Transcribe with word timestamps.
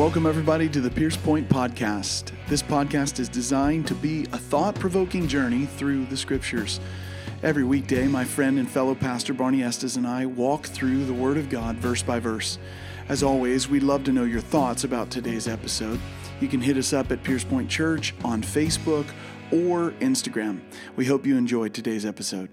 Welcome, 0.00 0.24
everybody, 0.24 0.66
to 0.70 0.80
the 0.80 0.90
Pierce 0.90 1.18
Point 1.18 1.46
Podcast. 1.46 2.32
This 2.48 2.62
podcast 2.62 3.20
is 3.20 3.28
designed 3.28 3.86
to 3.86 3.94
be 3.94 4.22
a 4.32 4.38
thought 4.38 4.74
provoking 4.76 5.28
journey 5.28 5.66
through 5.66 6.06
the 6.06 6.16
scriptures. 6.16 6.80
Every 7.42 7.64
weekday, 7.64 8.08
my 8.08 8.24
friend 8.24 8.58
and 8.58 8.66
fellow 8.66 8.94
pastor 8.94 9.34
Barney 9.34 9.62
Estes 9.62 9.96
and 9.96 10.06
I 10.06 10.24
walk 10.24 10.64
through 10.64 11.04
the 11.04 11.12
Word 11.12 11.36
of 11.36 11.50
God 11.50 11.76
verse 11.76 12.02
by 12.02 12.18
verse. 12.18 12.58
As 13.10 13.22
always, 13.22 13.68
we'd 13.68 13.82
love 13.82 14.02
to 14.04 14.12
know 14.12 14.24
your 14.24 14.40
thoughts 14.40 14.84
about 14.84 15.10
today's 15.10 15.46
episode. 15.46 16.00
You 16.40 16.48
can 16.48 16.62
hit 16.62 16.78
us 16.78 16.94
up 16.94 17.12
at 17.12 17.22
Pierce 17.22 17.44
Point 17.44 17.68
Church 17.68 18.14
on 18.24 18.40
Facebook 18.40 19.04
or 19.52 19.90
Instagram. 20.00 20.62
We 20.96 21.04
hope 21.04 21.26
you 21.26 21.36
enjoyed 21.36 21.74
today's 21.74 22.06
episode. 22.06 22.48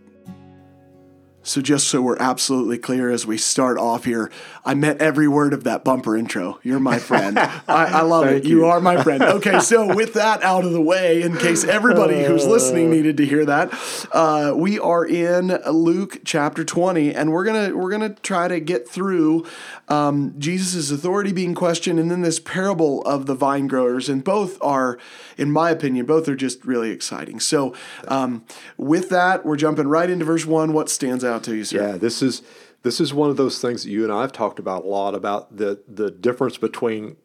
So, 1.47 1.61
just 1.61 1.87
so 1.87 2.01
we're 2.01 2.17
absolutely 2.19 2.77
clear 2.77 3.09
as 3.09 3.25
we 3.25 3.37
start 3.37 3.77
off 3.77 4.03
here, 4.03 4.29
I 4.65 4.73
met 4.73 5.01
every 5.01 5.29
word 5.29 5.53
of 5.53 5.63
that 5.63 5.85
bumper 5.85 6.17
intro. 6.17 6.59
You're 6.61 6.81
my 6.81 6.99
friend. 6.99 7.39
I, 7.39 7.61
I 7.67 8.01
love 8.01 8.27
it. 8.27 8.43
You. 8.43 8.57
you. 8.57 8.65
are 8.65 8.81
my 8.81 9.01
friend. 9.01 9.23
Okay, 9.23 9.61
so 9.61 9.95
with 9.95 10.15
that 10.15 10.43
out 10.43 10.65
of 10.65 10.73
the 10.73 10.81
way, 10.81 11.21
in 11.21 11.37
case 11.37 11.63
everybody 11.63 12.21
who's 12.25 12.45
listening 12.45 12.89
needed 12.89 13.15
to 13.15 13.25
hear 13.25 13.45
that, 13.45 13.73
uh, 14.11 14.51
we 14.57 14.77
are 14.77 15.05
in 15.05 15.47
Luke 15.71 16.19
chapter 16.25 16.65
20, 16.65 17.15
and 17.15 17.31
we're 17.31 17.45
gonna 17.45 17.73
we're 17.73 17.91
gonna 17.91 18.15
try 18.15 18.49
to 18.49 18.59
get 18.59 18.89
through 18.89 19.45
um, 19.87 20.35
Jesus' 20.37 20.91
authority 20.91 21.31
being 21.31 21.55
questioned, 21.55 21.97
and 21.97 22.11
then 22.11 22.23
this 22.23 22.41
parable 22.41 23.01
of 23.03 23.25
the 23.25 23.35
vine 23.35 23.67
growers, 23.67 24.09
and 24.09 24.21
both 24.21 24.57
are, 24.61 24.97
in 25.37 25.49
my 25.49 25.69
opinion, 25.69 26.05
both 26.05 26.27
are 26.27 26.35
just 26.35 26.65
really 26.65 26.91
exciting. 26.91 27.39
So, 27.39 27.73
um, 28.09 28.43
with 28.75 29.07
that, 29.11 29.45
we're 29.45 29.55
jumping 29.55 29.87
right 29.87 30.09
into 30.09 30.25
verse 30.25 30.45
one. 30.45 30.73
What 30.73 30.89
stands 30.89 31.23
out 31.23 31.36
to 31.43 31.55
you, 31.55 31.63
sir? 31.63 31.91
Yeah, 31.91 31.97
this 31.97 32.21
is 32.21 32.41
this 32.83 33.01
is 33.01 33.13
one 33.13 33.29
of 33.29 33.37
those 33.37 33.59
things 33.59 33.83
that 33.83 33.89
you 33.89 34.03
and 34.03 34.13
I 34.13 34.21
have 34.21 34.31
talked 34.31 34.59
about 34.59 34.83
a 34.83 34.87
lot 34.87 35.15
about 35.15 35.57
the 35.57 35.81
the 35.87 36.11
difference 36.11 36.57
between 36.57 37.17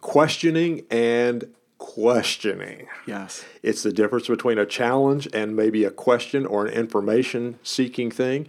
questioning 0.00 0.84
and 0.90 1.52
questioning. 1.78 2.86
Yes. 3.06 3.44
It's 3.62 3.82
the 3.82 3.92
difference 3.92 4.28
between 4.28 4.58
a 4.58 4.66
challenge 4.66 5.26
and 5.32 5.56
maybe 5.56 5.84
a 5.84 5.90
question 5.90 6.44
or 6.44 6.66
an 6.66 6.72
information 6.72 7.58
seeking 7.62 8.10
thing. 8.10 8.46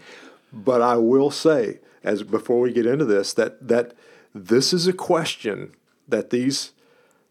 But 0.52 0.82
I 0.82 0.98
will 0.98 1.32
say 1.32 1.80
as 2.04 2.24
before 2.24 2.60
we 2.60 2.74
get 2.74 2.86
into 2.86 3.06
this 3.06 3.34
that 3.34 3.68
that 3.68 3.94
this 4.34 4.74
is 4.74 4.88
a 4.88 4.94
question 4.94 5.74
that 6.08 6.30
these 6.30 6.72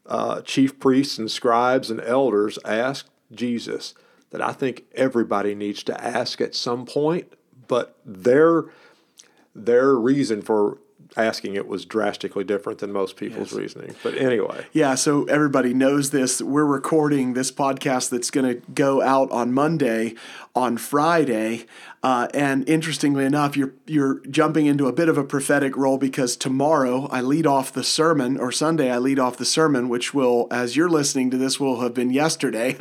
uh, 0.06 0.40
chief 0.42 0.78
priests 0.80 1.18
and 1.18 1.30
scribes 1.30 1.90
and 1.90 2.00
elders 2.00 2.58
asked 2.64 3.10
Jesus 3.32 3.94
that 4.30 4.42
I 4.42 4.52
think 4.52 4.84
everybody 4.94 5.54
needs 5.54 5.82
to 5.84 6.04
ask 6.04 6.40
at 6.40 6.54
some 6.54 6.86
point, 6.86 7.32
but 7.68 7.98
their 8.04 8.64
their 9.54 9.94
reason 9.94 10.42
for 10.42 10.78
asking 11.16 11.54
it 11.54 11.66
was 11.66 11.84
drastically 11.84 12.44
different 12.44 12.78
than 12.78 12.92
most 12.92 13.16
people's 13.16 13.52
yes. 13.52 13.58
reasoning. 13.58 13.94
But 14.02 14.16
anyway. 14.16 14.66
Yeah, 14.72 14.94
so 14.94 15.24
everybody 15.24 15.74
knows 15.74 16.10
this. 16.10 16.40
We're 16.40 16.64
recording 16.64 17.34
this 17.34 17.50
podcast 17.50 18.10
that's 18.10 18.30
going 18.30 18.46
to 18.46 18.66
go 18.72 19.02
out 19.02 19.30
on 19.30 19.52
Monday, 19.52 20.14
on 20.54 20.76
Friday. 20.76 21.66
Uh, 22.02 22.28
and 22.32 22.66
interestingly 22.68 23.24
enough, 23.24 23.56
you're 23.56 23.74
you're 23.86 24.20
jumping 24.26 24.66
into 24.66 24.86
a 24.86 24.92
bit 24.92 25.08
of 25.08 25.18
a 25.18 25.24
prophetic 25.24 25.76
role 25.76 25.98
because 25.98 26.34
tomorrow 26.34 27.08
I 27.10 27.20
lead 27.20 27.46
off 27.46 27.72
the 27.72 27.84
sermon, 27.84 28.38
or 28.38 28.50
Sunday 28.50 28.90
I 28.90 28.98
lead 28.98 29.18
off 29.18 29.36
the 29.36 29.44
sermon, 29.44 29.88
which 29.88 30.14
will, 30.14 30.48
as 30.50 30.76
you're 30.76 30.88
listening 30.88 31.30
to 31.32 31.36
this, 31.36 31.60
will 31.60 31.80
have 31.80 31.92
been 31.92 32.10
yesterday. 32.10 32.78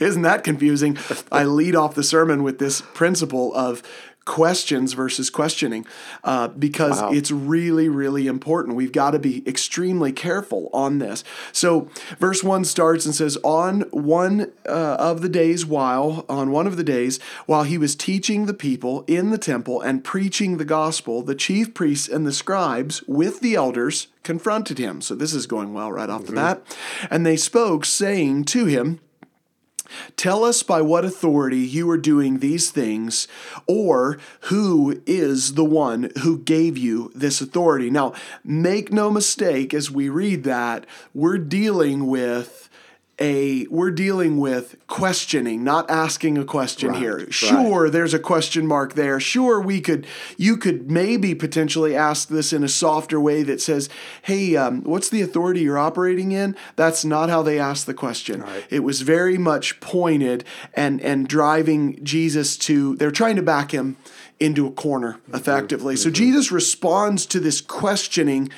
Isn't 0.00 0.22
that 0.22 0.42
confusing? 0.44 0.98
I 1.32 1.44
lead 1.44 1.74
off 1.74 1.94
the 1.94 2.02
sermon 2.02 2.42
with 2.42 2.58
this 2.58 2.82
principle 2.92 3.54
of 3.54 3.82
questions 4.26 4.92
versus 4.92 5.30
questioning 5.30 5.86
uh, 6.24 6.48
because 6.48 7.00
wow. 7.00 7.12
it's 7.12 7.30
really, 7.30 7.88
really 7.88 8.26
important. 8.26 8.76
We've 8.76 8.92
got 8.92 9.12
to 9.12 9.18
be 9.18 9.42
extremely 9.48 10.12
careful 10.12 10.68
on 10.74 10.98
this. 10.98 11.24
So, 11.52 11.88
verse 12.18 12.44
1 12.44 12.64
starts 12.64 13.06
and 13.06 13.14
says, 13.14 13.38
On 13.42 13.82
one 13.92 14.52
uh, 14.68 14.96
of 14.98 15.22
the 15.22 15.28
days, 15.30 15.64
while, 15.64 16.26
on 16.28 16.50
one 16.50 16.66
of 16.66 16.76
the 16.76 16.84
days, 16.84 17.18
while 17.46 17.62
he 17.62 17.78
was 17.78 17.94
teaching 17.94 18.44
the 18.44 18.54
people 18.54 19.04
in 19.06 19.30
the 19.30 19.38
temple 19.38 19.80
and 19.80 20.04
preaching 20.04 20.58
the 20.58 20.64
gospel, 20.64 21.22
the 21.22 21.34
chief 21.34 21.72
priests 21.72 22.08
and 22.08 22.26
the 22.26 22.32
scribes 22.32 23.02
with 23.06 23.40
the 23.40 23.54
elders 23.54 24.08
confronted 24.24 24.76
him. 24.76 25.00
So, 25.00 25.14
this 25.14 25.32
is 25.32 25.46
going 25.46 25.72
well 25.72 25.90
right 25.90 26.10
off 26.10 26.22
mm-hmm. 26.22 26.34
the 26.34 26.40
bat. 26.40 26.78
And 27.10 27.24
they 27.24 27.36
spoke, 27.36 27.84
saying 27.84 28.44
to 28.46 28.66
him, 28.66 29.00
Tell 30.16 30.44
us 30.44 30.62
by 30.62 30.80
what 30.80 31.04
authority 31.04 31.58
you 31.58 31.88
are 31.90 31.98
doing 31.98 32.38
these 32.38 32.70
things, 32.70 33.28
or 33.66 34.18
who 34.42 35.02
is 35.06 35.54
the 35.54 35.64
one 35.64 36.10
who 36.22 36.38
gave 36.38 36.76
you 36.78 37.10
this 37.14 37.40
authority. 37.40 37.90
Now, 37.90 38.12
make 38.44 38.92
no 38.92 39.10
mistake 39.10 39.74
as 39.74 39.90
we 39.90 40.08
read 40.08 40.44
that, 40.44 40.86
we're 41.14 41.38
dealing 41.38 42.06
with 42.06 42.65
a 43.18 43.66
we're 43.68 43.90
dealing 43.90 44.38
with 44.38 44.76
questioning 44.88 45.64
not 45.64 45.88
asking 45.90 46.36
a 46.36 46.44
question 46.44 46.90
right, 46.90 46.98
here 46.98 47.30
sure 47.30 47.84
right. 47.84 47.92
there's 47.92 48.12
a 48.12 48.18
question 48.18 48.66
mark 48.66 48.92
there 48.92 49.18
sure 49.18 49.58
we 49.58 49.80
could 49.80 50.06
you 50.36 50.56
could 50.56 50.90
maybe 50.90 51.34
potentially 51.34 51.96
ask 51.96 52.28
this 52.28 52.52
in 52.52 52.62
a 52.62 52.68
softer 52.68 53.18
way 53.18 53.42
that 53.42 53.60
says 53.60 53.88
hey 54.22 54.54
um, 54.54 54.82
what's 54.82 55.08
the 55.08 55.22
authority 55.22 55.60
you're 55.60 55.78
operating 55.78 56.32
in 56.32 56.54
that's 56.76 57.06
not 57.06 57.30
how 57.30 57.42
they 57.42 57.58
asked 57.58 57.86
the 57.86 57.94
question 57.94 58.42
right. 58.42 58.66
it 58.68 58.80
was 58.80 59.00
very 59.00 59.38
much 59.38 59.80
pointed 59.80 60.44
and 60.74 61.00
and 61.00 61.26
driving 61.26 62.02
jesus 62.04 62.58
to 62.58 62.96
they're 62.96 63.10
trying 63.10 63.36
to 63.36 63.42
back 63.42 63.70
him 63.70 63.96
into 64.38 64.66
a 64.66 64.70
corner 64.70 65.12
mm-hmm. 65.12 65.36
effectively 65.36 65.94
mm-hmm. 65.94 66.02
so 66.02 66.10
jesus 66.10 66.52
responds 66.52 67.24
to 67.24 67.40
this 67.40 67.62
questioning 67.62 68.50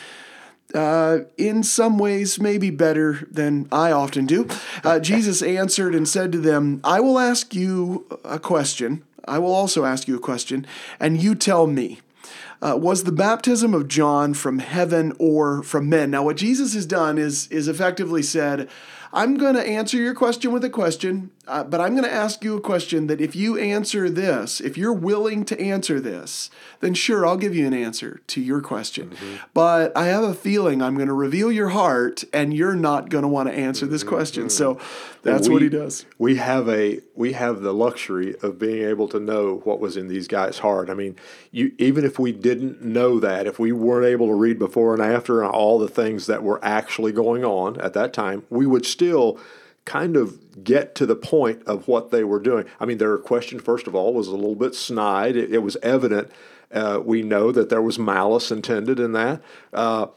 uh, 0.74 1.20
in 1.36 1.62
some 1.62 1.98
ways, 1.98 2.40
maybe 2.40 2.70
better 2.70 3.26
than 3.30 3.68
I 3.72 3.90
often 3.90 4.26
do. 4.26 4.48
Uh, 4.84 4.98
Jesus 4.98 5.42
answered 5.42 5.94
and 5.94 6.06
said 6.06 6.32
to 6.32 6.38
them, 6.38 6.80
I 6.84 7.00
will 7.00 7.18
ask 7.18 7.54
you 7.54 8.06
a 8.24 8.38
question. 8.38 9.02
I 9.26 9.38
will 9.38 9.54
also 9.54 9.84
ask 9.84 10.08
you 10.08 10.16
a 10.16 10.20
question, 10.20 10.66
and 10.98 11.22
you 11.22 11.34
tell 11.34 11.66
me. 11.66 12.00
Uh, 12.60 12.76
was 12.76 13.04
the 13.04 13.12
baptism 13.12 13.72
of 13.72 13.86
John 13.86 14.34
from 14.34 14.58
heaven 14.58 15.12
or 15.20 15.62
from 15.62 15.88
men? 15.88 16.10
Now, 16.10 16.24
what 16.24 16.36
Jesus 16.36 16.74
has 16.74 16.86
done 16.86 17.16
is, 17.16 17.46
is 17.48 17.68
effectively 17.68 18.22
said, 18.22 18.68
I'm 19.12 19.36
going 19.36 19.54
to 19.54 19.66
answer 19.66 19.96
your 19.96 20.14
question 20.14 20.52
with 20.52 20.64
a 20.64 20.70
question, 20.70 21.30
uh, 21.46 21.64
but 21.64 21.80
I'm 21.80 21.92
going 21.92 22.04
to 22.04 22.12
ask 22.12 22.44
you 22.44 22.56
a 22.56 22.60
question 22.60 23.06
that 23.06 23.20
if 23.20 23.34
you 23.34 23.56
answer 23.56 24.10
this, 24.10 24.60
if 24.60 24.76
you're 24.76 24.92
willing 24.92 25.44
to 25.46 25.60
answer 25.60 25.98
this, 25.98 26.50
then 26.80 26.94
sure, 26.94 27.26
I'll 27.26 27.36
give 27.36 27.54
you 27.54 27.66
an 27.66 27.74
answer 27.74 28.20
to 28.26 28.40
your 28.40 28.60
question. 28.60 29.10
Mm-hmm. 29.10 29.36
But 29.54 29.96
I 29.96 30.06
have 30.06 30.24
a 30.24 30.34
feeling 30.34 30.82
I'm 30.82 30.96
going 30.96 31.08
to 31.08 31.14
reveal 31.14 31.50
your 31.50 31.70
heart 31.70 32.24
and 32.32 32.52
you're 32.52 32.76
not 32.76 33.08
going 33.08 33.22
to 33.22 33.28
want 33.28 33.48
to 33.48 33.54
answer 33.54 33.86
this 33.86 34.02
mm-hmm. 34.02 34.14
question. 34.14 34.50
So 34.50 34.78
that's 35.22 35.48
we, 35.48 35.54
what 35.54 35.62
he 35.62 35.68
does. 35.68 36.06
We 36.18 36.36
have 36.36 36.68
a 36.68 37.00
we 37.14 37.32
have 37.32 37.62
the 37.62 37.72
luxury 37.72 38.34
of 38.42 38.58
being 38.58 38.84
able 38.84 39.08
to 39.08 39.18
know 39.18 39.60
what 39.64 39.80
was 39.80 39.96
in 39.96 40.08
these 40.08 40.28
guys' 40.28 40.58
heart. 40.58 40.90
I 40.90 40.94
mean, 40.94 41.16
you 41.50 41.72
even 41.78 42.04
if 42.04 42.18
we 42.18 42.32
didn't 42.32 42.82
know 42.82 43.18
that, 43.20 43.46
if 43.46 43.58
we 43.58 43.72
weren't 43.72 44.06
able 44.06 44.28
to 44.28 44.34
read 44.34 44.58
before 44.58 44.94
and 44.94 45.02
after 45.02 45.42
and 45.42 45.50
all 45.50 45.78
the 45.78 45.88
things 45.88 46.26
that 46.26 46.42
were 46.42 46.62
actually 46.64 47.12
going 47.12 47.44
on 47.44 47.80
at 47.80 47.94
that 47.94 48.12
time, 48.12 48.44
we 48.50 48.66
would 48.66 48.86
still 48.98 49.38
kind 49.84 50.16
of 50.16 50.64
get 50.64 50.96
to 50.96 51.06
the 51.06 51.14
point 51.14 51.62
of 51.66 51.86
what 51.86 52.10
they 52.10 52.24
were 52.24 52.40
doing. 52.40 52.66
I 52.80 52.84
mean, 52.84 52.98
their 52.98 53.16
question, 53.16 53.60
first 53.60 53.86
of 53.86 53.94
all, 53.94 54.12
was 54.12 54.26
a 54.26 54.34
little 54.34 54.56
bit 54.56 54.74
snide. 54.74 55.36
It, 55.36 55.54
it 55.54 55.58
was 55.58 55.76
evident. 55.82 56.32
Uh, 56.72 57.00
we 57.02 57.22
know 57.22 57.52
that 57.52 57.70
there 57.70 57.80
was 57.80 57.96
malice 57.96 58.50
intended 58.50 58.98
in 58.98 59.12
that. 59.12 59.40
Uh, 59.72 60.08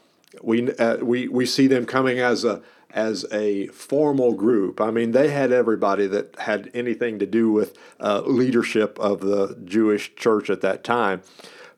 we, 0.41 0.73
uh, 0.75 0.97
we, 0.97 1.27
we 1.27 1.45
see 1.45 1.67
them 1.67 1.85
coming 1.85 2.19
as 2.19 2.43
a 2.43 2.61
as 2.93 3.25
a 3.31 3.67
formal 3.67 4.33
group. 4.33 4.81
I 4.81 4.91
mean, 4.91 5.11
they 5.11 5.29
had 5.29 5.53
everybody 5.53 6.07
that 6.07 6.35
had 6.39 6.69
anything 6.73 7.19
to 7.19 7.25
do 7.25 7.49
with 7.49 7.77
uh, 8.01 8.21
leadership 8.25 8.99
of 8.99 9.21
the 9.21 9.57
Jewish 9.63 10.13
church 10.15 10.49
at 10.49 10.59
that 10.59 10.83
time. 10.83 11.21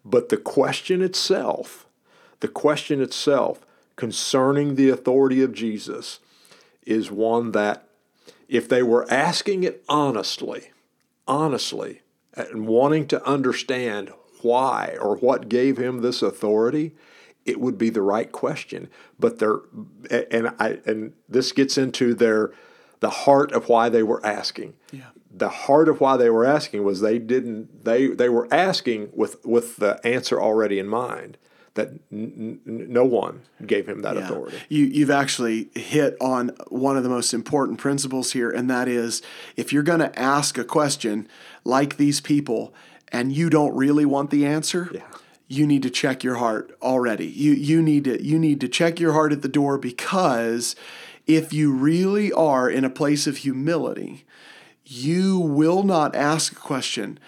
But 0.04 0.30
the 0.30 0.38
question 0.38 1.04
itself, 1.04 1.86
the 2.40 2.48
question 2.48 3.00
itself 3.00 3.64
concerning 3.96 4.74
the 4.74 4.90
authority 4.90 5.44
of 5.44 5.54
Jesus, 5.54 6.20
is 6.86 7.12
one 7.12 7.52
that 7.52 7.88
if 8.48 8.70
they 8.70 8.84
were 8.84 9.12
asking 9.12 9.64
it 9.64 9.84
honestly, 9.90 10.72
honestly, 11.28 12.02
and 12.34 12.68
wanting 12.68 13.08
to 13.08 13.26
understand 13.26 14.12
why 14.42 14.98
or 15.00 15.16
what 15.18 15.50
gave 15.50 15.78
him 15.78 16.02
this 16.02 16.22
authority, 16.22 16.94
it 17.46 17.60
would 17.60 17.78
be 17.78 17.90
the 17.90 18.02
right 18.02 18.32
question. 18.32 18.90
But 19.20 19.40
they're 19.40 19.60
and 20.32 20.50
I 20.60 20.80
and 20.86 21.14
this 21.28 21.52
gets 21.52 21.78
into 21.78 22.14
their 22.14 22.52
the 23.00 23.10
heart 23.10 23.52
of 23.52 23.70
why 23.70 23.90
they 23.90 24.04
were 24.04 24.26
asking. 24.26 24.74
Yeah. 24.92 25.08
The 25.36 25.50
heart 25.50 25.90
of 25.90 26.00
why 26.00 26.18
they 26.18 26.30
were 26.30 26.46
asking 26.46 26.84
was 26.84 27.02
they 27.02 27.20
didn't 27.20 27.84
they 27.86 28.08
they 28.08 28.30
were 28.30 28.48
asking 28.52 29.10
with 29.14 29.44
with 29.46 29.78
the 29.78 30.00
answer 30.06 30.42
already 30.42 30.80
in 30.80 30.88
mind 30.88 31.38
that 31.76 31.90
n- 32.12 32.60
n- 32.68 32.88
no 32.90 33.04
one 33.04 33.42
gave 33.66 33.88
him 33.88 34.02
that 34.02 34.16
yeah. 34.16 34.24
authority. 34.24 34.58
You, 34.70 34.86
you've 34.86 35.12
actually 35.12 35.70
hit 35.74 36.16
on 36.22 36.50
one 36.68 36.98
of 36.98 37.04
the 37.04 37.10
most 37.10 37.34
important 37.34 37.80
principles 37.80 38.34
here, 38.34 38.50
and 38.50 38.70
that 38.70 38.88
is 38.88 39.22
if 39.56 39.74
you're 39.74 39.84
going 39.84 40.00
to 40.00 40.20
ask 40.20 40.58
a 40.58 40.64
question 40.64 41.28
like 41.64 41.98
these 41.98 42.22
people 42.22 42.74
and 43.12 43.32
you 43.32 43.50
don't 43.50 43.76
really 43.76 44.06
want 44.06 44.30
the 44.30 44.46
answer, 44.46 44.90
yeah. 44.94 45.02
you 45.48 45.66
need 45.66 45.84
to 45.84 45.90
check 45.90 46.24
your 46.24 46.36
heart 46.36 46.76
already. 46.82 47.28
You 47.28 47.54
you 47.54 47.82
need 47.82 48.04
to 48.06 48.24
you 48.24 48.38
need 48.38 48.62
to 48.62 48.68
check 48.68 49.00
your 49.00 49.14
heart 49.14 49.32
at 49.32 49.42
the 49.42 49.48
door 49.48 49.78
because 49.78 50.76
if 51.26 51.54
you 51.54 51.72
really 51.72 52.32
are 52.32 52.70
in 52.70 52.84
a 52.84 52.90
place 52.90 53.28
of 53.28 53.38
humility, 53.38 54.26
you 54.86 55.40
will 55.40 55.84
not 55.84 56.16
ask 56.16 56.52
a 56.52 56.56
question 56.56 57.20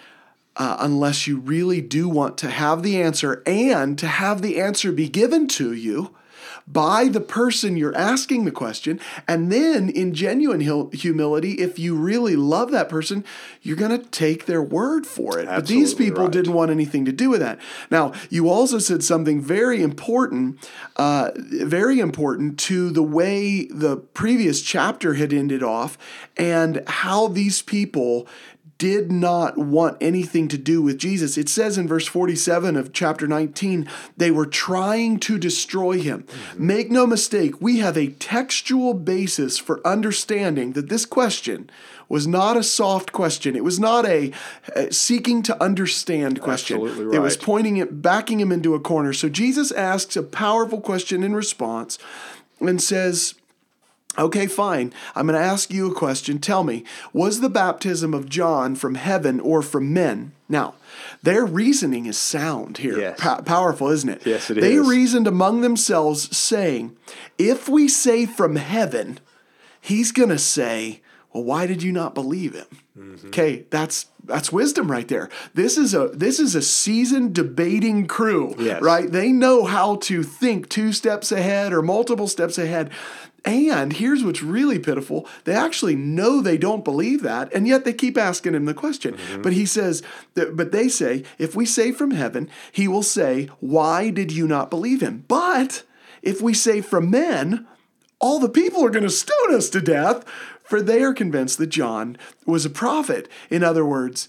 uh, 0.56 0.76
unless 0.80 1.26
you 1.26 1.38
really 1.38 1.80
do 1.80 2.08
want 2.08 2.38
to 2.38 2.50
have 2.50 2.82
the 2.82 3.00
answer 3.00 3.42
and 3.46 3.98
to 3.98 4.06
have 4.06 4.42
the 4.42 4.60
answer 4.60 4.90
be 4.92 5.08
given 5.08 5.46
to 5.48 5.72
you 5.72 6.14
by 6.66 7.08
the 7.08 7.20
person 7.20 7.76
you're 7.76 7.96
asking 7.96 8.44
the 8.44 8.50
question. 8.50 8.98
And 9.28 9.52
then, 9.52 9.88
in 9.88 10.14
genuine 10.14 10.60
humility, 10.92 11.52
if 11.52 11.78
you 11.78 11.94
really 11.94 12.34
love 12.34 12.70
that 12.72 12.88
person, 12.88 13.24
you're 13.62 13.76
going 13.76 13.96
to 13.96 14.04
take 14.08 14.46
their 14.46 14.62
word 14.62 15.06
for 15.06 15.38
it. 15.38 15.46
Absolutely 15.46 15.56
but 15.56 15.66
these 15.68 15.94
people 15.94 16.24
right. 16.24 16.32
didn't 16.32 16.52
want 16.52 16.70
anything 16.70 17.04
to 17.04 17.12
do 17.12 17.30
with 17.30 17.40
that. 17.40 17.60
Now, 17.90 18.12
you 18.30 18.48
also 18.48 18.78
said 18.78 19.04
something 19.04 19.40
very 19.40 19.80
important, 19.80 20.68
uh, 20.96 21.30
very 21.36 22.00
important 22.00 22.58
to 22.60 22.90
the 22.90 23.02
way 23.02 23.66
the 23.66 23.96
previous 23.96 24.60
chapter 24.62 25.14
had 25.14 25.32
ended 25.32 25.62
off 25.62 25.96
and 26.36 26.82
how 26.88 27.28
these 27.28 27.62
people 27.62 28.26
did 28.78 29.10
not 29.10 29.56
want 29.56 29.96
anything 30.00 30.48
to 30.48 30.58
do 30.58 30.82
with 30.82 30.98
Jesus. 30.98 31.38
It 31.38 31.48
says 31.48 31.78
in 31.78 31.88
verse 31.88 32.06
47 32.06 32.76
of 32.76 32.92
chapter 32.92 33.26
19, 33.26 33.88
they 34.16 34.30
were 34.30 34.46
trying 34.46 35.18
to 35.20 35.38
destroy 35.38 36.00
him. 36.00 36.24
Mm-hmm. 36.24 36.66
Make 36.66 36.90
no 36.90 37.06
mistake, 37.06 37.60
we 37.60 37.78
have 37.78 37.96
a 37.96 38.08
textual 38.08 38.92
basis 38.94 39.58
for 39.58 39.86
understanding 39.86 40.72
that 40.72 40.88
this 40.88 41.06
question 41.06 41.70
was 42.08 42.26
not 42.26 42.56
a 42.56 42.62
soft 42.62 43.12
question. 43.12 43.56
It 43.56 43.64
was 43.64 43.80
not 43.80 44.06
a, 44.06 44.32
a 44.74 44.92
seeking 44.92 45.42
to 45.44 45.62
understand 45.62 46.40
question. 46.40 46.80
Right. 46.80 47.16
It 47.16 47.18
was 47.20 47.36
pointing 47.36 47.78
it, 47.78 48.00
backing 48.02 48.40
him 48.40 48.52
into 48.52 48.74
a 48.74 48.80
corner. 48.80 49.12
So 49.12 49.28
Jesus 49.28 49.72
asks 49.72 50.16
a 50.16 50.22
powerful 50.22 50.80
question 50.80 51.24
in 51.24 51.34
response 51.34 51.98
and 52.60 52.80
says, 52.80 53.34
Okay, 54.18 54.46
fine. 54.46 54.92
I'm 55.14 55.26
going 55.26 55.38
to 55.38 55.44
ask 55.46 55.70
you 55.70 55.90
a 55.90 55.94
question. 55.94 56.38
Tell 56.38 56.64
me, 56.64 56.84
was 57.12 57.40
the 57.40 57.50
baptism 57.50 58.14
of 58.14 58.28
John 58.28 58.74
from 58.74 58.94
heaven 58.94 59.40
or 59.40 59.62
from 59.62 59.92
men? 59.92 60.32
Now, 60.48 60.74
their 61.22 61.44
reasoning 61.44 62.06
is 62.06 62.16
sound 62.16 62.78
here. 62.78 62.98
Yes. 62.98 63.20
powerful, 63.44 63.88
isn't 63.88 64.08
it? 64.08 64.26
Yes, 64.26 64.50
it 64.50 64.60
they 64.60 64.74
is. 64.74 64.86
reasoned 64.86 65.26
among 65.26 65.60
themselves, 65.60 66.34
saying, 66.36 66.96
If 67.36 67.68
we 67.68 67.88
say 67.88 68.26
from 68.26 68.56
heaven, 68.56 69.18
he's 69.80 70.12
going 70.12 70.30
to 70.30 70.38
say, 70.38 71.02
Well, 71.32 71.44
why 71.44 71.66
did 71.66 71.82
you 71.82 71.92
not 71.92 72.14
believe 72.14 72.54
him? 72.54 72.66
Mm-hmm. 72.96 73.28
Okay, 73.28 73.66
that's 73.70 74.06
that's 74.24 74.50
wisdom 74.50 74.90
right 74.90 75.06
there. 75.06 75.28
This 75.54 75.76
is 75.76 75.94
a 75.94 76.08
this 76.08 76.40
is 76.40 76.54
a 76.54 76.62
seasoned 76.62 77.34
debating 77.34 78.06
crew, 78.06 78.54
yes. 78.58 78.80
right? 78.80 79.10
They 79.10 79.32
know 79.32 79.64
how 79.64 79.96
to 79.96 80.22
think 80.22 80.68
two 80.68 80.92
steps 80.92 81.30
ahead 81.30 81.72
or 81.72 81.82
multiple 81.82 82.26
steps 82.26 82.56
ahead. 82.58 82.90
And 83.46 83.92
here's 83.92 84.24
what's 84.24 84.42
really 84.42 84.80
pitiful 84.80 85.26
they 85.44 85.54
actually 85.54 85.94
know 85.94 86.40
they 86.40 86.58
don't 86.58 86.84
believe 86.84 87.22
that, 87.22 87.52
and 87.54 87.66
yet 87.66 87.84
they 87.84 87.92
keep 87.92 88.18
asking 88.18 88.54
him 88.54 88.64
the 88.64 88.74
question. 88.74 89.14
Mm-hmm. 89.14 89.42
But 89.42 89.52
he 89.52 89.64
says, 89.64 90.02
but 90.34 90.72
they 90.72 90.88
say, 90.88 91.22
if 91.38 91.54
we 91.54 91.64
say 91.64 91.92
from 91.92 92.10
heaven, 92.10 92.50
he 92.72 92.88
will 92.88 93.04
say, 93.04 93.48
Why 93.60 94.10
did 94.10 94.32
you 94.32 94.48
not 94.48 94.68
believe 94.68 95.00
him? 95.00 95.24
But 95.28 95.84
if 96.22 96.42
we 96.42 96.52
say 96.52 96.80
from 96.80 97.08
men, 97.08 97.66
all 98.18 98.40
the 98.40 98.48
people 98.48 98.84
are 98.84 98.90
going 98.90 99.04
to 99.04 99.10
stone 99.10 99.54
us 99.54 99.70
to 99.70 99.80
death, 99.80 100.24
for 100.64 100.82
they 100.82 101.02
are 101.02 101.14
convinced 101.14 101.58
that 101.58 101.68
John 101.68 102.18
was 102.44 102.64
a 102.64 102.70
prophet. 102.70 103.28
In 103.48 103.62
other 103.62 103.86
words, 103.86 104.28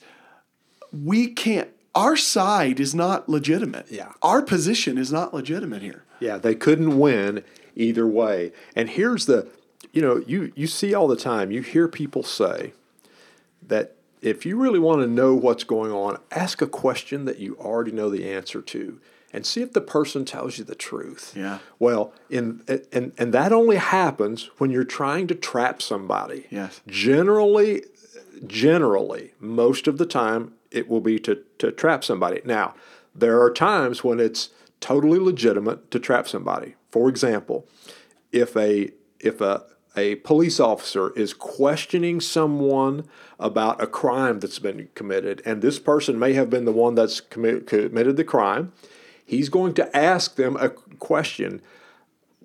we 0.92 1.28
can't, 1.28 1.70
our 1.96 2.16
side 2.16 2.80
is 2.80 2.94
not 2.94 3.28
legitimate. 3.28 3.88
Yeah. 3.90 4.12
Our 4.22 4.44
position 4.44 5.00
is 5.00 5.12
not 5.12 5.34
legitimate 5.34 5.82
here. 5.82 6.04
Yeah, 6.20 6.38
they 6.38 6.54
couldn't 6.54 7.00
win 7.00 7.44
either 7.78 8.08
way. 8.08 8.52
And 8.76 8.90
here's 8.90 9.26
the, 9.26 9.48
you 9.94 10.02
know, 10.02 10.24
you, 10.28 10.52
you 10.56 10.68
see 10.68 10.94
all 10.94 11.08
the 11.08 11.16
time, 11.16 11.52
you 11.52 11.62
hear 11.62 11.88
people 11.88 12.24
say 12.24 12.74
that 13.66 13.96
if 14.22 14.46
you 14.46 14.58
really 14.58 14.80
want 14.80 15.02
to 15.02 15.08
know 15.08 15.36
what's 15.36 15.64
going 15.64 15.92
on, 15.92 16.20
ask 16.32 16.62
a 16.62 16.68
question 16.68 17.26
that 17.26 17.40
you 17.40 17.56
already 17.58 17.92
know 17.92 18.10
the 18.10 18.30
answer 18.30 18.62
to 18.62 19.00
and 19.34 19.46
see 19.46 19.62
if 19.62 19.74
the 19.74 19.82
person 19.82 20.26
tells 20.26 20.58
you 20.58 20.64
the 20.64 20.76
truth. 20.76 21.34
Yeah. 21.36 21.60
Well, 21.80 22.14
in 22.30 22.64
and 22.92 23.12
and 23.18 23.34
that 23.34 23.52
only 23.52 23.76
happens 23.76 24.50
when 24.58 24.72
you're 24.72 24.84
trying 24.84 25.28
to 25.28 25.36
trap 25.36 25.82
somebody. 25.82 26.48
Yes. 26.50 26.82
Generally 26.88 27.84
generally 28.46 29.34
most 29.40 29.88
of 29.88 29.98
the 29.98 30.06
time 30.06 30.54
it 30.72 30.88
will 30.88 31.02
be 31.02 31.20
to 31.20 31.44
to 31.60 31.72
trap 31.72 32.04
somebody. 32.04 32.42
Now, 32.46 32.74
there 33.14 33.42
are 33.42 33.52
times 33.52 34.04
when 34.04 34.20
it's 34.20 34.50
totally 34.80 35.20
legitimate 35.20 35.92
to 35.92 36.00
trap 36.00 36.28
somebody. 36.28 36.76
For 36.90 37.10
example, 37.10 37.68
if 38.32 38.56
a 38.56 38.92
if 39.20 39.42
a 39.42 39.64
a 39.96 40.16
police 40.16 40.60
officer 40.60 41.12
is 41.16 41.34
questioning 41.34 42.22
someone 42.22 43.08
about 43.40 43.82
a 43.82 43.88
crime 43.88 44.40
that's 44.40 44.60
been 44.60 44.90
committed, 44.94 45.42
and 45.44 45.62
this 45.62 45.80
person 45.80 46.20
may 46.20 46.34
have 46.34 46.52
been 46.52 46.66
the 46.66 46.72
one 46.72 46.94
that's 46.94 47.20
commi- 47.20 47.66
committed 47.66 48.16
the 48.16 48.24
crime, 48.24 48.72
he's 49.26 49.50
going 49.50 49.74
to 49.74 49.98
ask 49.98 50.36
them 50.36 50.56
a 50.58 50.70
question 50.70 51.62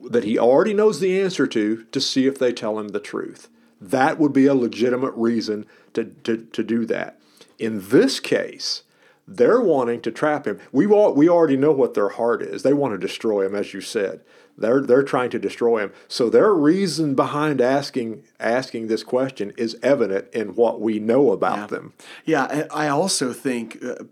that 0.03 0.25
he 0.25 0.39
already 0.39 0.73
knows 0.73 0.99
the 0.99 1.21
answer 1.21 1.47
to 1.47 1.85
to 1.93 2.00
see 2.00 2.27
if 2.27 2.39
they 2.39 2.53
tell 2.53 2.79
him 2.79 2.89
the 2.89 3.00
truth. 3.00 3.49
That 3.81 4.19
would 4.19 4.33
be 4.33 4.47
a 4.47 4.55
legitimate 4.55 5.12
reason 5.15 5.67
to, 5.94 6.05
to, 6.25 6.39
to 6.39 6.62
do 6.62 6.87
that. 6.87 7.21
In 7.59 7.89
this 7.91 8.19
case, 8.19 8.83
they're 9.26 9.60
wanting 9.60 10.00
to 10.02 10.10
trap 10.10 10.46
him. 10.46 10.58
We 10.72 10.86
we 10.86 11.28
already 11.28 11.56
know 11.56 11.72
what 11.72 11.94
their 11.94 12.10
heart 12.10 12.42
is. 12.42 12.62
They 12.62 12.72
want 12.72 12.94
to 12.94 12.98
destroy 12.98 13.46
him, 13.46 13.54
as 13.54 13.72
you 13.72 13.80
said. 13.80 14.20
They're 14.58 14.80
they're 14.80 15.02
trying 15.02 15.30
to 15.30 15.38
destroy 15.38 15.78
him. 15.78 15.92
So 16.08 16.28
their 16.28 16.52
reason 16.52 17.14
behind 17.14 17.60
asking 17.60 18.24
asking 18.38 18.88
this 18.88 19.02
question 19.02 19.52
is 19.56 19.76
evident 19.82 20.28
in 20.32 20.54
what 20.54 20.80
we 20.80 20.98
know 20.98 21.32
about 21.32 21.58
yeah. 21.58 21.66
them. 21.66 21.92
Yeah, 22.24 22.66
I 22.70 22.88
also 22.88 23.32
think, 23.32 23.82
uh, 23.82 24.04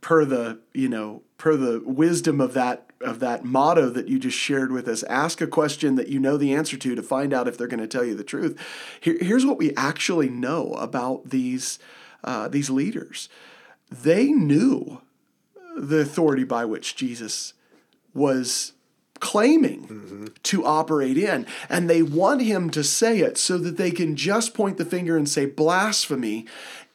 per 0.00 0.24
the 0.24 0.58
you 0.74 0.88
know 0.88 1.22
per 1.38 1.56
the 1.56 1.82
wisdom 1.84 2.40
of 2.40 2.52
that 2.54 2.90
of 3.00 3.20
that 3.20 3.44
motto 3.44 3.88
that 3.90 4.08
you 4.08 4.18
just 4.18 4.36
shared 4.36 4.72
with 4.72 4.88
us, 4.88 5.02
ask 5.04 5.40
a 5.40 5.46
question 5.46 5.94
that 5.94 6.08
you 6.08 6.18
know 6.18 6.36
the 6.36 6.54
answer 6.54 6.76
to 6.76 6.94
to 6.94 7.02
find 7.02 7.32
out 7.32 7.48
if 7.48 7.56
they're 7.56 7.66
going 7.66 7.80
to 7.80 7.86
tell 7.86 8.04
you 8.04 8.14
the 8.14 8.24
truth. 8.24 8.58
Here, 9.00 9.16
here's 9.20 9.46
what 9.46 9.58
we 9.58 9.74
actually 9.76 10.28
know 10.28 10.72
about 10.72 11.30
these 11.30 11.78
uh, 12.24 12.48
these 12.48 12.68
leaders 12.68 13.28
they 13.90 14.26
knew 14.26 15.00
the 15.76 15.98
authority 15.98 16.44
by 16.44 16.64
which 16.64 16.96
Jesus 16.96 17.54
was 18.14 18.72
claiming 19.20 19.86
mm-hmm. 19.86 20.26
to 20.42 20.64
operate 20.64 21.18
in. 21.18 21.46
And 21.68 21.88
they 21.88 22.02
want 22.02 22.42
him 22.42 22.70
to 22.70 22.84
say 22.84 23.20
it 23.20 23.38
so 23.38 23.58
that 23.58 23.76
they 23.76 23.90
can 23.90 24.16
just 24.16 24.54
point 24.54 24.78
the 24.78 24.84
finger 24.84 25.16
and 25.16 25.28
say 25.28 25.46
blasphemy, 25.46 26.46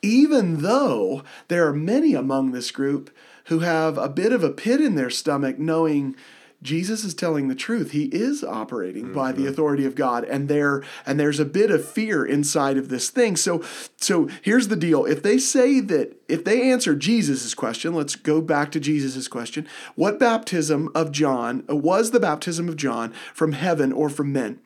even 0.02 0.62
though 0.62 1.24
there 1.48 1.68
are 1.68 1.74
many 1.74 2.14
among 2.14 2.52
this 2.52 2.72
group 2.72 3.16
who 3.46 3.60
have 3.60 3.98
a 3.98 4.10
bit 4.10 4.32
of 4.32 4.44
a 4.44 4.52
pit 4.52 4.82
in 4.82 4.96
their 4.96 5.10
stomach 5.10 5.60
knowing 5.60 6.16
Jesus 6.62 7.04
is 7.04 7.16
telling 7.16 7.48
the 7.48 7.56
truth. 7.56 7.92
He 7.92 8.06
is 8.06 8.44
operating 8.44 9.06
mm-hmm. 9.06 9.14
by 9.14 9.32
the 9.32 9.40
mm-hmm. 9.40 9.50
authority 9.50 9.86
of 9.86 9.96
God, 9.96 10.24
and 10.26 10.48
there 10.48 10.84
and 11.06 11.20
there's 11.20 11.40
a 11.40 11.46
bit 11.46 11.72
of 11.72 11.84
fear 11.84 12.24
inside 12.24 12.78
of 12.78 12.90
this 12.90 13.10
thing. 13.10 13.36
So, 13.36 13.64
so 13.98 14.30
here's 14.42 14.68
the 14.68 14.76
deal: 14.76 15.06
if 15.06 15.24
they 15.24 15.38
say 15.38 15.80
that, 15.80 16.22
if 16.28 16.44
they 16.44 16.70
answer 16.72 16.96
Jesus's 16.96 17.56
question, 17.56 17.96
let's 17.96 18.16
go 18.16 18.42
back 18.42 18.72
to 18.72 18.80
Jesus's 18.80 19.28
question. 19.28 19.68
What 19.96 20.20
baptism 20.20 20.90
of 20.94 21.12
John 21.12 21.64
uh, 21.70 21.76
was 21.76 22.12
the 22.12 22.20
baptism 22.20 22.70
of 22.70 22.76
John 22.76 23.12
from 23.34 23.54
heaven 23.54 23.92
or 23.92 24.10
from 24.10 24.32
men? 24.32 24.60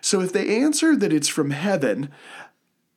So, 0.00 0.20
if 0.20 0.32
they 0.32 0.60
answer 0.62 0.96
that 0.96 1.12
it's 1.12 1.28
from 1.28 1.50
heaven, 1.50 2.10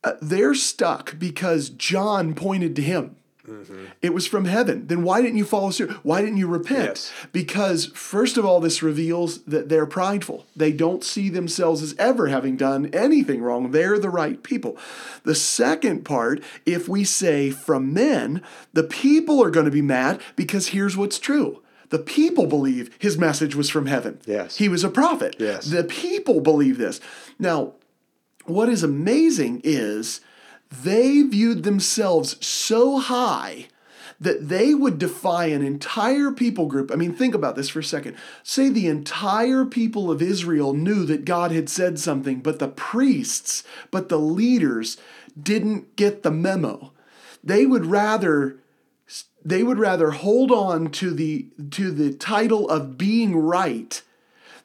uh, 0.03 0.13
they're 0.21 0.55
stuck 0.55 1.17
because 1.17 1.69
John 1.69 2.33
pointed 2.33 2.75
to 2.75 2.81
him. 2.81 3.15
Mm-hmm. 3.51 3.85
It 4.01 4.13
was 4.13 4.25
from 4.25 4.45
heaven. 4.45 4.87
Then 4.87 5.03
why 5.03 5.21
didn't 5.21 5.37
you 5.37 5.45
follow 5.45 5.71
suit? 5.71 5.91
Why 6.03 6.21
didn't 6.21 6.37
you 6.37 6.47
repent? 6.47 6.85
Yes. 6.85 7.11
Because, 7.31 7.87
first 7.87 8.37
of 8.37 8.45
all, 8.45 8.59
this 8.59 8.81
reveals 8.81 9.43
that 9.43 9.69
they're 9.69 9.85
prideful. 9.85 10.45
They 10.55 10.71
don't 10.71 11.03
see 11.03 11.29
themselves 11.29 11.81
as 11.81 11.95
ever 11.99 12.27
having 12.27 12.55
done 12.55 12.87
anything 12.93 13.41
wrong. 13.41 13.71
They're 13.71 13.99
the 13.99 14.09
right 14.09 14.41
people. 14.41 14.77
The 15.23 15.35
second 15.35 16.05
part, 16.05 16.41
if 16.65 16.87
we 16.87 17.03
say 17.03 17.49
from 17.49 17.93
men, 17.93 18.41
the 18.73 18.83
people 18.83 19.43
are 19.43 19.51
going 19.51 19.65
to 19.65 19.71
be 19.71 19.81
mad 19.81 20.21
because 20.35 20.67
here's 20.69 20.95
what's 20.95 21.19
true. 21.19 21.61
The 21.89 21.99
people 21.99 22.47
believe 22.47 22.95
his 22.99 23.17
message 23.17 23.53
was 23.53 23.69
from 23.69 23.87
heaven. 23.87 24.19
Yes. 24.25 24.55
He 24.57 24.69
was 24.69 24.85
a 24.85 24.89
prophet. 24.89 25.35
Yes. 25.39 25.65
The 25.65 25.83
people 25.83 26.39
believe 26.39 26.77
this. 26.77 27.01
Now, 27.37 27.73
what 28.45 28.69
is 28.69 28.81
amazing 28.81 29.61
is 29.65 30.21
they 30.71 31.21
viewed 31.21 31.63
themselves 31.63 32.43
so 32.45 32.99
high 32.99 33.67
that 34.19 34.49
they 34.49 34.75
would 34.75 34.99
defy 34.99 35.45
an 35.45 35.65
entire 35.65 36.31
people 36.31 36.67
group. 36.67 36.91
I 36.91 36.95
mean, 36.95 37.13
think 37.13 37.33
about 37.33 37.55
this 37.55 37.69
for 37.69 37.79
a 37.79 37.83
second. 37.83 38.15
Say 38.43 38.69
the 38.69 38.87
entire 38.87 39.65
people 39.65 40.11
of 40.11 40.21
Israel 40.21 40.73
knew 40.73 41.05
that 41.05 41.25
God 41.25 41.51
had 41.51 41.69
said 41.69 41.97
something, 41.97 42.39
but 42.39 42.59
the 42.59 42.67
priests, 42.67 43.63
but 43.89 44.09
the 44.09 44.19
leaders 44.19 44.97
didn't 45.41 45.95
get 45.95 46.21
the 46.21 46.29
memo. 46.29 46.93
They 47.43 47.65
would 47.65 47.87
rather 47.87 48.57
they 49.43 49.63
would 49.63 49.79
rather 49.79 50.11
hold 50.11 50.51
on 50.51 50.91
to 50.91 51.11
the 51.11 51.47
to 51.71 51.91
the 51.91 52.13
title 52.13 52.69
of 52.69 52.97
being 52.97 53.35
right 53.35 54.01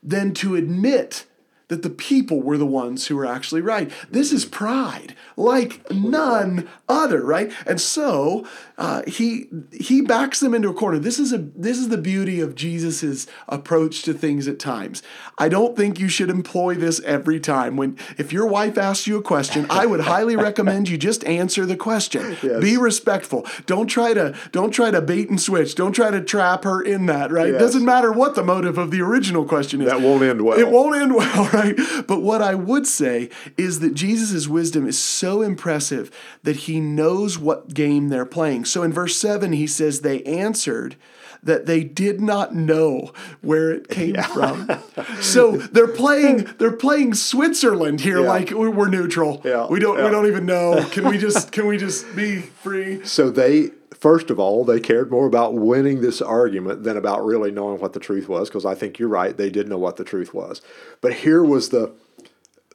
than 0.03 0.35
to 0.35 0.55
admit 0.55 1.25
that 1.69 1.83
the 1.83 1.91
people 1.91 2.43
were 2.43 2.57
the 2.57 2.67
ones 2.67 3.07
who 3.07 3.17
were 3.17 3.27
actually 3.27 3.61
right. 3.61 3.91
This 4.09 4.33
is 4.33 4.45
pride, 4.45 5.17
like 5.37 5.91
none 5.91 6.69
other, 6.89 7.25
right? 7.25 7.53
And 7.67 7.81
so 7.81 8.47
uh, 8.79 9.03
he 9.07 9.49
he 9.73 10.01
backs 10.01 10.39
them 10.39 10.55
into 10.55 10.69
a 10.69 10.75
corner. 10.75 10.99
This 11.01 11.19
is 11.19 11.33
a 11.33 11.39
this 11.39 11.79
is 11.79 11.89
the 11.89 11.99
beauty 11.99 12.41
of 12.41 12.55
Jesus's 12.55 13.27
approach 13.49 14.03
to 14.03 14.15
things 14.15 14.47
at 14.47 14.61
times. 14.61 15.03
I 15.39 15.49
don't 15.49 15.77
think 15.77 15.99
you 15.99 16.09
should 16.09 16.31
employ 16.31 16.75
this 16.75 17.01
every 17.01 17.41
time. 17.41 17.77
When 17.77 17.99
if 18.17 18.33
your 18.33 18.47
wife 18.47 18.79
asks 18.79 19.09
you 19.09 19.19
a 19.19 19.23
question, 19.23 19.67
I 19.69 19.87
would 19.87 20.01
highly 20.01 20.37
recommend 20.47 20.89
you 20.89 20.97
just 20.97 21.25
answer 21.25 21.67
the 21.67 21.77
question. 21.77 22.37
Yes. 22.43 22.61
Be 22.61 22.77
respectful. 22.77 23.45
Don't 23.67 23.89
try 23.89 24.15
to 24.15 24.37
don't 24.53 24.71
try 24.71 24.93
to 24.93 25.01
bait 25.01 25.31
and 25.31 25.41
switch. 25.41 25.75
Don't 25.75 25.93
try 25.93 26.13
to 26.13 26.21
trap 26.21 26.63
her 26.63 26.81
in 26.81 27.07
that. 27.07 27.33
Right? 27.33 27.51
Yes. 27.53 27.61
Doesn't 27.61 27.85
matter 27.85 28.13
what 28.13 28.37
the 28.37 28.45
motive 28.45 28.79
of 28.79 28.93
the 28.93 29.01
original 29.01 29.45
question 29.45 29.81
is. 29.81 29.89
That 29.89 30.01
won't 30.01 30.23
end 30.23 30.43
well. 30.43 30.57
It 30.57 30.71
won't 30.71 30.97
end 30.97 31.13
well 31.17 31.56
right? 31.57 32.07
But 32.07 32.23
what 32.23 32.43
I 32.43 32.55
would 32.55 32.87
say 32.87 33.31
is 33.57 33.81
that 33.81 33.95
Jesus' 33.95 34.49
wisdom 34.49 34.87
is 34.87 34.99
so 34.99 35.43
impressive 35.43 36.11
that 36.43 36.57
he 36.57 36.81
knows 36.81 37.39
what 37.39 37.75
game 37.75 38.09
they're 38.09 38.27
playing. 38.27 38.65
So 38.67 38.83
in 38.83 38.93
verse 38.93 39.17
7, 39.17 39.53
he 39.53 39.67
says, 39.67 40.01
They 40.01 40.23
answered 40.23 40.97
that 41.43 41.67
they 41.67 41.85
did 41.85 42.21
not 42.21 42.55
know 42.55 43.13
where 43.41 43.71
it 43.71 43.89
came 43.89 44.15
yeah. 44.15 44.27
from. 44.27 44.71
so 45.21 45.57
they're 45.57 45.89
playing 45.89 46.49
they're 46.59 46.73
playing 46.73 47.15
Switzerland 47.15 48.01
here 48.01 48.21
yeah. 48.21 48.29
like 48.29 48.51
we're 48.51 48.89
neutral. 48.89 49.41
Yeah. 49.45 49.67
We 49.69 49.79
don't 49.79 49.97
we 49.97 50.11
don't 50.11 50.27
even 50.27 50.47
know. 50.47 50.85
Can 50.91 51.09
we 51.09 51.19
just 51.19 51.53
can 51.57 51.67
we 51.67 51.79
just 51.79 52.15
be 52.15 52.41
free? 52.41 53.05
So 53.05 53.31
they 53.31 53.71
first 54.01 54.31
of 54.31 54.39
all, 54.39 54.65
they 54.65 54.81
cared 54.81 55.11
more 55.11 55.27
about 55.27 55.55
winning 55.55 56.01
this 56.01 56.21
argument 56.21 56.85
than 56.85 56.97
about 56.97 57.25
really 57.25 57.51
knowing 57.51 57.81
what 57.81 57.93
the 57.93 58.01
truth 58.01 58.29
was, 58.29 58.49
because 58.49 58.65
I 58.65 58.75
think 58.75 58.99
you're 58.99 59.09
right, 59.09 59.37
they 59.37 59.51
did 59.51 59.69
know 59.69 59.79
what 59.79 59.97
the 59.97 60.05
truth 60.05 60.35
was. 60.35 60.61
But 61.01 61.15
here 61.15 61.43
was 61.43 61.71
the 61.71 61.93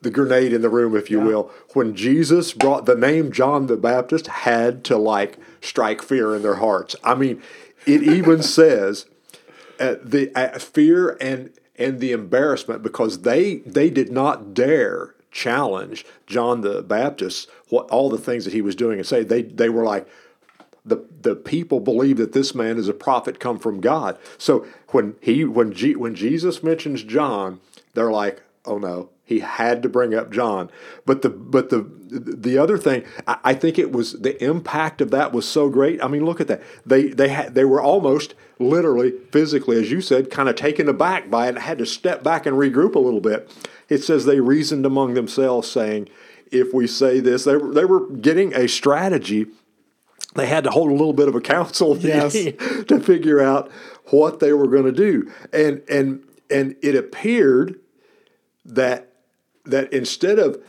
the 0.02 0.10
grenade 0.10 0.52
in 0.52 0.64
the 0.64 0.70
room, 0.70 0.96
if 0.96 1.12
you 1.12 1.20
yeah. 1.20 1.26
will, 1.26 1.52
when 1.74 1.96
Jesus 1.96 2.54
brought 2.54 2.88
the 2.88 2.96
name 2.96 3.32
John 3.32 3.68
the 3.68 3.78
Baptist 3.78 4.26
had 4.26 4.84
to 4.86 4.98
like 4.98 5.38
strike 5.62 6.02
fear 6.02 6.36
in 6.36 6.42
their 6.42 6.56
hearts. 6.56 6.96
I 7.04 7.14
mean, 7.14 7.42
it 7.86 8.02
even 8.02 8.42
says 8.58 9.06
uh, 9.80 9.96
the 10.04 10.32
uh, 10.36 10.58
fear 10.58 11.18
and 11.22 11.52
and 11.78 12.00
the 12.00 12.12
embarrassment 12.12 12.84
because 12.84 13.22
they 13.22 13.58
they 13.60 13.90
did 13.90 14.12
not 14.12 14.54
dare 14.54 15.16
challenge 15.32 16.06
John 16.28 16.62
the 16.62 16.82
Baptist 16.82 17.50
what 17.70 17.90
all 17.90 18.10
the 18.10 18.18
things 18.18 18.44
that 18.46 18.54
he 18.54 18.62
was 18.62 18.76
doing 18.76 19.00
and 19.00 19.08
say 19.08 19.24
they 19.24 19.44
they 19.44 19.70
were 19.70 19.84
like 19.84 20.08
the 20.86 21.06
the 21.22 21.36
people 21.36 21.80
believe 21.80 22.18
that 22.18 22.34
this 22.34 22.56
man 22.56 22.78
is 22.78 22.88
a 22.88 22.94
prophet 22.94 23.40
come 23.40 23.60
from 23.60 23.82
God. 23.82 24.18
So 24.38 24.66
when 24.90 25.16
he 25.22 25.46
when 25.46 25.74
G, 25.74 25.96
when 25.96 26.16
Jesus 26.16 26.64
mentions 26.64 27.04
John, 27.04 27.60
they're 27.94 28.12
like, 28.12 28.42
oh 28.66 28.78
no, 28.78 29.10
he 29.24 29.40
had 29.40 29.82
to 29.84 29.90
bring 29.90 30.14
up 30.14 30.32
John. 30.32 30.70
But 31.06 31.22
the 31.22 31.30
but 31.30 31.70
the 31.70 31.90
the 32.10 32.58
other 32.58 32.78
thing, 32.78 33.06
I, 33.28 33.38
I 33.46 33.54
think 33.54 33.80
it 33.80 33.92
was 33.92 34.14
the 34.14 34.42
impact 34.44 35.02
of 35.02 35.12
that 35.12 35.32
was 35.32 35.48
so 35.48 35.70
great. 35.70 36.04
I 36.04 36.08
mean, 36.08 36.26
look 36.26 36.42
at 36.42 36.48
that. 36.48 36.62
They 36.86 37.08
they 37.08 37.30
had 37.30 37.56
they 37.56 37.66
were 37.66 37.82
almost 37.82 38.34
literally 38.60 39.12
physically, 39.32 39.78
as 39.78 39.92
you 39.92 40.02
said, 40.02 40.30
kind 40.30 40.50
of 40.50 40.56
taken 40.56 40.90
aback 40.90 41.30
by 41.30 41.48
it. 41.48 41.58
Had 41.58 41.78
to 41.78 41.86
step 41.86 42.24
back 42.24 42.46
and 42.46 42.58
regroup 42.58 42.96
a 42.96 43.00
little 43.00 43.22
bit. 43.22 43.50
It 43.88 44.00
says 44.04 44.26
they 44.26 44.40
reasoned 44.40 44.86
among 44.86 45.14
themselves, 45.14 45.70
saying, 45.70 46.10
"If 46.52 46.74
we 46.74 46.88
say 46.88 47.20
this, 47.20 47.46
they 47.46 47.56
they 47.56 47.86
were 47.86 48.08
getting 48.08 48.54
a 48.54 48.68
strategy." 48.68 49.48
They 50.36 50.48
had 50.48 50.64
to 50.64 50.70
hold 50.70 50.90
a 50.90 50.94
little 50.94 51.14
bit 51.14 51.28
of 51.28 51.36
a 51.36 51.42
council 51.42 51.98
yes. 52.00 52.34
to 52.34 53.00
figure 53.00 53.42
out 53.42 53.72
what 54.06 54.40
they 54.40 54.54
were 54.54 54.68
going 54.68 54.86
to 54.86 54.92
do. 54.92 55.32
And 55.54 55.82
and 55.90 56.24
and 56.50 56.76
it 56.82 56.96
appeared 56.96 57.80
that 58.66 59.14
that 59.66 59.92
instead 59.94 60.40
of 60.40 60.62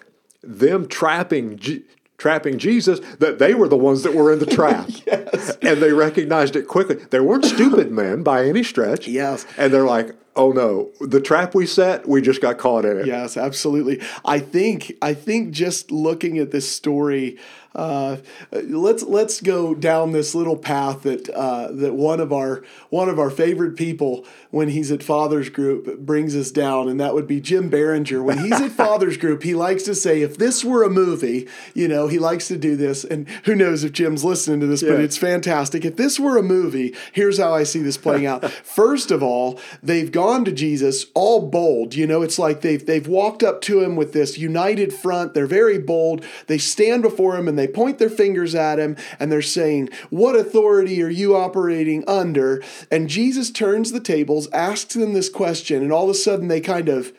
them 0.43 0.89
trapping 0.89 1.57
G- 1.57 1.85
trapping 2.19 2.57
Jesus, 2.57 3.01
that 3.19 3.41
they 3.41 3.53
were 3.53 3.67
the 3.67 3.77
ones 3.77 4.05
that 4.05 4.15
were 4.15 4.33
in 4.33 4.39
the 4.39 4.47
trap. 4.47 4.89
yes. 5.07 5.57
And 5.61 5.83
they 5.83 5.93
recognized 5.93 6.55
it 6.55 6.69
quickly. 6.69 6.95
They 6.95 7.19
weren't 7.19 7.45
stupid 7.45 7.91
men 7.91 8.23
by 8.23 8.45
any 8.45 8.63
stretch. 8.63 9.09
Yes. 9.09 9.45
And 9.57 9.73
they're 9.73 9.85
like, 9.85 10.15
oh 10.37 10.53
no, 10.53 10.91
the 11.01 11.21
trap 11.21 11.53
we 11.53 11.67
set, 11.67 12.09
we 12.09 12.23
just 12.23 12.41
got 12.41 12.59
caught 12.59 12.85
in 12.85 12.99
it. 12.99 13.07
Yes, 13.07 13.37
absolutely. 13.37 14.01
I 14.25 14.39
think 14.39 14.97
I 15.03 15.15
think 15.15 15.51
just 15.53 15.91
looking 15.91 16.39
at 16.39 16.53
this 16.53 16.71
story 16.71 17.39
uh, 17.75 18.17
let's 18.53 19.03
let's 19.03 19.41
go 19.41 19.75
down 19.75 20.13
this 20.13 20.35
little 20.35 20.57
path 20.57 21.03
that 21.03 21.29
uh, 21.31 21.71
that 21.73 21.95
one 21.95 22.21
of 22.21 22.33
our 22.33 22.63
one 22.91 23.09
of 23.09 23.19
our 23.19 23.31
favorite 23.31 23.77
people 23.77 24.27
when 24.53 24.69
he's 24.69 24.93
at 24.93 25.03
Fathers 25.03 25.49
Group 25.49 25.99
brings 25.99 26.37
us 26.37 26.51
down, 26.51 26.89
and 26.89 27.01
that 27.01 27.15
would 27.15 27.27
be 27.27 27.41
Jim 27.41 27.69
Barringer. 27.69 28.23
When 28.23 28.39
he's 28.39 28.61
at 28.61 28.71
Fathers 28.83 29.17
Group, 29.17 29.43
he 29.43 29.55
likes 29.55 29.83
to 29.85 29.95
say, 29.95 30.21
"If 30.23 30.39
this 30.39 30.65
were 30.65 30.85
a 30.85 30.91
movie, 30.91 31.49
you 31.75 31.89
know," 31.89 32.07
he 32.07 32.19
likes 32.19 32.47
to 32.49 32.57
do 32.57 32.77
this, 32.77 33.03
and 33.03 33.29
who 33.45 33.57
knows 33.57 33.83
if 33.83 33.93
Jim's 33.93 34.25
listening 34.25 34.61
to 34.61 34.67
this, 34.67 34.83
yeah. 34.83 34.91
but 34.91 35.01
it's 35.01 35.17
fantastic. 35.17 35.85
If 35.85 35.97
this 35.97 36.21
were 36.21 36.37
a 36.37 36.43
movie, 36.43 36.95
here's 37.13 37.39
how 37.39 37.53
I 37.55 37.65
see 37.65 37.81
this 37.81 37.97
playing 37.97 38.27
out. 38.27 38.49
First 38.51 39.11
of 39.11 39.23
all, 39.23 39.59
they've 39.83 40.13
gone 40.13 40.45
to 40.45 40.53
Jesus 40.53 41.07
all 41.15 41.49
bold. 41.49 41.95
You 41.95 42.07
know, 42.07 42.23
it's 42.23 42.39
like 42.39 42.61
they've 42.61 42.85
they've 42.85 43.09
walked 43.09 43.43
up 43.43 43.63
to 43.63 43.81
him 43.81 43.97
with 43.97 44.13
this 44.13 44.37
united 44.37 44.93
front. 44.93 45.35
They're 45.35 45.47
very 45.47 45.79
bold. 45.79 46.25
They 46.47 46.59
stand 46.59 47.03
before 47.03 47.37
him 47.37 47.49
and 47.49 47.59
they 47.59 47.69
point 47.69 47.99
their 47.99 48.11
fingers 48.11 48.55
at 48.55 48.79
him 48.79 48.97
and 49.19 49.33
they're 49.33 49.43
saying, 49.43 49.89
What 50.11 50.37
authority 50.37 51.03
are 51.03 51.09
you 51.09 51.35
operating 51.35 52.05
under? 52.07 52.63
And 52.91 53.09
Jesus 53.09 53.51
turns 53.51 53.93
the 53.93 54.01
tables, 54.01 54.42
asks 54.49 54.95
them 54.95 55.13
this 55.13 55.29
question, 55.29 55.83
and 55.83 55.93
all 55.93 56.05
of 56.05 56.11
a 56.11 56.15
sudden 56.15 56.49
they 56.49 56.61
kind 56.61 56.89
of 56.89 57.13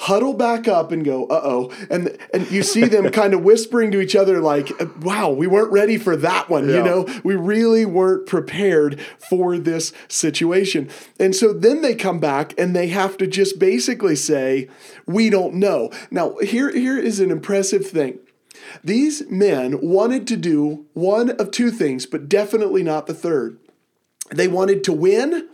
huddle 0.00 0.32
back 0.32 0.66
up 0.66 0.92
and 0.92 1.04
go, 1.04 1.26
uh 1.26 1.40
oh. 1.44 1.72
And 1.90 2.16
and 2.32 2.50
you 2.50 2.62
see 2.62 2.84
them 2.84 3.10
kind 3.12 3.34
of 3.34 3.42
whispering 3.42 3.90
to 3.90 4.00
each 4.00 4.16
other, 4.16 4.40
like, 4.40 4.72
wow, 5.00 5.30
we 5.30 5.46
weren't 5.46 5.72
ready 5.72 5.98
for 5.98 6.16
that 6.16 6.48
one. 6.48 6.68
Yeah. 6.68 6.76
You 6.76 6.82
know, 6.82 7.20
we 7.22 7.34
really 7.36 7.84
weren't 7.84 8.26
prepared 8.26 8.98
for 9.28 9.58
this 9.58 9.92
situation. 10.08 10.88
And 11.18 11.36
so 11.36 11.52
then 11.52 11.82
they 11.82 11.94
come 11.94 12.18
back 12.18 12.54
and 12.58 12.74
they 12.74 12.88
have 12.88 13.18
to 13.18 13.26
just 13.26 13.58
basically 13.58 14.16
say, 14.16 14.68
we 15.06 15.28
don't 15.28 15.54
know. 15.54 15.90
Now, 16.10 16.36
here, 16.38 16.70
here 16.70 16.98
is 16.98 17.20
an 17.20 17.30
impressive 17.30 17.86
thing. 17.86 18.18
These 18.82 19.28
men 19.30 19.80
wanted 19.82 20.26
to 20.28 20.36
do 20.36 20.86
one 20.94 21.30
of 21.30 21.50
two 21.50 21.70
things, 21.70 22.06
but 22.06 22.28
definitely 22.28 22.82
not 22.82 23.06
the 23.06 23.14
third. 23.14 23.58
They 24.30 24.48
wanted 24.48 24.82
to 24.84 24.92
win, 24.92 25.49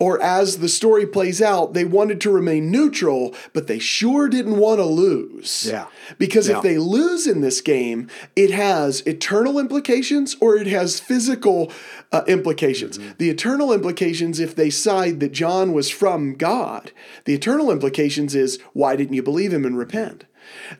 or 0.00 0.20
as 0.22 0.58
the 0.58 0.68
story 0.68 1.06
plays 1.06 1.42
out, 1.42 1.74
they 1.74 1.84
wanted 1.84 2.20
to 2.22 2.30
remain 2.30 2.70
neutral, 2.70 3.34
but 3.52 3.66
they 3.66 3.78
sure 3.78 4.28
didn't 4.28 4.56
want 4.56 4.78
to 4.78 4.84
lose. 4.84 5.68
Yeah. 5.70 5.86
Because 6.18 6.48
yeah. 6.48 6.56
if 6.56 6.62
they 6.62 6.78
lose 6.78 7.26
in 7.26 7.42
this 7.42 7.60
game, 7.60 8.08
it 8.34 8.50
has 8.50 9.02
eternal 9.02 9.58
implications 9.58 10.36
or 10.40 10.56
it 10.56 10.66
has 10.66 10.98
physical 10.98 11.70
uh, 12.12 12.22
implications. 12.26 12.98
Mm-hmm. 12.98 13.10
The 13.18 13.28
eternal 13.28 13.72
implications, 13.72 14.40
if 14.40 14.56
they 14.56 14.70
side 14.70 15.20
that 15.20 15.32
John 15.32 15.72
was 15.72 15.90
from 15.90 16.34
God, 16.34 16.92
the 17.26 17.34
eternal 17.34 17.70
implications 17.70 18.34
is 18.34 18.58
why 18.72 18.96
didn't 18.96 19.14
you 19.14 19.22
believe 19.22 19.52
him 19.52 19.66
and 19.66 19.76
repent? 19.76 20.24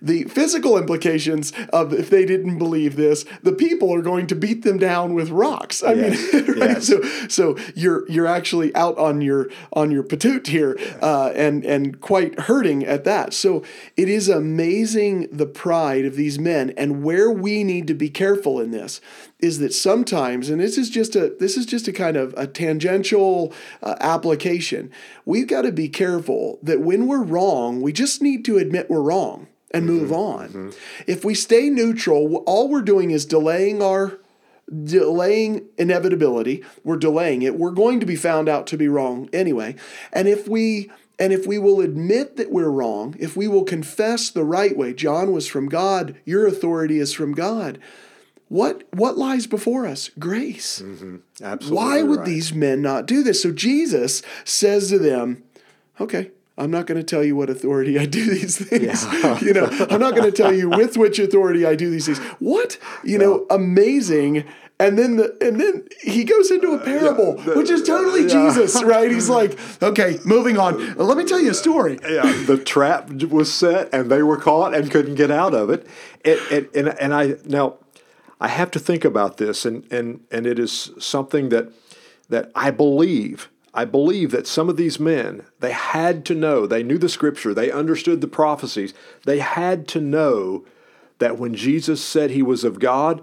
The 0.01 0.25
physical 0.25 0.79
implications 0.79 1.53
of 1.73 1.93
if 1.93 2.11
they 2.11 2.25
didn't 2.25 2.59
believe 2.59 2.97
this, 2.97 3.25
the 3.43 3.53
people 3.53 3.93
are 3.95 4.03
going 4.03 4.27
to 4.29 4.35
beat 4.35 4.63
them 4.63 4.79
down 4.79 5.15
with 5.15 5.31
rocks. 5.31 5.83
I 5.83 5.93
yes. 5.93 6.33
mean, 6.33 6.47
right? 6.49 6.57
yes. 6.57 6.87
so 6.87 7.03
so 7.29 7.57
you're 7.75 8.09
you're 8.11 8.27
actually 8.27 8.75
out 8.75 8.99
on 8.99 9.21
your 9.21 9.49
on 9.73 9.91
your 9.91 10.03
patoot 10.03 10.47
here, 10.47 10.79
uh, 11.03 11.33
and 11.35 11.65
and 11.65 12.01
quite 12.01 12.41
hurting 12.41 12.85
at 12.85 13.05
that. 13.05 13.35
So 13.35 13.63
it 13.97 14.09
is 14.09 14.29
amazing 14.29 15.29
the 15.31 15.47
pride 15.47 16.05
of 16.05 16.17
these 16.17 16.39
men, 16.39 16.71
and 16.77 17.03
where 17.03 17.31
we 17.31 17.65
need 17.65 17.87
to 17.89 17.95
be 17.95 18.11
careful 18.11 18.61
in 18.61 18.71
this 18.71 19.01
is 19.39 19.59
that 19.59 19.73
sometimes, 19.73 20.51
and 20.51 20.61
this 20.61 20.77
is 20.77 20.91
just 20.91 21.17
a 21.17 21.35
this 21.39 21.57
is 21.57 21.67
just 21.67 21.89
a 21.89 21.93
kind 21.93 22.17
of 22.17 22.35
a 22.37 22.47
tangential 22.47 23.53
uh, 23.83 23.97
application. 24.01 24.91
We've 25.25 25.47
got 25.47 25.63
to 25.63 25.73
be 25.73 25.89
careful 25.89 26.59
that 26.63 26.81
when 26.81 27.07
we're 27.07 27.23
wrong, 27.23 27.81
we 27.81 27.93
just 27.93 28.23
need 28.23 28.45
to 28.47 28.59
admit 28.59 28.91
we're 28.91 29.01
wrong 29.01 29.49
and 29.73 29.85
mm-hmm. 29.85 29.99
move 29.99 30.13
on. 30.13 30.49
Mm-hmm. 30.49 30.71
If 31.07 31.25
we 31.25 31.35
stay 31.35 31.71
neutral, 31.71 32.37
all 32.47 32.69
we're 32.69 32.83
doing 32.83 33.11
is 33.11 33.25
delaying 33.25 33.83
our 33.83 34.19
delaying 34.85 35.67
inevitability. 35.79 36.65
We're 36.85 36.97
delaying 36.97 37.43
it. 37.43 37.59
We're 37.59 37.73
going 37.73 38.01
to 38.01 38.07
be 38.07 38.17
found 38.17 38.49
out 38.49 38.67
to 38.69 38.77
be 38.77 38.89
wrong 38.89 39.29
anyway. 39.33 39.77
And 40.13 40.29
if 40.29 40.49
we 40.49 40.91
and 41.19 41.33
if 41.33 41.47
we 41.47 41.59
will 41.59 41.81
admit 41.81 42.37
that 42.37 42.51
we're 42.51 42.71
wrong, 42.71 43.15
if 43.19 43.37
we 43.37 43.47
will 43.47 43.65
confess 43.65 44.31
the 44.31 44.45
right 44.45 44.77
way, 44.77 44.95
John 44.95 45.33
was 45.33 45.47
from 45.47 45.69
God, 45.69 46.17
your 46.25 46.47
authority 46.47 46.99
is 46.99 47.13
from 47.13 47.35
God. 47.35 47.79
What 48.49 48.85
what 48.93 49.19
lies 49.19 49.47
before 49.47 49.87
us? 49.87 50.11
Grace. 50.19 50.81
Mm-hmm. 50.83 51.17
Absolutely. 51.43 51.77
Why 51.77 52.03
would 52.03 52.21
right. 52.21 52.27
these 52.27 52.53
men 52.53 52.83
not 52.83 53.07
do 53.07 53.23
this? 53.23 53.43
So 53.43 53.53
Jesus 53.53 54.23
says 54.45 54.89
to 54.89 54.99
them, 54.99 55.45
"Okay, 56.01 56.31
I'm 56.61 56.71
not 56.71 56.87
going 56.87 56.99
to 56.99 57.05
tell 57.05 57.25
you 57.25 57.35
what 57.35 57.51
authority 57.51 57.99
I 57.99 58.07
do 58.07 58.25
these 58.25 58.59
things. 58.69 59.05
Yeah. 59.05 59.41
you 59.41 59.53
know, 59.53 59.67
I'm 59.91 60.01
not 60.01 60.15
going 60.15 60.31
to 60.31 60.33
tell 60.33 60.53
you 60.53 60.69
with 60.69 60.97
which 60.97 61.19
authority 61.19 61.67
I 61.67 61.75
do 61.75 61.91
these 61.91 62.07
things. 62.07 62.19
What? 62.39 62.79
You 63.03 63.13
yeah. 63.13 63.19
know, 63.19 63.47
amazing 63.51 64.45
and 64.81 64.99
then 64.99 65.17
the 65.17 65.37
and 65.43 65.61
then 65.61 65.87
he 66.01 66.25
goes 66.25 66.51
into 66.51 66.69
a 66.73 66.77
uh, 66.77 66.85
parable, 66.85 67.37
the- 67.37 67.55
which 67.55 67.69
is 67.69 67.83
totally 67.83 68.23
yeah. 68.23 68.29
Jesus, 68.29 68.83
right? 68.83 69.11
He's 69.11 69.29
like, 69.29 69.59
okay, 69.83 70.19
moving 70.25 70.57
on. 70.59 70.95
Let 70.97 71.19
me 71.19 71.25
tell 71.25 71.39
you 71.39 71.51
a 71.51 71.55
story. 71.55 71.99
yeah, 72.03 72.23
the 72.47 72.57
trap 72.57 73.11
was 73.11 73.53
set 73.53 73.93
and 73.93 74.11
they 74.11 74.23
were 74.23 74.39
caught 74.39 74.75
and 74.75 74.91
couldn't 74.91 75.17
get 75.17 75.31
out 75.31 75.53
of 75.55 75.69
it. 75.69 75.87
And, 76.25 76.41
and, 76.51 76.69
and, 76.75 76.89
and 76.99 77.15
I 77.15 77.35
now 77.45 77.77
I 78.41 78.49
have 78.49 78.71
to 78.71 78.79
think 78.79 79.05
about 79.05 79.37
this, 79.37 79.67
and, 79.67 79.91
and, 79.93 80.21
and 80.31 80.47
it 80.47 80.59
is 80.59 80.91
something 80.99 81.51
that 81.51 81.71
that 82.31 82.51
I 82.55 82.71
believe. 82.71 83.51
I 83.73 83.85
believe 83.85 84.31
that 84.33 84.47
some 84.47 84.69
of 84.69 84.77
these 84.77 84.99
men 84.99 85.45
they 85.61 85.73
had 85.73 86.25
to 86.27 86.35
know. 86.35 86.67
They 86.67 86.83
knew 86.83 86.99
the 86.99 87.09
scripture. 87.09 87.55
They 87.55 87.71
understood 87.71 88.21
the 88.21 88.29
prophecies. 88.29 88.95
They 89.25 89.39
had 89.39 89.87
to 89.89 90.01
know 90.01 90.65
that 91.19 91.39
when 91.39 91.55
Jesus 91.55 92.03
said 92.03 92.31
he 92.31 92.43
was 92.43 92.65
of 92.65 92.81
God, 92.81 93.23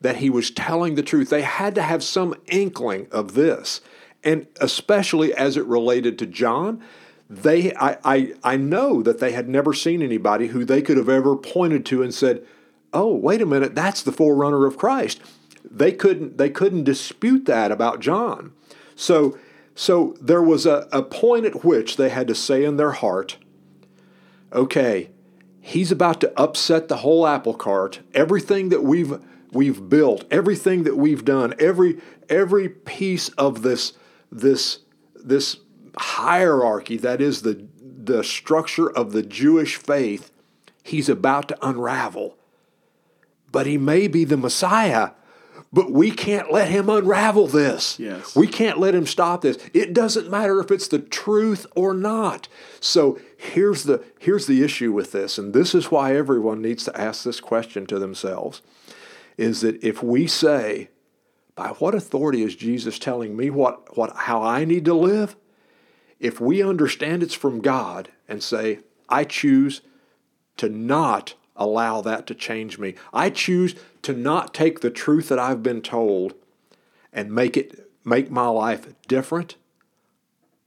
that 0.00 0.16
he 0.16 0.28
was 0.28 0.50
telling 0.50 0.94
the 0.94 1.02
truth. 1.02 1.30
They 1.30 1.42
had 1.42 1.74
to 1.76 1.82
have 1.82 2.02
some 2.02 2.34
inkling 2.46 3.06
of 3.10 3.34
this. 3.34 3.80
And 4.22 4.46
especially 4.60 5.32
as 5.32 5.56
it 5.56 5.64
related 5.66 6.18
to 6.18 6.26
John, 6.26 6.82
they 7.28 7.74
I, 7.74 7.98
I, 8.04 8.34
I 8.42 8.56
know 8.56 9.02
that 9.02 9.20
they 9.20 9.32
had 9.32 9.48
never 9.48 9.72
seen 9.72 10.02
anybody 10.02 10.48
who 10.48 10.64
they 10.64 10.82
could 10.82 10.96
have 10.96 11.08
ever 11.08 11.36
pointed 11.36 11.86
to 11.86 12.02
and 12.02 12.12
said, 12.12 12.44
Oh, 12.92 13.14
wait 13.14 13.42
a 13.42 13.46
minute, 13.46 13.74
that's 13.74 14.02
the 14.02 14.12
forerunner 14.12 14.66
of 14.66 14.78
Christ. 14.78 15.20
They 15.68 15.92
couldn't 15.92 16.38
they 16.38 16.50
couldn't 16.50 16.84
dispute 16.84 17.46
that 17.46 17.72
about 17.72 18.00
John. 18.00 18.52
So 18.96 19.38
so 19.74 20.16
there 20.20 20.42
was 20.42 20.66
a, 20.66 20.88
a 20.92 21.02
point 21.02 21.46
at 21.46 21.64
which 21.64 21.96
they 21.96 22.08
had 22.08 22.28
to 22.28 22.34
say 22.34 22.64
in 22.64 22.76
their 22.76 22.92
heart, 22.92 23.38
okay, 24.52 25.10
he's 25.60 25.90
about 25.90 26.20
to 26.20 26.40
upset 26.40 26.88
the 26.88 26.98
whole 26.98 27.26
apple 27.26 27.54
cart. 27.54 28.00
Everything 28.14 28.68
that 28.68 28.84
we've 28.84 29.18
we've 29.52 29.88
built, 29.88 30.24
everything 30.30 30.84
that 30.84 30.96
we've 30.96 31.24
done, 31.24 31.54
every 31.58 32.00
every 32.28 32.68
piece 32.68 33.28
of 33.30 33.62
this 33.62 33.94
this 34.30 34.80
this 35.14 35.58
hierarchy 35.96 36.96
that 36.98 37.20
is 37.20 37.42
the 37.42 37.66
the 37.80 38.22
structure 38.22 38.90
of 38.90 39.12
the 39.12 39.22
Jewish 39.22 39.76
faith, 39.76 40.30
he's 40.82 41.08
about 41.08 41.48
to 41.48 41.66
unravel. 41.66 42.36
But 43.50 43.66
he 43.66 43.78
may 43.78 44.08
be 44.08 44.24
the 44.24 44.36
Messiah. 44.36 45.10
But 45.74 45.90
we 45.90 46.12
can't 46.12 46.52
let 46.52 46.68
him 46.68 46.88
unravel 46.88 47.48
this. 47.48 47.98
Yes. 47.98 48.36
We 48.36 48.46
can't 48.46 48.78
let 48.78 48.94
him 48.94 49.08
stop 49.08 49.40
this. 49.40 49.58
It 49.74 49.92
doesn't 49.92 50.30
matter 50.30 50.60
if 50.60 50.70
it's 50.70 50.86
the 50.86 51.00
truth 51.00 51.66
or 51.74 51.92
not. 51.92 52.46
So 52.78 53.18
here's 53.36 53.82
the 53.82 54.04
here's 54.20 54.46
the 54.46 54.62
issue 54.62 54.92
with 54.92 55.10
this, 55.10 55.36
and 55.36 55.52
this 55.52 55.74
is 55.74 55.90
why 55.90 56.14
everyone 56.14 56.62
needs 56.62 56.84
to 56.84 56.96
ask 56.98 57.24
this 57.24 57.40
question 57.40 57.86
to 57.86 57.98
themselves. 57.98 58.62
Is 59.36 59.62
that 59.62 59.82
if 59.82 60.00
we 60.00 60.28
say, 60.28 60.90
by 61.56 61.70
what 61.70 61.92
authority 61.92 62.44
is 62.44 62.54
Jesus 62.54 63.00
telling 63.00 63.36
me 63.36 63.50
what, 63.50 63.96
what 63.96 64.14
how 64.14 64.42
I 64.42 64.64
need 64.64 64.84
to 64.84 64.94
live? 64.94 65.34
If 66.20 66.40
we 66.40 66.62
understand 66.62 67.24
it's 67.24 67.34
from 67.34 67.60
God 67.60 68.10
and 68.28 68.44
say, 68.44 68.78
I 69.08 69.24
choose 69.24 69.82
to 70.58 70.68
not 70.68 71.34
allow 71.56 72.00
that 72.02 72.28
to 72.28 72.34
change 72.36 72.78
me. 72.78 72.94
I 73.12 73.30
choose 73.30 73.74
to 74.04 74.12
not 74.12 74.54
take 74.54 74.80
the 74.80 74.90
truth 74.90 75.28
that 75.28 75.38
I've 75.38 75.62
been 75.62 75.82
told 75.82 76.34
and 77.12 77.32
make 77.32 77.56
it 77.56 77.90
make 78.04 78.30
my 78.30 78.46
life 78.46 78.94
different. 79.08 79.56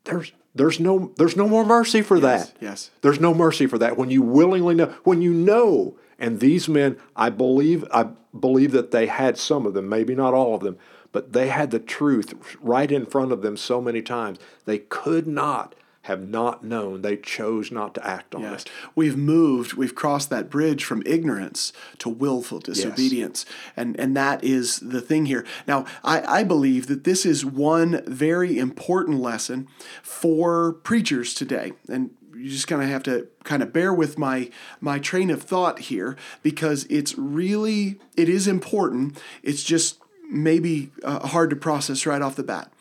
There's 0.04 0.32
there's 0.56 0.80
no 0.80 1.14
there's 1.18 1.36
no 1.36 1.48
more 1.48 1.66
mercy 1.66 2.02
for 2.02 2.20
that. 2.20 2.54
yes. 2.60 2.92
There's 3.02 3.20
no 3.20 3.34
mercy 3.34 3.68
for 3.68 3.78
that 3.78 3.98
when 3.98 4.10
you 4.10 4.22
willingly 4.22 4.76
know 4.76 4.94
when 5.04 5.22
you 5.22 5.34
know 5.34 5.98
and 6.20 6.40
these 6.40 6.68
men 6.68 6.98
I 7.16 7.30
believe 7.30 7.86
I 7.94 8.10
believe 8.38 8.72
that 8.72 8.92
they 8.92 9.06
had 9.06 9.38
some 9.38 9.66
of 9.66 9.74
them, 9.74 9.88
maybe 9.88 10.16
not 10.16 10.34
all 10.34 10.56
of 10.56 10.62
them, 10.62 10.78
but 11.12 11.34
they 11.34 11.48
had 11.50 11.72
the 11.72 11.80
truth 11.80 12.56
right 12.60 12.92
in 12.92 13.06
front 13.06 13.32
of 13.32 13.42
them 13.42 13.56
so 13.58 13.82
many 13.82 14.02
times. 14.02 14.40
They 14.66 14.80
could 14.80 15.28
not 15.28 15.76
have 16.08 16.28
not 16.28 16.64
known. 16.64 17.02
They 17.02 17.18
chose 17.18 17.72
not 17.72 17.94
to 17.96 18.08
act 18.08 18.34
on 18.34 18.42
Yes. 18.42 18.62
it. 18.64 18.72
We've 18.96 19.18
moved, 19.18 19.74
we've 19.74 19.94
crossed 19.94 20.30
that 20.30 20.50
bridge 20.50 20.84
from 20.84 21.04
ignorance 21.06 21.74
to 22.00 22.10
willful 22.10 22.60
disobedience. 22.60 23.46
And 23.76 24.00
and 24.00 24.16
that 24.16 24.44
is 24.44 24.80
the 24.80 25.02
thing 25.02 25.26
here. 25.26 25.46
Now, 25.68 25.86
I, 26.04 26.40
I 26.40 26.44
believe 26.44 26.88
that 26.88 27.04
this 27.04 27.26
is 27.26 27.46
one 27.46 28.02
very 28.08 28.58
important 28.58 29.20
lesson 29.20 29.68
for 30.02 30.74
preachers 30.74 31.34
today. 31.34 31.74
And 31.90 32.12
you 32.36 32.50
just 32.50 32.68
kind 32.68 32.82
of 32.82 32.90
have 32.90 33.04
to 33.04 33.28
kind 33.44 33.62
of 33.62 33.74
bear 33.74 33.94
with 33.94 34.18
my 34.18 34.50
my 34.80 35.00
train 35.00 35.30
of 35.30 35.44
thought 35.44 35.80
here 35.80 36.16
because 36.42 36.86
it's 36.90 37.18
really 37.18 38.00
it 38.16 38.30
is 38.30 38.48
important. 38.48 39.22
It's 39.44 39.64
just 39.64 40.00
maybe 40.30 40.92
uh, 41.04 41.28
hard 41.28 41.50
to 41.50 41.56
process 41.56 42.06
right 42.06 42.22
off 42.22 42.36
the 42.36 42.44
bat. 42.44 42.72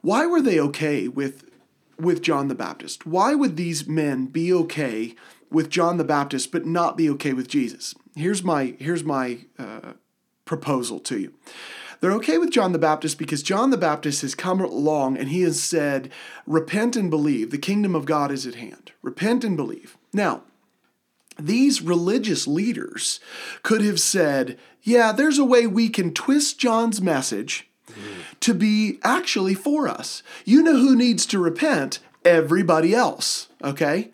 Why 0.00 0.26
were 0.26 0.40
they 0.40 0.60
okay 0.60 1.08
with 1.08 1.47
with 1.98 2.22
John 2.22 2.48
the 2.48 2.54
Baptist? 2.54 3.06
Why 3.06 3.34
would 3.34 3.56
these 3.56 3.86
men 3.86 4.26
be 4.26 4.52
okay 4.52 5.14
with 5.50 5.70
John 5.70 5.96
the 5.96 6.04
Baptist 6.04 6.52
but 6.52 6.66
not 6.66 6.96
be 6.96 7.08
okay 7.10 7.32
with 7.32 7.48
Jesus? 7.48 7.94
Here's 8.14 8.42
my 8.42 8.74
here's 8.78 9.04
my 9.04 9.38
uh, 9.58 9.92
proposal 10.44 11.00
to 11.00 11.18
you. 11.18 11.34
They're 12.00 12.12
okay 12.12 12.38
with 12.38 12.50
John 12.50 12.72
the 12.72 12.78
Baptist 12.78 13.18
because 13.18 13.42
John 13.42 13.70
the 13.70 13.76
Baptist 13.76 14.22
has 14.22 14.34
come 14.34 14.60
along 14.60 15.16
and 15.16 15.28
he 15.28 15.42
has 15.42 15.60
said, 15.60 16.10
"Repent 16.46 16.96
and 16.96 17.10
believe. 17.10 17.50
The 17.50 17.58
kingdom 17.58 17.94
of 17.94 18.06
God 18.06 18.30
is 18.30 18.46
at 18.46 18.54
hand. 18.54 18.92
Repent 19.02 19.44
and 19.44 19.56
believe." 19.56 19.96
Now, 20.12 20.42
these 21.38 21.82
religious 21.82 22.46
leaders 22.46 23.20
could 23.62 23.82
have 23.82 24.00
said, 24.00 24.58
"Yeah, 24.82 25.12
there's 25.12 25.38
a 25.38 25.44
way 25.44 25.66
we 25.66 25.88
can 25.88 26.14
twist 26.14 26.58
John's 26.58 27.00
message." 27.00 27.68
To 28.40 28.54
be 28.54 28.98
actually 29.02 29.54
for 29.54 29.88
us. 29.88 30.22
You 30.44 30.62
know 30.62 30.76
who 30.76 30.96
needs 30.96 31.26
to 31.26 31.38
repent? 31.38 31.98
Everybody 32.24 32.94
else, 32.94 33.48
okay? 33.62 34.10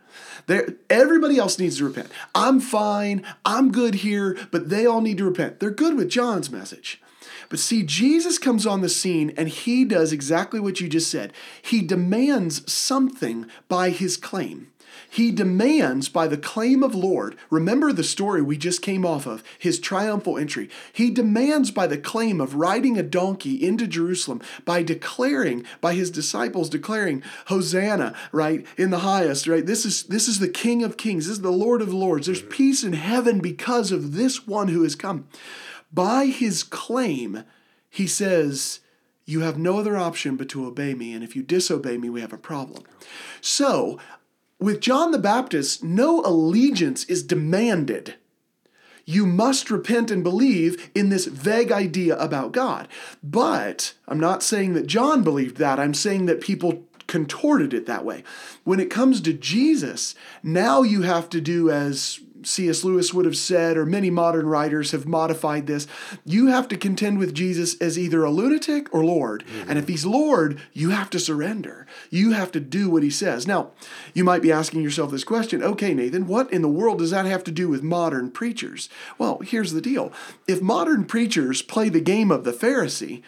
There, 0.47 0.75
everybody 0.91 1.39
else 1.39 1.59
needs 1.59 1.79
to 1.79 1.85
repent. 1.85 2.11
I'm 2.35 2.61
fine, 2.61 3.25
I'm 3.45 3.73
good 3.73 3.97
here, 3.97 4.37
but 4.51 4.69
they 4.69 4.87
all 4.87 5.01
need 5.01 5.19
to 5.19 5.25
repent. 5.25 5.59
They're 5.59 5.71
good 5.71 5.97
with 5.97 6.11
John's 6.11 6.51
message. 6.51 7.01
But 7.49 7.59
see, 7.59 7.83
Jesus 7.83 8.39
comes 8.39 8.67
on 8.67 8.81
the 8.81 8.89
scene 8.89 9.33
and 9.37 9.49
he 9.49 9.85
does 9.85 10.13
exactly 10.13 10.61
what 10.61 10.81
you 10.81 10.89
just 10.89 11.11
said. 11.11 11.33
He 11.63 11.83
demands 11.83 12.71
something 12.71 13.47
by 13.69 13.91
his 13.91 14.17
claim. 14.17 14.71
He 15.15 15.31
demands 15.31 16.09
by 16.09 16.27
the 16.27 16.37
claim 16.37 16.83
of 16.83 16.93
Lord, 16.93 17.37
remember 17.49 17.93
the 17.93 18.03
story 18.03 18.43
we 18.43 18.57
just 18.57 18.83
came 18.83 19.07
off 19.07 19.27
of, 19.27 19.45
his 19.61 19.79
triumphal 19.79 20.37
entry. 20.37 20.69
He 20.93 21.09
demands 21.09 21.71
by 21.71 21.87
the 21.87 21.97
claim 21.97 22.41
of 22.41 22.57
riding 22.57 22.99
a 22.99 23.03
donkey 23.05 23.65
into 23.65 23.87
Jerusalem, 23.87 24.43
by 24.65 24.83
declaring, 24.83 25.65
by 25.81 25.95
his 25.95 26.11
disciples 26.11 26.69
declaring, 26.69 27.23
Hosanna, 27.47 28.17
right, 28.33 28.67
in 28.77 28.91
the 28.91 28.99
highest, 28.99 29.47
right? 29.47 29.65
This 29.65 29.87
is 29.87 30.03
this 30.03 30.27
is 30.27 30.41
the 30.41 30.49
King 30.49 30.83
of 30.83 30.97
Kings, 30.97 31.29
this 31.29 31.37
is 31.37 31.43
the 31.43 31.53
Lord 31.53 31.81
of 31.81 31.95
Lords. 31.95 32.27
There's 32.27 32.41
mm-hmm. 32.41 32.51
peace 32.51 32.83
in 32.83 32.95
heaven 32.95 33.39
because 33.39 33.93
of 33.93 34.15
this 34.15 34.49
one 34.49 34.67
who 34.67 34.83
has 34.83 34.97
come. 34.97 35.29
By 35.93 36.27
his 36.27 36.65
claim, 36.65 37.45
he 37.89 38.09
says, 38.09 38.81
You 39.27 39.43
have 39.43 39.59
no 39.59 39.79
other 39.79 39.97
option 39.97 40.35
but 40.35 40.49
to 40.49 40.67
obey 40.67 40.93
me, 40.95 41.13
and 41.13 41.23
if 41.23 41.37
you 41.37 41.45
disobey 41.45 41.99
me, 41.99 42.11
we 42.11 42.21
have 42.21 42.33
a 42.33 42.37
problem. 42.37 42.83
So, 43.41 44.01
with 44.65 44.81
John 44.81 45.11
the 45.11 45.19
Baptist, 45.19 45.85
no 45.85 46.21
allegiance 46.23 47.05
is 47.05 47.23
demanded. 47.23 48.15
You 49.05 49.27
must 49.27 49.71
repent 49.71 50.11
and 50.11 50.25
believe 50.25 50.91
in 50.95 51.11
this 51.11 51.27
vague 51.27 51.71
idea 51.71 52.17
about 52.17 52.53
God. 52.53 52.89
But 53.23 53.93
I'm 54.09 54.19
not 54.19 54.43
saying 54.43 54.73
that 54.75 54.87
John 54.87 55.23
believed 55.23 55.59
that. 55.59 55.79
I'm 55.79 55.95
saying 55.95 56.27
that 56.27 56.41
people 56.41 56.85
contorted 57.07 57.75
it 57.75 57.87
that 57.87 58.05
way. 58.05 58.25
When 58.65 58.81
it 58.81 58.91
comes 58.91 59.21
to 59.21 59.35
Jesus, 59.35 60.15
now 60.43 60.83
you 60.83 61.03
have 61.03 61.29
to 61.31 61.41
do 61.41 61.71
as 61.71 62.21
C.S. 62.45 62.85
Lewis 62.85 63.13
would 63.13 63.25
have 63.25 63.37
said, 63.37 63.77
or 63.77 63.87
many 63.87 64.11
modern 64.11 64.47
writers 64.47 64.93
have 64.93 65.07
modified 65.07 65.67
this. 65.67 65.87
You 66.25 66.47
have 66.49 66.69
to 66.69 66.77
contend 66.77 67.19
with 67.19 67.35
Jesus 67.35 67.77
as 67.81 67.99
either 67.99 68.25
a 68.25 68.31
lunatic 68.31 68.93
or 68.95 69.05
Lord. 69.05 69.45
Mm-hmm. 69.47 69.71
And 69.71 69.79
if 69.79 69.89
he's 69.89 70.07
Lord, 70.07 70.61
you 70.73 70.91
have 70.91 71.11
to 71.11 71.19
surrender. 71.19 71.87
You 72.11 72.33
have 72.33 72.53
to 72.53 72.61
do 72.61 72.91
what 72.91 73.03
he 73.03 73.11
says. 73.11 73.47
Now, 73.47 73.71
you 74.13 74.25
might 74.25 74.43
be 74.43 74.53
asking 74.53 74.83
yourself 74.83 75.11
this 75.11 75.25
question 75.25 75.63
okay, 75.63 75.95
Nathan, 75.95 76.27
what 76.27 76.53
in 76.53 76.63
the 76.63 76.69
world 76.69 76.99
does 76.99 77.11
that 77.11 77.27
have 77.27 77.45
to 77.45 77.51
do 77.51 77.69
with 77.69 77.83
modern 77.83 78.31
preachers? 78.31 78.89
Well, 79.19 79.39
here's 79.39 79.73
the 79.73 79.81
deal 79.81 80.13
if 80.47 80.61
modern 80.61 81.05
preachers 81.05 81.63
play 81.63 81.89
the 81.89 82.01
game 82.01 82.31
of 82.31 82.45
the 82.45 82.53
Pharisee, 82.53 83.23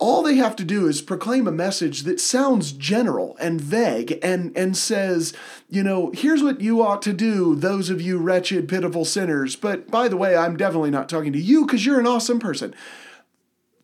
all 0.00 0.22
they 0.22 0.36
have 0.36 0.56
to 0.56 0.64
do 0.64 0.88
is 0.88 1.02
proclaim 1.02 1.46
a 1.46 1.52
message 1.52 2.02
that 2.02 2.18
sounds 2.18 2.72
general 2.72 3.36
and 3.38 3.60
vague 3.60 4.18
and, 4.22 4.56
and 4.56 4.74
says, 4.74 5.34
you 5.68 5.82
know, 5.82 6.10
here's 6.14 6.42
what 6.42 6.62
you 6.62 6.82
ought 6.82 7.02
to 7.02 7.12
do, 7.12 7.54
those 7.54 7.90
of 7.90 8.00
you 8.00 8.16
wretched, 8.16 8.66
pitiful 8.66 9.04
sinners. 9.04 9.56
But 9.56 9.90
by 9.90 10.08
the 10.08 10.16
way, 10.16 10.34
I'm 10.34 10.56
definitely 10.56 10.90
not 10.90 11.10
talking 11.10 11.34
to 11.34 11.40
you 11.40 11.66
because 11.66 11.84
you're 11.84 12.00
an 12.00 12.06
awesome 12.06 12.40
person. 12.40 12.74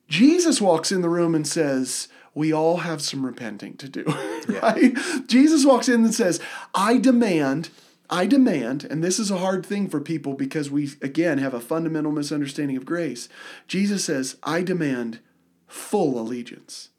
Jesus 0.08 0.58
walks 0.58 0.90
in 0.90 1.02
the 1.02 1.10
room 1.10 1.34
and 1.34 1.46
says, 1.46 2.08
we 2.34 2.50
all 2.50 2.78
have 2.78 3.02
some 3.02 3.24
repenting 3.24 3.76
to 3.76 3.88
do, 3.88 4.04
right? 4.62 4.96
Jesus 5.26 5.66
walks 5.66 5.88
in 5.88 6.02
and 6.02 6.14
says, 6.14 6.40
I 6.74 6.96
demand 6.96 7.68
I 8.08 8.26
demand, 8.26 8.84
and 8.84 9.02
this 9.02 9.18
is 9.18 9.32
a 9.32 9.38
hard 9.38 9.66
thing 9.66 9.88
for 9.88 10.00
people 10.00 10.34
because 10.34 10.70
we, 10.70 10.90
again, 11.02 11.38
have 11.38 11.54
a 11.54 11.60
fundamental 11.60 12.12
misunderstanding 12.12 12.76
of 12.76 12.86
grace. 12.86 13.28
Jesus 13.66 14.04
says, 14.04 14.36
I 14.44 14.62
demand 14.62 15.18
full 15.66 16.18
allegiance. 16.18 16.90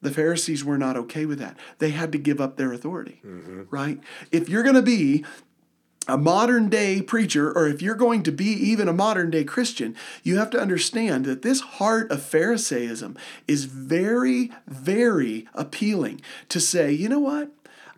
The 0.00 0.10
Pharisees 0.10 0.64
were 0.64 0.78
not 0.78 0.96
okay 0.96 1.26
with 1.26 1.38
that. 1.40 1.56
They 1.78 1.90
had 1.90 2.12
to 2.12 2.18
give 2.18 2.40
up 2.40 2.56
their 2.56 2.72
authority, 2.72 3.20
mm-hmm. 3.26 3.62
right? 3.70 3.98
If 4.30 4.48
you're 4.48 4.62
going 4.62 4.76
to 4.76 4.82
be 4.82 5.24
a 6.06 6.16
modern 6.16 6.70
day 6.70 7.02
preacher, 7.02 7.52
or 7.52 7.68
if 7.68 7.82
you're 7.82 7.94
going 7.94 8.22
to 8.22 8.32
be 8.32 8.46
even 8.46 8.88
a 8.88 8.92
modern 8.92 9.30
day 9.30 9.44
Christian, 9.44 9.94
you 10.22 10.38
have 10.38 10.50
to 10.50 10.60
understand 10.60 11.26
that 11.26 11.42
this 11.42 11.60
heart 11.60 12.10
of 12.10 12.22
Pharisaism 12.22 13.16
is 13.46 13.66
very, 13.66 14.50
very 14.66 15.46
appealing 15.54 16.20
to 16.48 16.60
say, 16.60 16.90
you 16.92 17.08
know 17.08 17.18
what? 17.18 17.50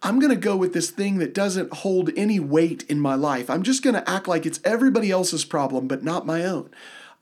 I'm 0.02 0.18
going 0.18 0.30
to 0.30 0.36
go 0.36 0.56
with 0.56 0.72
this 0.72 0.90
thing 0.90 1.18
that 1.18 1.34
doesn't 1.34 1.72
hold 1.74 2.10
any 2.16 2.40
weight 2.40 2.84
in 2.88 3.00
my 3.00 3.14
life. 3.14 3.50
I'm 3.50 3.62
just 3.62 3.82
going 3.82 3.94
to 3.94 4.10
act 4.10 4.26
like 4.26 4.46
it's 4.46 4.60
everybody 4.64 5.10
else's 5.10 5.44
problem, 5.44 5.86
but 5.86 6.02
not 6.02 6.26
my 6.26 6.44
own. 6.44 6.70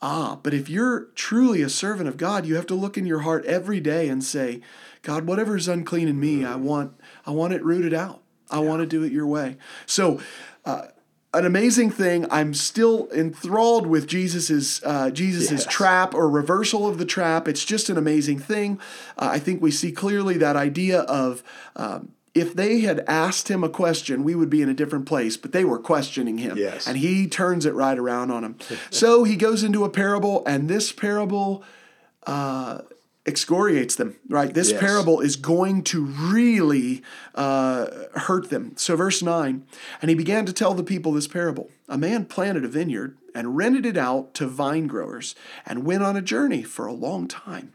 Ah, 0.00 0.38
but 0.42 0.54
if 0.54 0.68
you're 0.68 1.06
truly 1.16 1.60
a 1.60 1.68
servant 1.68 2.08
of 2.08 2.16
God, 2.16 2.46
you 2.46 2.54
have 2.54 2.66
to 2.66 2.74
look 2.74 2.96
in 2.96 3.04
your 3.04 3.20
heart 3.20 3.44
every 3.46 3.80
day 3.80 4.08
and 4.08 4.22
say, 4.22 4.60
God, 5.02 5.26
whatever 5.26 5.56
is 5.56 5.66
unclean 5.66 6.06
in 6.06 6.20
me, 6.20 6.44
I 6.44 6.54
want 6.56 6.92
I 7.26 7.32
want 7.32 7.52
it 7.52 7.64
rooted 7.64 7.94
out. 7.94 8.22
I 8.50 8.60
yeah. 8.60 8.68
want 8.68 8.80
to 8.80 8.86
do 8.86 9.02
it 9.02 9.12
your 9.12 9.26
way. 9.26 9.56
So 9.86 10.20
uh, 10.64 10.88
an 11.34 11.44
amazing 11.44 11.90
thing. 11.90 12.26
I'm 12.30 12.54
still 12.54 13.08
enthralled 13.12 13.86
with 13.86 14.06
Jesus's 14.06 14.80
uh, 14.84 15.10
Jesus's 15.10 15.64
yes. 15.64 15.66
trap 15.66 16.14
or 16.14 16.28
reversal 16.28 16.86
of 16.86 16.98
the 16.98 17.04
trap. 17.04 17.48
It's 17.48 17.64
just 17.64 17.90
an 17.90 17.98
amazing 17.98 18.38
thing. 18.38 18.78
Uh, 19.16 19.30
I 19.32 19.38
think 19.38 19.60
we 19.60 19.70
see 19.70 19.92
clearly 19.92 20.38
that 20.38 20.56
idea 20.56 21.00
of. 21.00 21.42
Um, 21.76 22.12
if 22.40 22.54
they 22.54 22.80
had 22.80 23.04
asked 23.06 23.48
him 23.48 23.64
a 23.64 23.68
question, 23.68 24.24
we 24.24 24.34
would 24.34 24.50
be 24.50 24.62
in 24.62 24.68
a 24.68 24.74
different 24.74 25.06
place, 25.06 25.36
but 25.36 25.52
they 25.52 25.64
were 25.64 25.78
questioning 25.78 26.38
him. 26.38 26.56
Yes. 26.56 26.86
And 26.86 26.98
he 26.98 27.26
turns 27.26 27.66
it 27.66 27.74
right 27.74 27.98
around 27.98 28.30
on 28.30 28.42
them. 28.42 28.56
so 28.90 29.24
he 29.24 29.36
goes 29.36 29.62
into 29.62 29.84
a 29.84 29.90
parable, 29.90 30.42
and 30.46 30.68
this 30.68 30.92
parable 30.92 31.64
uh, 32.26 32.80
excoriates 33.26 33.94
them, 33.94 34.16
right? 34.28 34.52
This 34.52 34.70
yes. 34.70 34.80
parable 34.80 35.20
is 35.20 35.36
going 35.36 35.82
to 35.84 36.04
really 36.04 37.02
uh, 37.34 37.86
hurt 38.14 38.50
them. 38.50 38.72
So, 38.76 38.96
verse 38.96 39.22
9, 39.22 39.66
and 40.00 40.08
he 40.08 40.14
began 40.14 40.46
to 40.46 40.52
tell 40.52 40.74
the 40.74 40.82
people 40.82 41.12
this 41.12 41.28
parable 41.28 41.70
A 41.88 41.98
man 41.98 42.24
planted 42.24 42.64
a 42.64 42.68
vineyard 42.68 43.16
and 43.34 43.56
rented 43.56 43.86
it 43.86 43.96
out 43.96 44.34
to 44.34 44.46
vine 44.46 44.86
growers 44.86 45.34
and 45.66 45.84
went 45.84 46.02
on 46.02 46.16
a 46.16 46.22
journey 46.22 46.62
for 46.62 46.86
a 46.86 46.92
long 46.92 47.28
time. 47.28 47.74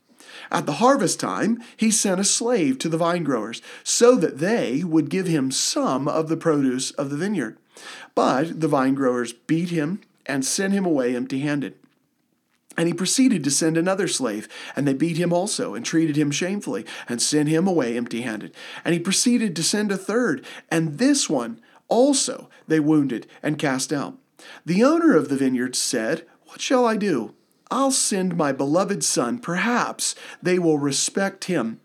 At 0.51 0.65
the 0.65 0.73
harvest 0.73 1.19
time, 1.19 1.61
he 1.77 1.91
sent 1.91 2.19
a 2.21 2.25
slave 2.25 2.77
to 2.79 2.89
the 2.89 2.97
vine 2.97 3.23
growers 3.23 3.61
so 3.83 4.15
that 4.15 4.39
they 4.39 4.83
would 4.83 5.09
give 5.09 5.27
him 5.27 5.51
some 5.51 6.07
of 6.07 6.29
the 6.29 6.37
produce 6.37 6.91
of 6.91 7.09
the 7.09 7.17
vineyard. 7.17 7.57
But 8.15 8.59
the 8.59 8.67
vine 8.67 8.93
growers 8.93 9.33
beat 9.33 9.69
him 9.69 10.01
and 10.25 10.45
sent 10.45 10.73
him 10.73 10.85
away 10.85 11.15
empty 11.15 11.39
handed. 11.39 11.75
And 12.75 12.87
he 12.87 12.93
proceeded 12.93 13.43
to 13.43 13.51
send 13.51 13.77
another 13.77 14.07
slave, 14.07 14.47
and 14.75 14.87
they 14.87 14.93
beat 14.93 15.17
him 15.17 15.31
also, 15.31 15.75
and 15.75 15.85
treated 15.85 16.15
him 16.15 16.31
shamefully, 16.31 16.85
and 17.07 17.21
sent 17.21 17.47
him 17.49 17.67
away 17.67 17.95
empty 17.95 18.21
handed. 18.21 18.55
And 18.83 18.93
he 18.93 18.99
proceeded 18.99 19.55
to 19.55 19.63
send 19.63 19.91
a 19.91 19.97
third, 19.97 20.43
and 20.71 20.97
this 20.97 21.29
one 21.29 21.61
also 21.87 22.49
they 22.67 22.79
wounded 22.79 23.27
and 23.43 23.59
cast 23.59 23.93
out. 23.93 24.17
The 24.65 24.83
owner 24.83 25.15
of 25.15 25.29
the 25.29 25.37
vineyard 25.37 25.75
said, 25.75 26.25
What 26.47 26.61
shall 26.61 26.85
I 26.85 26.97
do? 26.97 27.35
I'll 27.71 27.91
send 27.91 28.37
my 28.37 28.51
beloved 28.51 29.03
son. 29.03 29.39
Perhaps 29.39 30.15
they 30.41 30.59
will 30.59 30.77
respect 30.77 31.45
him. 31.45 31.79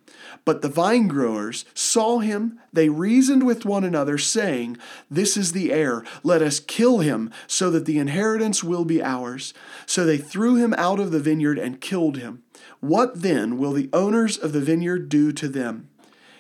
But 0.45 0.63
the 0.63 0.69
vine 0.69 1.09
growers 1.09 1.65
saw 1.75 2.19
him. 2.19 2.59
They 2.73 2.89
reasoned 2.89 3.45
with 3.45 3.65
one 3.65 3.85
another, 3.85 4.19
saying, 4.19 4.79
This 5.11 5.37
is 5.37 5.53
the 5.53 5.73
heir. 5.73 6.05
Let 6.23 6.43
us 6.43 6.61
kill 6.61 6.99
him, 6.99 7.31
so 7.47 7.71
that 7.71 7.85
the 7.85 7.99
inheritance 7.99 8.65
will 8.65 8.85
be 8.85 9.03
ours. 9.03 9.55
So 9.87 10.05
they 10.05 10.19
threw 10.19 10.57
him 10.57 10.75
out 10.77 11.01
of 11.01 11.11
the 11.11 11.21
vineyard 11.21 11.59
and 11.59 11.81
killed 11.81 12.17
him. 12.17 12.43
What 12.81 13.23
then 13.23 13.59
will 13.59 13.73
the 13.73 13.91
owners 13.93 14.37
of 14.37 14.53
the 14.53 14.61
vineyard 14.61 15.09
do 15.09 15.33
to 15.33 15.49
them? 15.49 15.89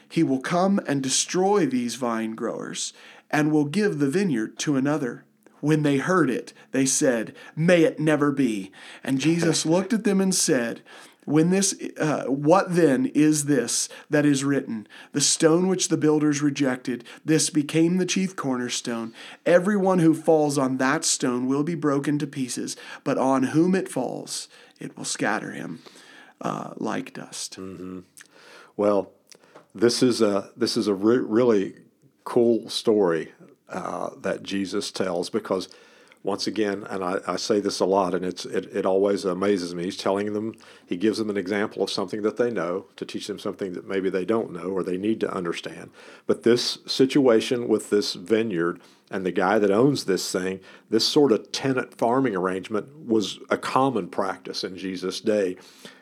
He 0.08 0.22
will 0.22 0.40
come 0.40 0.80
and 0.86 1.02
destroy 1.02 1.66
these 1.66 1.96
vine 1.96 2.34
growers, 2.34 2.92
and 3.30 3.52
will 3.52 3.66
give 3.66 3.98
the 3.98 4.08
vineyard 4.08 4.58
to 4.60 4.76
another. 4.76 5.24
When 5.60 5.82
they 5.82 5.98
heard 5.98 6.30
it, 6.30 6.52
they 6.72 6.86
said, 6.86 7.34
May 7.56 7.82
it 7.82 7.98
never 7.98 8.30
be. 8.32 8.70
And 9.02 9.18
Jesus 9.18 9.66
looked 9.66 9.92
at 9.92 10.04
them 10.04 10.20
and 10.20 10.34
said, 10.34 10.82
when 11.28 11.50
this, 11.50 11.78
uh, 11.98 12.24
what 12.24 12.74
then 12.74 13.04
is 13.14 13.44
this 13.44 13.90
that 14.08 14.24
is 14.24 14.44
written? 14.44 14.88
The 15.12 15.20
stone 15.20 15.68
which 15.68 15.88
the 15.88 15.98
builders 15.98 16.40
rejected, 16.40 17.04
this 17.22 17.50
became 17.50 17.98
the 17.98 18.06
chief 18.06 18.34
cornerstone. 18.34 19.12
Everyone 19.44 19.98
who 19.98 20.14
falls 20.14 20.56
on 20.56 20.78
that 20.78 21.04
stone 21.04 21.46
will 21.46 21.64
be 21.64 21.74
broken 21.74 22.18
to 22.20 22.26
pieces, 22.26 22.78
but 23.04 23.18
on 23.18 23.42
whom 23.42 23.74
it 23.74 23.90
falls, 23.90 24.48
it 24.80 24.96
will 24.96 25.04
scatter 25.04 25.50
him 25.50 25.80
uh, 26.40 26.72
like 26.78 27.12
dust. 27.12 27.58
Mm-hmm. 27.60 28.00
Well, 28.78 29.12
this 29.74 30.02
is 30.02 30.22
a 30.22 30.50
this 30.56 30.78
is 30.78 30.88
a 30.88 30.94
re- 30.94 31.18
really 31.18 31.74
cool 32.24 32.70
story 32.70 33.32
uh, 33.68 34.10
that 34.20 34.42
Jesus 34.42 34.90
tells 34.90 35.30
because 35.30 35.68
once 36.22 36.46
again, 36.46 36.84
and 36.90 37.04
I, 37.04 37.18
I, 37.26 37.36
say 37.36 37.60
this 37.60 37.80
a 37.80 37.84
lot, 37.84 38.12
and 38.12 38.24
it's 38.24 38.44
it, 38.44 38.66
it 38.74 38.84
always 38.84 39.24
amazes 39.24 39.74
me. 39.74 39.84
He's 39.84 39.96
telling 39.96 40.32
them, 40.32 40.54
he 40.84 40.96
gives 40.96 41.18
them 41.18 41.30
an 41.30 41.36
example 41.36 41.82
of 41.82 41.90
something 41.90 42.22
that 42.22 42.36
they 42.36 42.50
know 42.50 42.86
to 42.96 43.06
teach 43.06 43.28
them 43.28 43.38
something 43.38 43.72
that 43.74 43.86
maybe 43.86 44.10
they 44.10 44.24
don't 44.24 44.52
know 44.52 44.70
or 44.70 44.82
they 44.82 44.96
need 44.96 45.20
to 45.20 45.32
understand. 45.32 45.90
But 46.26 46.42
this 46.42 46.78
situation 46.86 47.68
with 47.68 47.90
this 47.90 48.14
vineyard 48.14 48.80
and 49.10 49.24
the 49.24 49.32
guy 49.32 49.58
that 49.58 49.70
owns 49.70 50.04
this 50.04 50.30
thing, 50.30 50.60
this 50.90 51.06
sort 51.06 51.32
of 51.32 51.52
tenant 51.52 51.94
farming 51.94 52.34
arrangement 52.34 53.06
was 53.06 53.38
a 53.48 53.56
common 53.56 54.08
practice 54.08 54.64
in 54.64 54.76
Jesus' 54.76 55.20
day. 55.20 55.56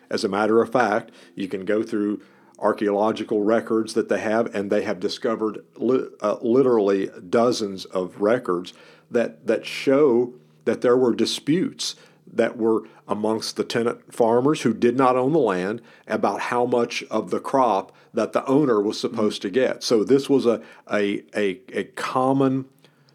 As 0.09 0.24
a 0.24 0.29
matter 0.29 0.62
of 0.62 0.72
fact, 0.72 1.11
you 1.35 1.46
can 1.46 1.64
go 1.64 1.83
through 1.83 2.22
archaeological 2.59 3.42
records 3.42 3.95
that 3.95 4.09
they 4.09 4.21
have, 4.21 4.55
and 4.55 4.71
they 4.71 4.83
have 4.83 5.01
discovered 5.01 5.64
li- 5.77 6.09
uh, 6.21 6.37
literally 6.40 7.11
dozens 7.29 7.85
of 7.87 8.21
records 8.21 8.73
that, 9.11 9.47
that 9.47 9.66
show 9.66 10.35
that 10.64 10.81
there 10.81 10.97
were 10.97 11.14
disputes 11.14 11.97
that 12.33 12.57
were 12.57 12.83
amongst 13.07 13.57
the 13.57 13.64
tenant 13.64 14.12
farmers 14.12 14.62
who 14.62 14.75
did 14.75 14.97
not 14.97 15.16
own 15.16 15.33
the 15.33 15.38
land 15.38 15.81
about 16.07 16.40
how 16.40 16.66
much 16.66 17.03
of 17.05 17.31
the 17.31 17.38
crop 17.38 17.92
that 18.12 18.33
the 18.33 18.45
owner 18.47 18.81
was 18.81 18.99
supposed 18.99 19.42
to 19.42 19.51
get. 19.51 19.83
So 19.83 20.03
this 20.03 20.29
was 20.29 20.45
a, 20.45 20.61
a, 20.90 21.23
a, 21.37 21.61
a 21.73 21.85
common 21.95 22.64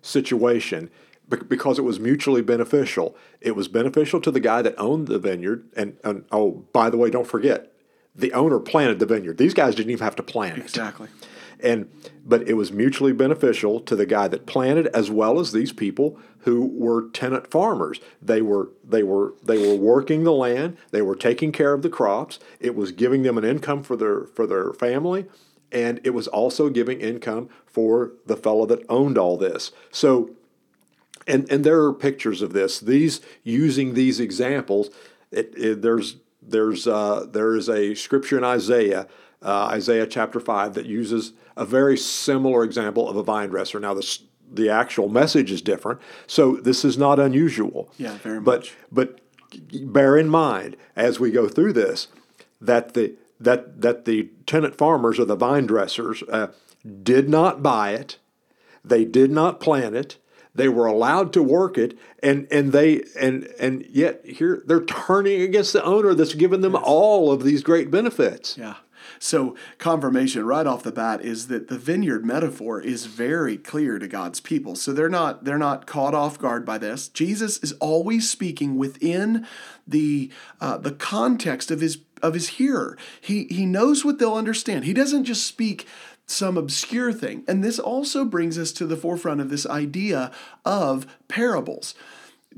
situation 0.01 0.89
because 1.27 1.79
it 1.79 1.83
was 1.83 1.99
mutually 1.99 2.41
beneficial. 2.41 3.15
It 3.39 3.55
was 3.55 3.67
beneficial 3.67 4.21
to 4.21 4.31
the 4.31 4.39
guy 4.39 4.61
that 4.61 4.75
owned 4.77 5.07
the 5.07 5.19
vineyard. 5.19 5.67
And, 5.75 5.97
and 6.03 6.25
oh, 6.31 6.65
by 6.73 6.89
the 6.89 6.97
way, 6.97 7.09
don't 7.09 7.27
forget, 7.27 7.70
the 8.21 8.33
owner 8.33 8.59
planted 8.59 8.99
the 8.99 9.05
vineyard. 9.05 9.37
These 9.37 9.53
guys 9.53 9.75
didn't 9.75 9.91
even 9.91 10.03
have 10.03 10.15
to 10.15 10.23
plant 10.23 10.59
it. 10.59 10.61
Exactly. 10.61 11.09
And 11.59 11.89
but 12.25 12.47
it 12.47 12.53
was 12.53 12.71
mutually 12.71 13.13
beneficial 13.13 13.79
to 13.81 13.95
the 13.95 14.05
guy 14.05 14.27
that 14.27 14.45
planted 14.45 14.87
as 14.87 15.11
well 15.11 15.39
as 15.39 15.51
these 15.51 15.73
people 15.73 16.17
who 16.39 16.65
were 16.65 17.09
tenant 17.09 17.51
farmers. 17.51 17.99
They 18.21 18.41
were 18.41 18.69
they 18.83 19.03
were 19.03 19.33
they 19.43 19.57
were 19.57 19.75
working 19.75 20.23
the 20.23 20.31
land, 20.31 20.77
they 20.91 21.01
were 21.01 21.15
taking 21.15 21.51
care 21.51 21.73
of 21.73 21.81
the 21.81 21.89
crops. 21.89 22.39
It 22.59 22.75
was 22.75 22.91
giving 22.91 23.23
them 23.23 23.37
an 23.37 23.43
income 23.43 23.83
for 23.83 23.95
their 23.95 24.25
for 24.25 24.47
their 24.47 24.73
family, 24.73 25.25
and 25.71 25.99
it 26.03 26.11
was 26.11 26.27
also 26.27 26.69
giving 26.69 26.99
income 26.99 27.49
for 27.67 28.13
the 28.25 28.37
fellow 28.37 28.65
that 28.65 28.83
owned 28.89 29.17
all 29.17 29.37
this. 29.37 29.71
So 29.91 30.31
and 31.27 31.49
and 31.51 31.63
there 31.63 31.83
are 31.83 31.93
pictures 31.93 32.41
of 32.41 32.53
this. 32.53 32.79
These 32.79 33.21
using 33.43 33.93
these 33.93 34.19
examples, 34.19 34.89
it, 35.31 35.53
it, 35.55 35.81
there's 35.83 36.15
there's 36.41 36.87
uh, 36.87 37.25
there 37.29 37.55
is 37.55 37.69
a 37.69 37.95
scripture 37.95 38.37
in 38.37 38.43
Isaiah 38.43 39.07
uh, 39.41 39.69
Isaiah 39.71 40.05
chapter 40.05 40.39
5 40.39 40.73
that 40.75 40.85
uses 40.85 41.33
a 41.57 41.65
very 41.65 41.97
similar 41.97 42.63
example 42.63 43.09
of 43.09 43.15
a 43.15 43.23
vine 43.23 43.49
dresser. 43.49 43.79
Now, 43.79 43.93
the, 43.93 44.19
the 44.51 44.69
actual 44.69 45.09
message 45.09 45.51
is 45.51 45.61
different, 45.61 45.99
so 46.27 46.57
this 46.57 46.85
is 46.85 46.97
not 46.97 47.19
unusual. 47.19 47.91
Yeah, 47.97 48.17
very 48.17 48.39
but, 48.39 48.59
much. 48.59 48.75
But 48.91 49.19
bear 49.83 50.17
in 50.17 50.29
mind 50.29 50.77
as 50.95 51.19
we 51.19 51.31
go 51.31 51.47
through 51.47 51.73
this 51.73 52.07
that 52.59 52.93
the 52.93 53.15
that 53.39 53.81
that 53.81 54.05
the 54.05 54.29
tenant 54.45 54.75
farmers 54.75 55.19
or 55.19 55.25
the 55.25 55.35
vine 55.35 55.65
dressers 55.65 56.23
uh, 56.29 56.47
did 57.03 57.27
not 57.27 57.63
buy 57.63 57.91
it, 57.91 58.19
they 58.85 59.03
did 59.03 59.31
not 59.31 59.59
plant 59.59 59.95
it, 59.95 60.17
they 60.53 60.69
were 60.69 60.85
allowed 60.85 61.33
to 61.33 61.43
work 61.43 61.77
it, 61.77 61.97
and 62.21 62.47
and 62.51 62.71
they 62.71 63.03
and 63.19 63.45
and 63.59 63.85
yet 63.89 64.25
here 64.25 64.61
they're 64.65 64.85
turning 64.85 65.41
against 65.41 65.73
the 65.73 65.83
owner 65.83 66.13
that's 66.13 66.33
given 66.33 66.61
them 66.61 66.73
yes. 66.73 66.83
all 66.85 67.31
of 67.31 67.43
these 67.43 67.63
great 67.63 67.89
benefits. 67.89 68.57
Yeah. 68.57 68.75
So, 69.19 69.55
confirmation 69.77 70.45
right 70.45 70.65
off 70.65 70.83
the 70.83 70.91
bat 70.91 71.21
is 71.21 71.47
that 71.47 71.67
the 71.67 71.77
vineyard 71.77 72.25
metaphor 72.25 72.81
is 72.81 73.05
very 73.05 73.57
clear 73.57 73.99
to 73.99 74.07
God's 74.07 74.39
people. 74.39 74.75
So 74.75 74.93
they're 74.93 75.09
not 75.09 75.43
they're 75.43 75.57
not 75.57 75.85
caught 75.85 76.13
off 76.13 76.39
guard 76.39 76.65
by 76.65 76.77
this. 76.77 77.07
Jesus 77.07 77.57
is 77.59 77.73
always 77.73 78.29
speaking 78.29 78.77
within 78.77 79.45
the 79.87 80.31
uh, 80.59 80.77
the 80.77 80.91
context 80.91 81.71
of 81.71 81.81
his 81.81 81.99
of 82.21 82.33
his 82.33 82.49
hearer. 82.49 82.97
He 83.19 83.45
he 83.45 83.65
knows 83.65 84.05
what 84.05 84.19
they'll 84.19 84.33
understand. 84.33 84.85
He 84.85 84.93
doesn't 84.93 85.25
just 85.25 85.45
speak 85.45 85.87
some 86.31 86.57
obscure 86.57 87.13
thing. 87.13 87.43
And 87.47 87.63
this 87.63 87.79
also 87.79 88.25
brings 88.25 88.57
us 88.57 88.71
to 88.73 88.85
the 88.85 88.97
forefront 88.97 89.41
of 89.41 89.49
this 89.49 89.65
idea 89.65 90.31
of 90.65 91.05
parables. 91.27 91.95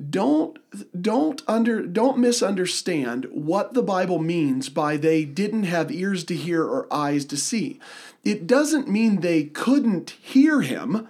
Don't 0.10 0.58
don't 1.00 1.44
under 1.48 1.86
don't 1.86 2.18
misunderstand 2.18 3.26
what 3.32 3.76
the 3.76 3.84
Bible 3.84 4.18
means 4.18 4.70
by 4.70 4.98
they 4.98 5.24
didn't 5.24 5.64
have 5.64 5.92
ears 5.92 6.24
to 6.26 6.36
hear 6.36 6.64
or 6.64 6.92
eyes 6.92 7.26
to 7.26 7.38
see. 7.38 7.80
It 8.24 8.48
doesn't 8.48 8.88
mean 8.88 9.22
they 9.22 9.44
couldn't 9.44 10.12
hear 10.12 10.62
him. 10.62 11.10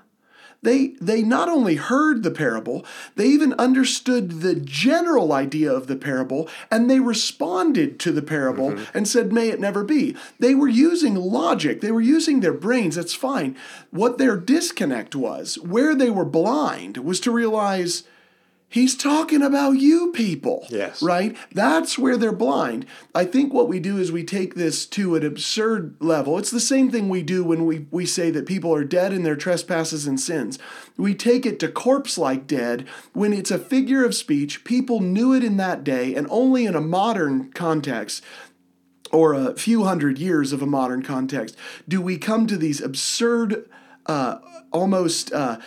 They, 0.63 0.95
they 0.99 1.21
not 1.21 1.49
only 1.49 1.75
heard 1.75 2.23
the 2.23 2.31
parable, 2.31 2.85
they 3.15 3.27
even 3.27 3.53
understood 3.53 4.41
the 4.41 4.55
general 4.55 5.31
idea 5.31 5.71
of 5.71 5.87
the 5.87 5.95
parable 5.95 6.49
and 6.71 6.89
they 6.89 6.99
responded 6.99 7.99
to 7.99 8.11
the 8.11 8.21
parable 8.21 8.71
mm-hmm. 8.71 8.97
and 8.97 9.07
said, 9.07 9.31
May 9.31 9.49
it 9.49 9.59
never 9.59 9.83
be. 9.83 10.15
They 10.39 10.55
were 10.55 10.67
using 10.67 11.15
logic, 11.15 11.81
they 11.81 11.91
were 11.91 12.01
using 12.01 12.39
their 12.39 12.53
brains, 12.53 12.95
that's 12.95 13.13
fine. 13.13 13.55
What 13.91 14.17
their 14.17 14.37
disconnect 14.37 15.15
was, 15.15 15.59
where 15.59 15.93
they 15.93 16.09
were 16.09 16.25
blind, 16.25 16.97
was 16.97 17.19
to 17.21 17.31
realize 17.31 18.03
He's 18.73 18.95
talking 18.95 19.43
about 19.43 19.73
you 19.73 20.11
people. 20.13 20.65
Yes. 20.67 21.03
Right? 21.03 21.37
That's 21.51 21.99
where 21.99 22.17
they're 22.17 22.31
blind. 22.31 22.87
I 23.13 23.23
think 23.23 23.53
what 23.53 23.67
we 23.67 23.79
do 23.79 23.99
is 23.99 24.11
we 24.11 24.23
take 24.23 24.55
this 24.55 24.87
to 24.87 25.15
an 25.15 25.23
absurd 25.23 25.95
level. 25.99 26.39
It's 26.39 26.49
the 26.49 26.59
same 26.59 26.89
thing 26.89 27.07
we 27.07 27.21
do 27.21 27.43
when 27.43 27.67
we, 27.67 27.85
we 27.91 28.07
say 28.07 28.31
that 28.31 28.47
people 28.47 28.73
are 28.73 28.83
dead 28.83 29.13
in 29.13 29.21
their 29.21 29.35
trespasses 29.35 30.07
and 30.07 30.19
sins. 30.19 30.57
We 30.97 31.13
take 31.13 31.45
it 31.45 31.59
to 31.59 31.67
corpse 31.67 32.17
like 32.17 32.47
dead 32.47 32.87
when 33.13 33.31
it's 33.31 33.51
a 33.51 33.59
figure 33.59 34.03
of 34.03 34.15
speech. 34.15 34.63
People 34.63 35.01
knew 35.01 35.35
it 35.35 35.43
in 35.43 35.57
that 35.57 35.83
day, 35.83 36.15
and 36.15 36.25
only 36.31 36.65
in 36.65 36.75
a 36.75 36.81
modern 36.81 37.51
context 37.51 38.23
or 39.11 39.35
a 39.35 39.53
few 39.53 39.83
hundred 39.83 40.17
years 40.17 40.51
of 40.51 40.63
a 40.63 40.65
modern 40.65 41.03
context 41.03 41.55
do 41.87 42.01
we 42.01 42.17
come 42.17 42.47
to 42.47 42.57
these 42.57 42.81
absurd, 42.81 43.69
uh, 44.07 44.39
almost. 44.71 45.31
Uh, 45.31 45.59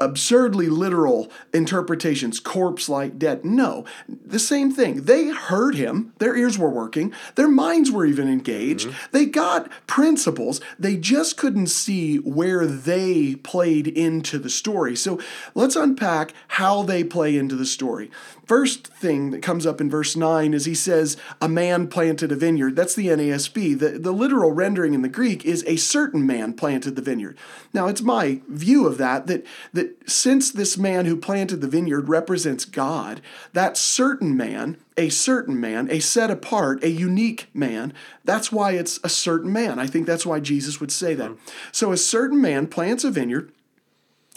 absurdly 0.00 0.68
literal 0.68 1.30
interpretations, 1.52 2.40
corpse 2.40 2.88
like 2.88 3.18
dead. 3.18 3.44
No, 3.44 3.84
the 4.08 4.38
same 4.38 4.72
thing. 4.72 5.04
They 5.04 5.28
heard 5.28 5.74
him, 5.74 6.12
their 6.18 6.36
ears 6.36 6.58
were 6.58 6.70
working, 6.70 7.12
their 7.36 7.48
minds 7.48 7.90
were 7.90 8.04
even 8.04 8.28
engaged. 8.28 8.88
Mm-hmm. 8.88 9.06
They 9.12 9.26
got 9.26 9.70
principles, 9.86 10.60
they 10.78 10.96
just 10.96 11.36
couldn't 11.36 11.68
see 11.68 12.16
where 12.16 12.66
they 12.66 13.36
played 13.36 13.86
into 13.86 14.38
the 14.38 14.50
story. 14.50 14.96
So 14.96 15.20
let's 15.54 15.76
unpack 15.76 16.32
how 16.48 16.82
they 16.82 17.04
play 17.04 17.36
into 17.36 17.56
the 17.56 17.66
story. 17.66 18.10
First 18.46 18.88
thing 18.88 19.30
that 19.30 19.42
comes 19.42 19.64
up 19.64 19.80
in 19.80 19.88
verse 19.88 20.16
9 20.16 20.52
is 20.52 20.66
he 20.66 20.74
says, 20.74 21.16
A 21.40 21.48
man 21.48 21.88
planted 21.88 22.30
a 22.30 22.36
vineyard. 22.36 22.76
That's 22.76 22.94
the 22.94 23.06
NASB. 23.06 23.78
The, 23.78 23.98
the 23.98 24.12
literal 24.12 24.52
rendering 24.52 24.92
in 24.92 25.00
the 25.00 25.08
Greek 25.08 25.44
is 25.46 25.64
a 25.66 25.76
certain 25.76 26.26
man 26.26 26.52
planted 26.52 26.94
the 26.94 27.02
vineyard. 27.02 27.38
Now, 27.72 27.86
it's 27.86 28.02
my 28.02 28.42
view 28.46 28.86
of 28.86 28.98
that, 28.98 29.26
that, 29.28 29.46
that 29.72 30.08
since 30.08 30.50
this 30.50 30.76
man 30.76 31.06
who 31.06 31.16
planted 31.16 31.62
the 31.62 31.68
vineyard 31.68 32.08
represents 32.08 32.66
God, 32.66 33.22
that 33.54 33.78
certain 33.78 34.36
man, 34.36 34.76
a 34.98 35.08
certain 35.08 35.58
man, 35.58 35.90
a 35.90 36.00
set 36.00 36.30
apart, 36.30 36.84
a 36.84 36.90
unique 36.90 37.48
man, 37.54 37.94
that's 38.24 38.52
why 38.52 38.72
it's 38.72 39.00
a 39.02 39.08
certain 39.08 39.52
man. 39.52 39.78
I 39.78 39.86
think 39.86 40.06
that's 40.06 40.26
why 40.26 40.40
Jesus 40.40 40.80
would 40.80 40.92
say 40.92 41.14
that. 41.14 41.30
Mm-hmm. 41.30 41.50
So, 41.72 41.92
a 41.92 41.96
certain 41.96 42.42
man 42.42 42.66
plants 42.66 43.04
a 43.04 43.10
vineyard 43.10 43.52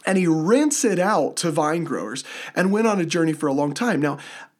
and 0.07 0.17
he 0.17 0.25
rents 0.25 0.83
it 0.85 0.97
out 0.97 1.35
to 1.35 1.51
vine 1.51 1.83
growers 1.83 2.23
and 2.55 2.71
went 2.71 2.87
on 2.87 2.99
a 2.99 3.05
journey 3.05 3.33
for 3.33 3.45
a 3.45 3.53
long 3.53 3.73
time. 3.73 4.01
Now, 4.01 4.17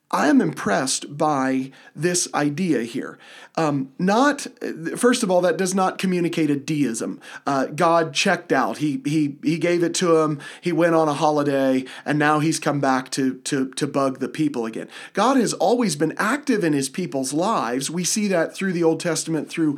I 0.09 0.27
am 0.27 0.39
impressed 0.39 1.17
by 1.17 1.71
this 1.93 2.29
idea 2.33 2.83
here. 2.83 3.17
Um, 3.55 3.91
not 3.99 4.47
first 4.95 5.21
of 5.21 5.29
all, 5.29 5.41
that 5.41 5.57
does 5.57 5.75
not 5.75 5.97
communicate 5.97 6.49
a 6.49 6.55
deism. 6.55 7.19
Uh, 7.45 7.65
God 7.65 8.13
checked 8.13 8.53
out. 8.53 8.77
He 8.77 9.01
he 9.05 9.37
he 9.43 9.57
gave 9.57 9.83
it 9.83 9.93
to 9.95 10.17
him. 10.17 10.39
He 10.61 10.71
went 10.71 10.95
on 10.95 11.09
a 11.09 11.13
holiday, 11.13 11.83
and 12.05 12.17
now 12.17 12.39
he's 12.39 12.57
come 12.57 12.79
back 12.79 13.09
to 13.11 13.35
to 13.39 13.69
to 13.71 13.85
bug 13.87 14.19
the 14.19 14.29
people 14.29 14.65
again. 14.65 14.87
God 15.11 15.35
has 15.35 15.53
always 15.53 15.97
been 15.97 16.13
active 16.17 16.63
in 16.63 16.71
His 16.71 16.87
people's 16.87 17.33
lives. 17.33 17.91
We 17.91 18.05
see 18.05 18.29
that 18.29 18.55
through 18.55 18.73
the 18.73 18.83
Old 18.83 19.01
Testament, 19.01 19.49
through 19.49 19.77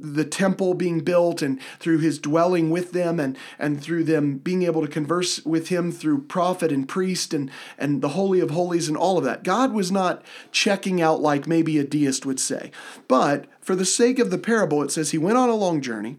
the 0.00 0.24
temple 0.24 0.74
being 0.74 1.00
built 1.00 1.42
and 1.42 1.60
through 1.78 1.98
his 1.98 2.18
dwelling 2.18 2.70
with 2.70 2.92
them 2.92 3.20
and, 3.20 3.36
and 3.58 3.82
through 3.82 4.04
them 4.04 4.38
being 4.38 4.62
able 4.62 4.82
to 4.82 4.88
converse 4.88 5.44
with 5.44 5.68
him 5.68 5.92
through 5.92 6.22
prophet 6.22 6.72
and 6.72 6.88
priest 6.88 7.34
and, 7.34 7.50
and 7.78 8.02
the 8.02 8.10
Holy 8.10 8.40
of 8.40 8.50
Holies 8.50 8.88
and 8.88 8.96
all 8.96 9.18
of 9.18 9.24
that. 9.24 9.42
God 9.42 9.72
was 9.72 9.92
not 9.92 10.22
checking 10.52 11.00
out 11.00 11.20
like 11.20 11.46
maybe 11.46 11.78
a 11.78 11.84
deist 11.84 12.24
would 12.26 12.40
say. 12.40 12.70
But 13.08 13.46
for 13.60 13.76
the 13.76 13.84
sake 13.84 14.18
of 14.18 14.30
the 14.30 14.38
parable, 14.38 14.82
it 14.82 14.90
says 14.90 15.10
he 15.10 15.18
went 15.18 15.38
on 15.38 15.48
a 15.48 15.54
long 15.54 15.80
journey. 15.80 16.18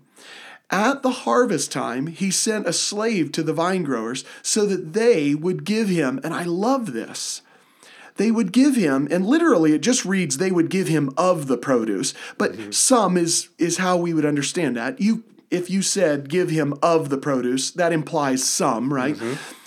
At 0.69 1.01
the 1.01 1.11
harvest 1.11 1.69
time, 1.71 2.07
he 2.07 2.31
sent 2.31 2.65
a 2.65 2.71
slave 2.71 3.33
to 3.33 3.43
the 3.43 3.51
vine 3.51 3.83
growers 3.83 4.23
so 4.41 4.65
that 4.67 4.93
they 4.93 5.35
would 5.35 5.65
give 5.65 5.89
him, 5.89 6.21
and 6.23 6.33
I 6.33 6.43
love 6.43 6.93
this 6.93 7.41
they 8.17 8.31
would 8.31 8.51
give 8.51 8.75
him, 8.75 9.07
and 9.11 9.25
literally 9.25 9.73
it 9.73 9.81
just 9.81 10.05
reads 10.05 10.37
they 10.37 10.51
would 10.51 10.69
give 10.69 10.87
him 10.87 11.11
of 11.17 11.47
the 11.47 11.57
produce, 11.57 12.13
but 12.37 12.53
mm-hmm. 12.53 12.71
some 12.71 13.17
is 13.17 13.49
is 13.57 13.77
how 13.77 13.97
we 13.97 14.13
would 14.13 14.25
understand 14.25 14.75
that. 14.77 14.99
You 14.99 15.23
if 15.49 15.69
you 15.69 15.81
said 15.81 16.29
give 16.29 16.49
him 16.49 16.73
of 16.81 17.09
the 17.09 17.17
produce, 17.17 17.71
that 17.71 17.91
implies 17.91 18.47
some, 18.47 18.93
right? 18.93 19.15
Mm-hmm 19.15 19.60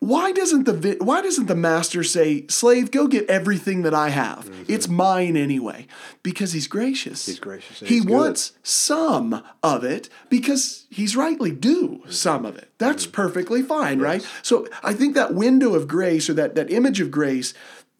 why 0.00 0.30
doesn't 0.30 0.64
the 0.64 0.96
why 1.00 1.20
doesn't 1.20 1.46
the 1.46 1.54
master 1.54 2.04
say 2.04 2.46
slave 2.46 2.90
go 2.90 3.08
get 3.08 3.28
everything 3.28 3.82
that 3.82 3.94
i 3.94 4.10
have 4.10 4.44
mm-hmm. 4.44 4.62
it's 4.68 4.88
mine 4.88 5.36
anyway 5.36 5.86
because 6.22 6.52
he's 6.52 6.68
gracious 6.68 7.26
he's 7.26 7.40
gracious 7.40 7.80
he 7.80 7.86
he's 7.86 8.04
wants 8.04 8.52
some 8.62 9.42
of 9.62 9.82
it 9.82 10.08
because 10.28 10.86
he's 10.88 11.16
rightly 11.16 11.50
due 11.50 11.98
mm-hmm. 12.00 12.10
some 12.10 12.46
of 12.46 12.56
it 12.56 12.70
that's 12.78 13.04
mm-hmm. 13.04 13.12
perfectly 13.12 13.62
fine 13.62 13.98
yes. 13.98 14.04
right 14.04 14.28
so 14.42 14.66
i 14.84 14.92
think 14.92 15.14
that 15.14 15.34
window 15.34 15.74
of 15.74 15.88
grace 15.88 16.30
or 16.30 16.34
that 16.34 16.54
that 16.54 16.70
image 16.70 17.00
of 17.00 17.10
grace 17.10 17.52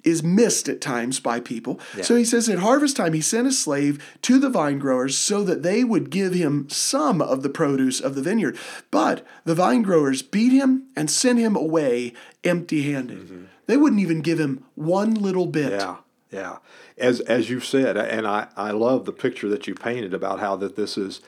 is 0.04 0.22
missed 0.22 0.68
at 0.68 0.80
times 0.80 1.20
by 1.20 1.40
people. 1.40 1.80
Yeah. 1.96 2.04
So 2.04 2.16
he 2.16 2.24
says 2.24 2.48
at 2.48 2.60
harvest 2.60 2.96
time, 2.96 3.12
he 3.12 3.20
sent 3.20 3.46
a 3.46 3.52
slave 3.52 4.02
to 4.22 4.38
the 4.38 4.48
vine 4.48 4.78
growers 4.78 5.18
so 5.18 5.42
that 5.44 5.62
they 5.62 5.84
would 5.84 6.10
give 6.10 6.34
him 6.34 6.68
some 6.70 7.20
of 7.20 7.42
the 7.42 7.48
produce 7.48 8.00
of 8.00 8.14
the 8.14 8.22
vineyard. 8.22 8.56
But 8.90 9.26
the 9.44 9.54
vine 9.54 9.82
growers 9.82 10.22
beat 10.22 10.52
him 10.52 10.84
and 10.94 11.10
sent 11.10 11.38
him 11.38 11.56
away 11.56 12.12
empty 12.44 12.92
handed. 12.92 13.26
Mm-hmm. 13.26 13.44
They 13.66 13.76
wouldn't 13.76 14.00
even 14.00 14.20
give 14.20 14.38
him 14.38 14.64
one 14.74 15.14
little 15.14 15.46
bit. 15.46 15.72
Yeah. 15.72 15.96
Yeah. 16.30 16.58
As 16.96 17.20
as 17.20 17.48
you 17.48 17.60
said, 17.60 17.96
and 17.96 18.26
I, 18.26 18.48
I 18.56 18.72
love 18.72 19.04
the 19.04 19.12
picture 19.12 19.48
that 19.48 19.66
you 19.66 19.74
painted 19.74 20.12
about 20.12 20.40
how 20.40 20.56
that 20.56 20.76
this 20.76 20.98
is 20.98 21.20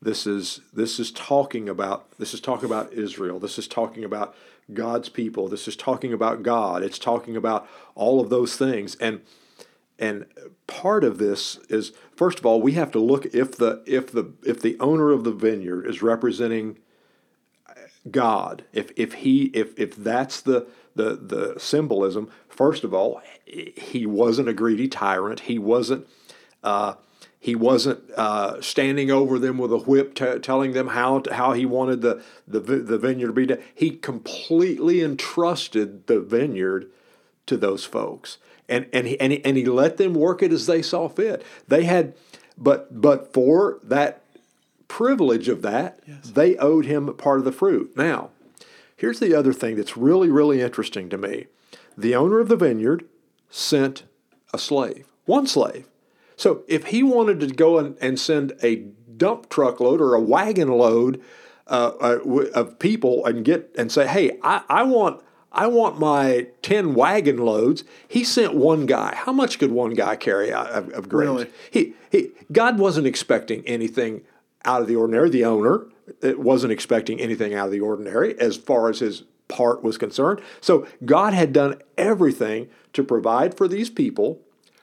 this 0.00 0.26
is 0.26 0.60
this 0.72 0.98
is 0.98 1.10
talking 1.10 1.68
about 1.68 2.10
this 2.18 2.34
is 2.34 2.40
talking 2.40 2.64
about 2.64 2.92
Israel. 2.92 3.38
This 3.38 3.58
is 3.58 3.68
talking 3.68 4.04
about 4.04 4.34
God's 4.72 5.08
people. 5.08 5.48
This 5.48 5.68
is 5.68 5.76
talking 5.76 6.12
about 6.12 6.42
God. 6.42 6.82
It's 6.82 6.98
talking 6.98 7.36
about 7.36 7.68
all 7.94 8.20
of 8.20 8.30
those 8.30 8.56
things. 8.56 8.96
And 8.96 9.20
and 9.98 10.26
part 10.66 11.02
of 11.02 11.18
this 11.18 11.58
is 11.68 11.92
first 12.14 12.38
of 12.38 12.46
all, 12.46 12.60
we 12.62 12.72
have 12.72 12.90
to 12.92 13.00
look 13.00 13.26
if 13.26 13.56
the 13.56 13.82
if 13.86 14.12
the 14.12 14.32
if 14.44 14.60
the 14.60 14.76
owner 14.78 15.10
of 15.10 15.24
the 15.24 15.32
vineyard 15.32 15.86
is 15.86 16.02
representing 16.02 16.78
God, 18.10 18.64
if 18.72 18.92
if 18.96 19.14
he 19.14 19.44
if 19.54 19.78
if 19.78 19.96
that's 19.96 20.40
the 20.40 20.66
the 20.94 21.16
the 21.16 21.54
symbolism, 21.58 22.30
first 22.48 22.84
of 22.84 22.94
all, 22.94 23.20
he 23.46 24.06
wasn't 24.06 24.48
a 24.48 24.52
greedy 24.52 24.88
tyrant. 24.88 25.40
He 25.40 25.58
wasn't 25.58 26.06
uh, 26.62 26.94
he 27.40 27.54
wasn't 27.54 28.10
uh, 28.16 28.60
standing 28.60 29.10
over 29.10 29.38
them 29.38 29.58
with 29.58 29.72
a 29.72 29.78
whip, 29.78 30.14
t- 30.14 30.38
telling 30.40 30.72
them 30.72 30.88
how 30.88 31.20
to, 31.20 31.34
how 31.34 31.52
he 31.52 31.64
wanted 31.64 32.02
the, 32.02 32.22
the 32.46 32.58
the 32.60 32.98
vineyard 32.98 33.28
to 33.28 33.32
be 33.32 33.46
done. 33.46 33.62
He 33.74 33.90
completely 33.90 35.02
entrusted 35.02 36.06
the 36.08 36.20
vineyard 36.20 36.90
to 37.46 37.56
those 37.56 37.84
folks, 37.84 38.38
and 38.68 38.86
and 38.92 39.06
he, 39.06 39.20
and 39.20 39.32
he, 39.32 39.44
and 39.44 39.56
he 39.56 39.64
let 39.64 39.98
them 39.98 40.14
work 40.14 40.42
it 40.42 40.52
as 40.52 40.66
they 40.66 40.82
saw 40.82 41.08
fit. 41.08 41.44
They 41.68 41.84
had, 41.84 42.14
but 42.56 43.00
but 43.00 43.32
for 43.32 43.78
that 43.84 44.24
privilege 44.88 45.48
of 45.48 45.62
that, 45.62 46.00
yes. 46.06 46.30
they 46.30 46.56
owed 46.56 46.86
him 46.86 47.12
part 47.14 47.38
of 47.38 47.44
the 47.44 47.52
fruit. 47.52 47.96
Now, 47.96 48.30
here's 48.96 49.20
the 49.20 49.34
other 49.34 49.52
thing 49.52 49.76
that's 49.76 49.96
really 49.96 50.28
really 50.28 50.60
interesting 50.60 51.08
to 51.10 51.16
me: 51.16 51.46
the 51.96 52.16
owner 52.16 52.40
of 52.40 52.48
the 52.48 52.56
vineyard 52.56 53.04
sent 53.48 54.02
a 54.52 54.58
slave, 54.58 55.06
one 55.24 55.46
slave 55.46 55.86
so 56.38 56.62
if 56.68 56.86
he 56.86 57.02
wanted 57.02 57.40
to 57.40 57.48
go 57.48 57.78
and, 57.78 57.98
and 58.00 58.18
send 58.18 58.54
a 58.62 58.76
dump 59.16 59.50
truck 59.50 59.80
load 59.80 60.00
or 60.00 60.14
a 60.14 60.20
wagon 60.20 60.68
load 60.68 61.20
uh, 61.66 61.92
uh, 62.00 62.18
of 62.54 62.78
people 62.78 63.26
and 63.26 63.44
get 63.44 63.74
and 63.76 63.92
say, 63.92 64.06
hey, 64.06 64.38
I, 64.42 64.62
I 64.68 64.84
want 64.84 65.22
I 65.50 65.66
want 65.66 65.98
my 65.98 66.46
10 66.62 66.94
wagon 66.94 67.38
loads. 67.38 67.82
He 68.06 68.22
sent 68.22 68.54
one 68.54 68.86
guy. 68.86 69.14
How 69.16 69.32
much 69.32 69.58
could 69.58 69.72
one 69.72 69.94
guy 69.94 70.14
carry 70.14 70.52
of, 70.52 70.90
of 70.90 71.08
grain? 71.08 71.28
Really? 71.28 71.50
He, 71.70 71.94
he, 72.12 72.30
God 72.52 72.78
wasn't 72.78 73.06
expecting 73.06 73.66
anything 73.66 74.22
out 74.64 74.82
of 74.82 74.86
the 74.86 74.94
ordinary. 74.94 75.30
The 75.30 75.44
owner 75.44 75.86
wasn't 76.22 76.72
expecting 76.72 77.20
anything 77.20 77.54
out 77.54 77.66
of 77.66 77.72
the 77.72 77.80
ordinary 77.80 78.38
as 78.38 78.56
far 78.56 78.88
as 78.88 79.00
his 79.00 79.24
part 79.48 79.82
was 79.82 79.98
concerned. 79.98 80.40
So 80.60 80.86
God 81.04 81.34
had 81.34 81.52
done 81.52 81.80
everything 81.96 82.68
to 82.92 83.02
provide 83.02 83.56
for 83.56 83.66
these 83.66 83.90
people 83.90 84.40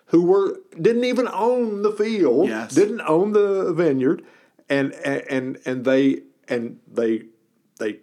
who 0.07 0.23
were 0.23 0.59
didn't 0.79 1.05
even 1.05 1.27
own 1.27 1.81
the 1.81 1.91
field, 1.91 2.47
yes. 2.47 2.73
didn't 2.73 3.01
own 3.01 3.33
the 3.33 3.73
vineyard, 3.73 4.23
and 4.69 4.93
and 4.93 5.57
and 5.65 5.85
they 5.85 6.21
and 6.47 6.79
they 6.91 7.23
they 7.79 7.99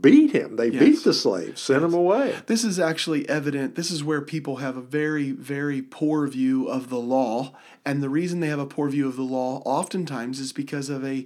beat 0.00 0.32
him. 0.32 0.56
They 0.56 0.68
Yes. 0.70 0.82
beat 0.82 1.04
the 1.04 1.14
slave, 1.14 1.58
sent 1.58 1.84
him 1.84 1.94
away. 1.94 2.34
This 2.46 2.64
is 2.64 2.78
actually 2.80 3.28
evident. 3.28 3.74
This 3.74 3.90
is 3.90 4.02
where 4.02 4.20
people 4.20 4.56
have 4.56 4.76
a 4.76 4.80
very, 4.82 5.30
very 5.30 5.80
poor 5.82 6.26
view 6.26 6.66
of 6.66 6.90
the 6.90 6.98
law. 6.98 7.52
And 7.84 8.02
the 8.02 8.10
reason 8.10 8.40
they 8.40 8.48
have 8.48 8.58
a 8.58 8.66
poor 8.66 8.88
view 8.88 9.08
of 9.08 9.16
the 9.16 9.22
law 9.22 9.62
oftentimes 9.64 10.40
is 10.40 10.52
because 10.52 10.90
of 10.90 11.04
a, 11.04 11.24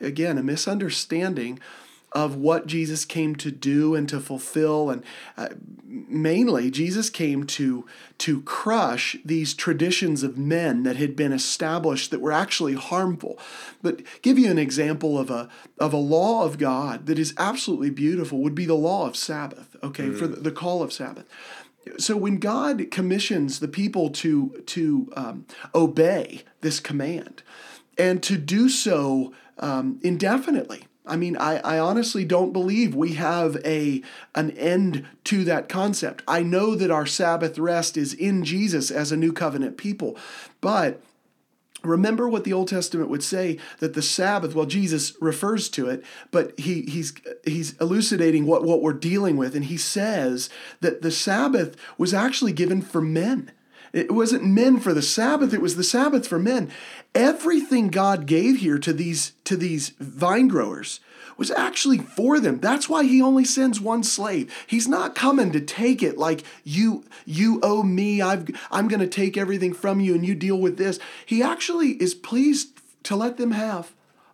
again, 0.00 0.38
a 0.38 0.42
misunderstanding 0.42 1.60
of 2.14 2.36
what 2.36 2.66
Jesus 2.66 3.04
came 3.04 3.34
to 3.36 3.50
do 3.50 3.94
and 3.94 4.08
to 4.08 4.20
fulfill. 4.20 4.90
And 4.90 5.02
uh, 5.36 5.48
mainly, 5.86 6.70
Jesus 6.70 7.10
came 7.10 7.44
to, 7.46 7.86
to 8.18 8.42
crush 8.42 9.16
these 9.24 9.54
traditions 9.54 10.22
of 10.22 10.38
men 10.38 10.82
that 10.82 10.96
had 10.96 11.16
been 11.16 11.32
established 11.32 12.10
that 12.10 12.20
were 12.20 12.32
actually 12.32 12.74
harmful. 12.74 13.38
But 13.80 14.02
give 14.22 14.38
you 14.38 14.50
an 14.50 14.58
example 14.58 15.18
of 15.18 15.30
a, 15.30 15.48
of 15.78 15.92
a 15.92 15.98
law 15.98 16.44
of 16.44 16.58
God 16.58 17.06
that 17.06 17.18
is 17.18 17.34
absolutely 17.38 17.90
beautiful 17.90 18.38
would 18.38 18.54
be 18.54 18.66
the 18.66 18.74
law 18.74 19.06
of 19.06 19.16
Sabbath, 19.16 19.76
okay, 19.82 20.10
for 20.10 20.26
the, 20.26 20.36
the 20.36 20.52
call 20.52 20.82
of 20.82 20.92
Sabbath. 20.92 21.26
So 21.98 22.16
when 22.16 22.38
God 22.38 22.90
commissions 22.90 23.58
the 23.58 23.68
people 23.68 24.10
to 24.10 24.62
to 24.66 25.12
um, 25.16 25.46
obey 25.74 26.42
this 26.60 26.78
command 26.78 27.42
and 27.98 28.22
to 28.22 28.38
do 28.38 28.68
so 28.68 29.32
um, 29.58 29.98
indefinitely, 30.02 30.84
I 31.04 31.16
mean, 31.16 31.36
I, 31.36 31.58
I 31.58 31.78
honestly 31.78 32.24
don't 32.24 32.52
believe 32.52 32.94
we 32.94 33.14
have 33.14 33.56
a 33.64 34.02
an 34.34 34.52
end 34.52 35.04
to 35.24 35.42
that 35.44 35.68
concept. 35.68 36.22
I 36.28 36.42
know 36.42 36.76
that 36.76 36.92
our 36.92 37.06
Sabbath 37.06 37.58
rest 37.58 37.96
is 37.96 38.14
in 38.14 38.44
Jesus 38.44 38.90
as 38.90 39.10
a 39.10 39.16
new 39.16 39.32
covenant 39.32 39.76
people, 39.76 40.16
but 40.60 41.02
remember 41.82 42.28
what 42.28 42.44
the 42.44 42.52
Old 42.52 42.68
Testament 42.68 43.10
would 43.10 43.24
say 43.24 43.58
that 43.80 43.94
the 43.94 44.02
Sabbath, 44.02 44.54
well, 44.54 44.66
Jesus 44.66 45.14
refers 45.20 45.68
to 45.70 45.88
it, 45.88 46.04
but 46.30 46.58
he, 46.58 46.82
he's, 46.82 47.12
he's 47.44 47.76
elucidating 47.78 48.46
what, 48.46 48.62
what 48.62 48.82
we're 48.82 48.92
dealing 48.92 49.36
with. 49.36 49.56
And 49.56 49.64
he 49.64 49.76
says 49.76 50.48
that 50.80 51.02
the 51.02 51.10
Sabbath 51.10 51.76
was 51.98 52.14
actually 52.14 52.52
given 52.52 52.80
for 52.80 53.00
men. 53.00 53.50
It 53.92 54.12
wasn't 54.12 54.44
men 54.44 54.80
for 54.80 54.94
the 54.94 55.02
Sabbath, 55.02 55.52
it 55.52 55.60
was 55.60 55.76
the 55.76 55.84
Sabbath 55.84 56.26
for 56.26 56.38
men. 56.38 56.70
Everything 57.14 57.88
God 57.88 58.26
gave 58.26 58.58
here 58.58 58.78
to 58.78 58.92
these, 58.92 59.32
to 59.44 59.56
these 59.56 59.90
vine 60.00 60.48
growers 60.48 61.00
was 61.36 61.50
actually 61.50 61.98
for 61.98 62.40
them. 62.40 62.58
That's 62.60 62.88
why 62.88 63.04
he 63.04 63.20
only 63.20 63.44
sends 63.44 63.80
one 63.80 64.02
slave. 64.02 64.52
He's 64.66 64.88
not 64.88 65.14
coming 65.14 65.52
to 65.52 65.60
take 65.60 66.02
it 66.02 66.18
like 66.18 66.44
you 66.64 67.04
you 67.26 67.60
owe 67.62 67.82
me. 67.82 68.22
I've 68.22 68.48
I'm 68.70 68.88
going 68.88 69.00
to 69.00 69.06
take 69.06 69.36
everything 69.36 69.72
from 69.72 70.00
you 70.00 70.14
and 70.14 70.24
you 70.24 70.34
deal 70.34 70.58
with 70.58 70.78
this. 70.78 70.98
He 71.24 71.42
actually 71.42 71.92
is 72.02 72.14
pleased 72.14 72.80
to 73.04 73.16
let 73.16 73.36
them 73.36 73.52
have 73.52 73.92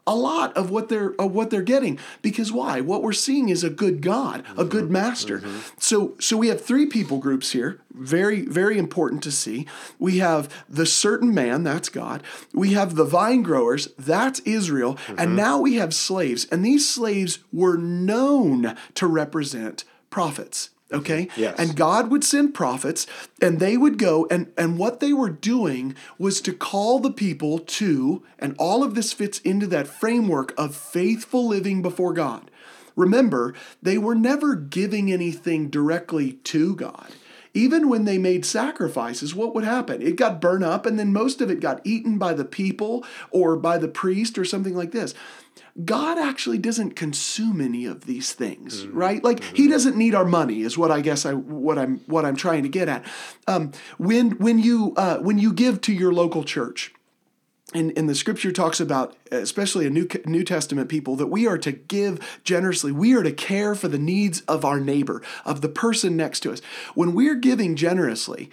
a 0.09 0.15
lot 0.15 0.57
of 0.57 0.71
what 0.71 0.89
they're 0.89 1.15
of 1.21 1.33
what 1.33 1.51
they're 1.51 1.63
getting. 1.63 1.99
Because 2.23 2.51
why? 2.51 2.81
What 2.81 3.03
we're 3.03 3.13
seeing 3.13 3.51
is 3.51 3.63
a 3.63 3.71
good 3.71 4.01
god 4.01 4.43
a 4.57 4.65
good 4.65 4.85
mm-hmm. 4.85 4.95
master. 4.95 5.39
Mm-hmm. 5.41 5.59
So 5.79 6.15
so 6.19 6.37
we 6.37 6.49
have 6.49 6.65
three 6.65 6.87
people 6.87 7.19
groups 7.19 7.53
here 7.53 7.81
very 7.91 8.43
very 8.43 8.79
important 8.79 9.23
to 9.25 9.31
see. 9.31 9.67
We 9.99 10.19
have 10.19 10.65
the 10.69 10.87
certain 10.87 11.35
man 11.35 11.63
that's 11.63 11.91
god. 11.91 12.23
We 12.55 12.73
have 12.73 12.97
the 12.97 13.05
vine 13.05 13.43
growers 13.43 13.89
that's 13.99 14.41
israel. 14.41 14.99
And 15.09 15.19
mm-hmm. 15.19 15.37
now 15.37 15.61
we 15.61 15.75
have 15.75 15.95
slaves. 15.95 16.47
And 16.51 16.65
these 16.65 16.89
slaves 16.89 17.41
were 17.53 17.77
known 17.77 18.77
to 18.95 19.07
represent 19.07 19.85
prophets 20.11 20.71
okay 20.93 21.29
Yes. 21.37 21.59
and 21.59 21.77
God 21.77 22.11
would 22.11 22.25
send 22.25 22.55
prophets 22.55 23.07
and 23.43 23.61
they 23.61 23.77
would 23.77 23.99
go 23.99 24.27
and 24.31 24.51
and 24.57 24.79
what 24.79 25.01
they 25.01 25.13
were 25.13 25.31
doing 25.31 25.95
was 26.19 26.41
to 26.43 26.53
call 26.53 26.99
the 26.99 27.11
people 27.13 27.59
to 27.59 28.23
and 28.39 28.55
all 28.59 28.83
of 28.83 28.95
this 28.95 29.13
fits 29.13 29.39
into 29.41 29.67
that 29.67 29.87
framework 29.87 30.55
of 30.57 30.75
faithful 30.75 31.47
living 31.47 31.83
before 31.83 32.13
God. 32.13 32.51
Remember, 32.97 33.55
they 33.81 33.97
were 33.99 34.15
never 34.17 34.57
giving 34.57 35.13
anything 35.13 35.69
directly 35.71 36.33
to 36.45 36.75
God. 36.75 37.13
Even 37.59 37.89
when 37.89 38.05
they 38.05 38.19
made 38.19 38.47
sacrifices, 38.47 39.35
what 39.35 39.53
would 39.53 39.65
happen? 39.65 40.01
It 40.01 40.15
got 40.15 40.41
burned 40.41 40.63
up 40.63 40.87
and 40.87 40.97
then 40.97 41.13
most 41.13 41.41
of 41.41 41.51
it 41.51 41.59
got 41.59 41.81
eaten 41.83 42.17
by 42.17 42.33
the 42.33 42.45
people 42.45 43.05
or 43.33 43.57
by 43.57 43.79
the 43.79 43.89
priest 43.89 44.39
or 44.39 44.45
something 44.45 44.77
like 44.77 44.93
this. 44.93 45.13
God 45.85 46.19
actually 46.19 46.59
doesn't 46.59 46.93
consume 46.95 47.61
any 47.61 47.85
of 47.85 48.07
these 48.07 48.33
things, 48.33 48.87
right? 48.87 49.23
Like 49.25 49.43
He 49.43 49.67
doesn't 49.67 49.97
need 49.97 50.15
our 50.15 50.25
money, 50.25 50.61
is 50.61 50.79
what 50.79 50.93
I 50.93 51.01
guess 51.01 51.27
I 51.27 51.33
what 51.35 51.79
I'm 51.79 51.99
what 52.07 52.25
I'm 52.25 52.37
trying 52.37 52.63
to 52.63 52.69
get 52.69 52.89
at. 52.89 53.05
Um, 53.49 53.73
when 53.97 54.33
when 54.39 54.61
you 54.61 54.95
uh, 54.97 55.19
when 55.19 55.39
you 55.39 55.53
give 55.53 55.81
to 55.83 55.93
your 55.93 56.13
local 56.13 56.45
church, 56.45 56.95
and, 57.75 57.93
and 57.99 58.09
the 58.09 58.15
scripture 58.15 58.51
talks 58.51 58.81
about, 58.81 59.15
especially 59.31 59.87
a 59.87 59.91
New, 59.91 60.09
New 60.25 60.43
Testament 60.43 60.89
people, 60.89 61.17
that 61.17 61.27
we 61.27 61.47
are 61.47 61.59
to 61.59 61.73
give 61.73 62.41
generously. 62.43 62.93
We 62.93 63.15
are 63.15 63.23
to 63.23 63.33
care 63.33 63.75
for 63.75 63.89
the 63.89 63.99
needs 63.99 64.41
of 64.43 64.65
our 64.65 64.81
neighbor, 64.81 65.23
of 65.45 65.61
the 65.61 65.69
person 65.69 66.17
next 66.17 66.41
to 66.41 66.53
us. 66.53 66.61
When 66.95 67.13
we're 67.13 67.35
giving 67.35 67.77
generously, 67.77 68.51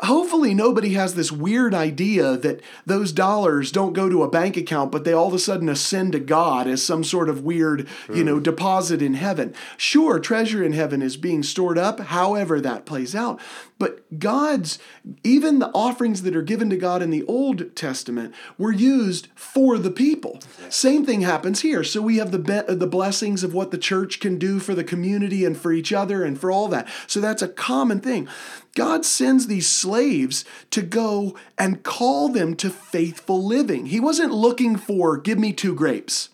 hopefully 0.00 0.54
nobody 0.54 0.94
has 0.94 1.14
this 1.14 1.30
weird 1.30 1.72
idea 1.72 2.36
that 2.36 2.60
those 2.84 3.12
dollars 3.12 3.70
don't 3.70 3.92
go 3.92 4.08
to 4.08 4.24
a 4.24 4.30
bank 4.30 4.56
account 4.56 4.90
but 4.90 5.04
they 5.04 5.12
all 5.12 5.28
of 5.28 5.34
a 5.34 5.38
sudden 5.38 5.68
ascend 5.68 6.12
to 6.12 6.18
god 6.18 6.66
as 6.66 6.82
some 6.82 7.04
sort 7.04 7.28
of 7.28 7.44
weird 7.44 7.86
you 8.12 8.24
know 8.24 8.36
hmm. 8.36 8.42
deposit 8.42 9.00
in 9.00 9.14
heaven. 9.14 9.54
Sure 9.76 10.18
treasure 10.18 10.64
in 10.64 10.72
heaven 10.72 11.00
is 11.00 11.16
being 11.16 11.42
stored 11.42 11.78
up 11.78 12.00
however 12.00 12.60
that 12.60 12.86
plays 12.86 13.14
out. 13.14 13.40
But 13.78 14.18
god's 14.18 14.78
even 15.22 15.60
the 15.60 15.70
offerings 15.70 16.22
that 16.22 16.36
are 16.36 16.42
given 16.42 16.70
to 16.70 16.76
god 16.76 17.00
in 17.00 17.10
the 17.10 17.24
old 17.24 17.76
testament 17.76 18.34
were 18.58 18.72
used 18.72 19.28
for 19.36 19.78
the 19.78 19.90
people. 19.90 20.40
Same 20.68 21.06
thing 21.06 21.20
happens 21.20 21.60
here. 21.60 21.84
So 21.84 22.02
we 22.02 22.16
have 22.16 22.32
the 22.32 22.38
be- 22.38 22.74
the 22.74 22.86
blessings 22.88 23.44
of 23.44 23.54
what 23.54 23.70
the 23.70 23.78
church 23.78 24.18
can 24.18 24.38
do 24.38 24.58
for 24.58 24.74
the 24.74 24.84
community 24.84 25.44
and 25.44 25.56
for 25.56 25.72
each 25.72 25.92
other 25.92 26.24
and 26.24 26.38
for 26.38 26.50
all 26.50 26.66
that. 26.68 26.88
So 27.06 27.20
that's 27.20 27.42
a 27.42 27.48
common 27.48 28.00
thing 28.00 28.28
God 28.74 29.04
sends 29.04 29.46
these 29.46 29.68
slaves 29.68 30.44
to 30.70 30.82
go 30.82 31.36
and 31.56 31.82
call 31.82 32.28
them 32.28 32.56
to 32.56 32.70
faithful 32.70 33.44
living. 33.44 33.86
He 33.86 34.00
wasn't 34.00 34.32
looking 34.32 34.76
for, 34.76 35.16
give 35.16 35.38
me 35.38 35.52
two 35.52 35.74
grapes, 35.74 36.30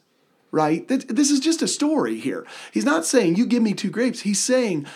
right? 0.51 0.87
This 0.89 1.31
is 1.31 1.41
just 1.41 1.63
a 1.63 1.69
story 1.69 2.19
here. 2.19 2.47
He's 2.73 2.85
not 2.85 3.05
saying, 3.05 3.37
you 3.37 3.47
give 3.47 3.63
me 3.63 3.75
two 3.75 3.91
grapes. 3.91 4.21
He's 4.21 4.41
saying, 4.41 4.87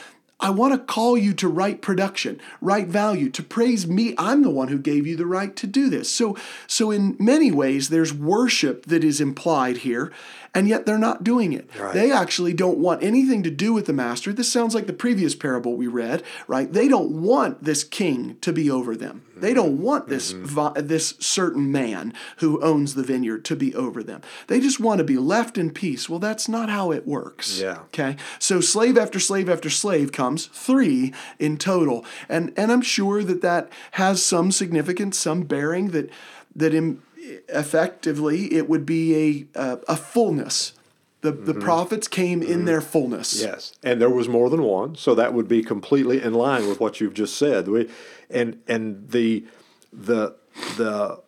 I 0.40 0.50
want 0.50 0.72
to 0.72 0.78
call 0.78 1.16
you 1.16 1.32
to 1.34 1.48
right 1.48 1.80
production, 1.80 2.40
right 2.60 2.86
value, 2.86 3.30
to 3.30 3.42
praise 3.42 3.86
me. 3.86 4.14
I'm 4.18 4.42
the 4.42 4.50
one 4.50 4.68
who 4.68 4.78
gave 4.78 5.06
you 5.06 5.16
the 5.16 5.26
right 5.26 5.54
to 5.56 5.66
do 5.66 5.88
this. 5.88 6.10
So, 6.10 6.36
so 6.66 6.90
in 6.90 7.16
many 7.18 7.52
ways, 7.52 7.88
there's 7.88 8.12
worship 8.12 8.86
that 8.86 9.04
is 9.04 9.20
implied 9.20 9.78
here, 9.78 10.12
and 10.54 10.68
yet 10.68 10.86
they're 10.86 10.96
not 10.96 11.24
doing 11.24 11.52
it. 11.52 11.68
Right. 11.78 11.92
They 11.92 12.12
actually 12.12 12.54
don't 12.54 12.78
want 12.78 13.02
anything 13.02 13.42
to 13.42 13.50
do 13.50 13.72
with 13.72 13.86
the 13.86 13.92
master. 13.92 14.32
This 14.32 14.50
sounds 14.50 14.74
like 14.74 14.86
the 14.86 14.92
previous 14.92 15.34
parable 15.34 15.76
we 15.76 15.88
read, 15.88 16.22
right? 16.46 16.72
They 16.72 16.88
don't 16.88 17.22
want 17.22 17.64
this 17.64 17.82
king 17.82 18.36
to 18.40 18.52
be 18.52 18.70
over 18.70 18.96
them. 18.96 19.22
They 19.36 19.52
don't 19.52 19.74
mm-hmm. 19.74 19.82
want 19.82 20.08
this 20.08 20.32
mm-hmm. 20.32 20.44
vi- 20.44 20.80
this 20.80 21.14
certain 21.18 21.72
man 21.72 22.14
who 22.38 22.62
owns 22.62 22.94
the 22.94 23.02
vineyard 23.02 23.44
to 23.46 23.56
be 23.56 23.74
over 23.74 24.02
them. 24.02 24.22
They 24.46 24.60
just 24.60 24.78
want 24.78 24.98
to 24.98 25.04
be 25.04 25.18
left 25.18 25.58
in 25.58 25.70
peace. 25.70 26.08
Well, 26.08 26.20
that's 26.20 26.48
not 26.48 26.68
how 26.68 26.92
it 26.92 27.06
works. 27.06 27.58
Yeah. 27.60 27.80
Okay. 27.86 28.16
So 28.38 28.60
slave 28.60 28.96
after 28.96 29.18
slave 29.18 29.48
after 29.48 29.70
slave 29.70 30.12
comes, 30.12 30.46
three 30.46 31.12
in 31.38 31.58
total. 31.58 32.04
And 32.28 32.52
and 32.56 32.70
I'm 32.70 32.82
sure 32.82 33.24
that 33.24 33.42
that 33.42 33.70
has 33.92 34.24
some 34.24 34.52
significance, 34.52 35.18
some 35.18 35.42
bearing 35.42 35.88
that 35.88 36.10
that 36.54 36.72
in, 36.72 37.02
effectively 37.48 38.52
it 38.54 38.68
would 38.68 38.86
be 38.86 39.48
a 39.54 39.60
a, 39.60 39.78
a 39.88 39.96
fullness. 39.96 40.72
The, 41.20 41.32
the 41.32 41.52
mm-hmm. 41.52 41.62
prophets 41.62 42.06
came 42.06 42.42
in 42.42 42.48
mm-hmm. 42.48 42.64
their 42.66 42.80
fullness. 42.82 43.40
Yes, 43.40 43.72
and 43.82 43.98
there 44.00 44.10
was 44.10 44.28
more 44.28 44.50
than 44.50 44.62
one, 44.62 44.94
so 44.94 45.14
that 45.14 45.32
would 45.32 45.48
be 45.48 45.62
completely 45.62 46.22
in 46.22 46.34
line 46.34 46.68
with 46.68 46.80
what 46.80 47.00
you've 47.00 47.14
just 47.14 47.36
said. 47.36 47.66
We, 47.68 47.88
and 48.28 48.60
and 48.68 49.08
the 49.10 49.46
the 49.90 50.36
the 50.76 51.22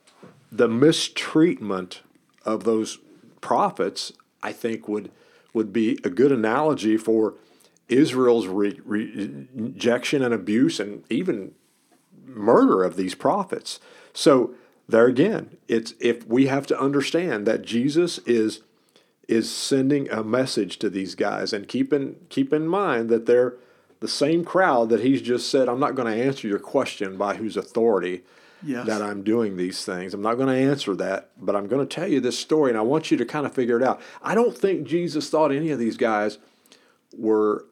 the 0.52 0.68
mistreatment 0.68 2.02
of 2.44 2.64
those 2.64 2.98
prophets, 3.40 4.12
I 4.42 4.52
think, 4.52 4.86
would 4.86 5.10
would 5.54 5.72
be 5.72 5.98
a 6.04 6.10
good 6.10 6.30
analogy 6.30 6.98
for 6.98 7.34
Israel's 7.88 8.46
re, 8.46 8.78
re, 8.84 9.46
rejection 9.54 10.22
and 10.22 10.34
abuse, 10.34 10.78
and 10.78 11.04
even 11.08 11.52
murder 12.26 12.82
of 12.82 12.96
these 12.96 13.14
prophets. 13.14 13.80
So 14.12 14.54
there 14.88 15.06
again, 15.06 15.56
it's 15.68 15.94
if 16.00 16.26
we 16.26 16.46
have 16.46 16.66
to 16.68 16.78
understand 16.80 17.46
that 17.46 17.62
Jesus 17.62 18.18
is 18.18 18.60
is 19.28 19.52
sending 19.52 20.08
a 20.10 20.22
message 20.22 20.78
to 20.78 20.88
these 20.88 21.14
guys 21.16 21.52
and 21.52 21.66
keep 21.66 21.92
in 21.92 22.16
keep 22.28 22.52
in 22.52 22.66
mind 22.68 23.08
that 23.08 23.26
they're 23.26 23.54
the 24.00 24.06
same 24.08 24.44
crowd 24.44 24.88
that 24.90 25.00
he's 25.00 25.22
just 25.22 25.50
said, 25.50 25.68
I'm 25.68 25.80
not 25.80 25.94
going 25.94 26.12
to 26.14 26.22
answer 26.22 26.46
your 26.46 26.58
question 26.58 27.16
by 27.16 27.36
whose 27.36 27.56
authority 27.56 28.22
Yes. 28.62 28.86
that 28.86 29.02
I'm 29.02 29.22
doing 29.22 29.56
these 29.56 29.84
things. 29.84 30.14
I'm 30.14 30.22
not 30.22 30.36
going 30.36 30.48
to 30.48 30.70
answer 30.70 30.94
that, 30.96 31.30
but 31.38 31.54
I'm 31.54 31.66
going 31.68 31.86
to 31.86 31.94
tell 31.94 32.08
you 32.08 32.20
this 32.20 32.38
story 32.38 32.70
and 32.70 32.78
I 32.78 32.82
want 32.82 33.10
you 33.10 33.16
to 33.18 33.24
kind 33.26 33.44
of 33.46 33.52
figure 33.54 33.76
it 33.76 33.82
out. 33.82 34.00
I 34.22 34.34
don't 34.34 34.56
think 34.56 34.86
Jesus 34.86 35.28
thought 35.28 35.52
any 35.52 35.70
of 35.70 35.78
these 35.78 35.96
guys 35.98 36.38
were 37.16 37.64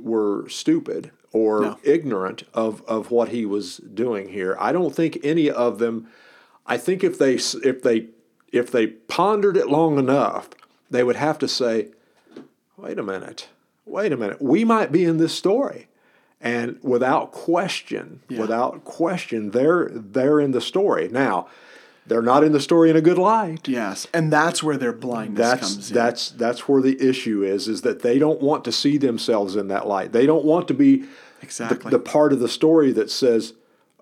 were 0.00 0.48
stupid 0.48 1.10
or 1.34 1.60
No. 1.60 1.78
ignorant 1.82 2.44
of, 2.54 2.82
of 2.86 3.10
what 3.10 3.28
he 3.30 3.44
was 3.44 3.78
doing 3.78 4.28
here. 4.30 4.56
I 4.60 4.72
don't 4.72 4.94
think 4.94 5.18
any 5.22 5.50
of 5.50 5.78
them. 5.78 6.06
I 6.66 6.78
think 6.78 7.02
if 7.04 7.18
they 7.18 7.34
if 7.34 7.82
they 7.82 8.06
if 8.52 8.70
they 8.70 8.86
pondered 8.86 9.56
it 9.56 9.68
long 9.68 9.98
enough, 9.98 10.48
they 10.90 11.02
would 11.02 11.16
have 11.16 11.38
to 11.40 11.48
say, 11.48 11.88
wait 12.76 12.98
a 12.98 13.02
minute, 13.02 13.48
wait 13.84 14.12
a 14.12 14.16
minute, 14.16 14.40
we 14.40 14.64
might 14.64 14.92
be 14.92 15.04
in 15.04 15.18
this 15.18 15.34
story. 15.34 15.88
And 16.40 16.78
without 16.82 17.32
question, 17.32 18.20
Yeah. 18.28 18.40
without 18.40 18.84
question, 18.84 19.50
they're 19.50 19.88
they're 19.92 20.38
in 20.40 20.52
the 20.52 20.60
story. 20.60 21.08
Now, 21.08 21.48
they're 22.06 22.22
not 22.22 22.44
in 22.44 22.52
the 22.52 22.60
story 22.60 22.90
in 22.90 22.96
a 22.96 23.00
good 23.00 23.16
light. 23.18 23.66
Yes, 23.66 24.06
and 24.12 24.30
that's 24.32 24.62
where 24.62 24.76
their 24.76 24.92
blindness 24.92 25.38
That's 25.50 25.60
comes 25.74 25.90
in. 25.90 25.94
that's 25.94 26.30
that's 26.30 26.68
where 26.68 26.80
the 26.82 26.96
issue 27.00 27.42
is, 27.42 27.66
is 27.66 27.80
that 27.82 28.02
they 28.02 28.18
don't 28.18 28.40
want 28.42 28.62
to 28.66 28.72
see 28.72 28.98
themselves 28.98 29.56
in 29.56 29.68
that 29.68 29.86
light. 29.88 30.12
They 30.12 30.26
don't 30.26 30.44
want 30.44 30.68
to 30.68 30.74
be 30.74 31.04
Exactly. 31.44 31.90
the 31.90 31.98
part 31.98 32.32
of 32.32 32.40
the 32.40 32.48
story 32.48 32.90
that 32.92 33.10
says, 33.10 33.52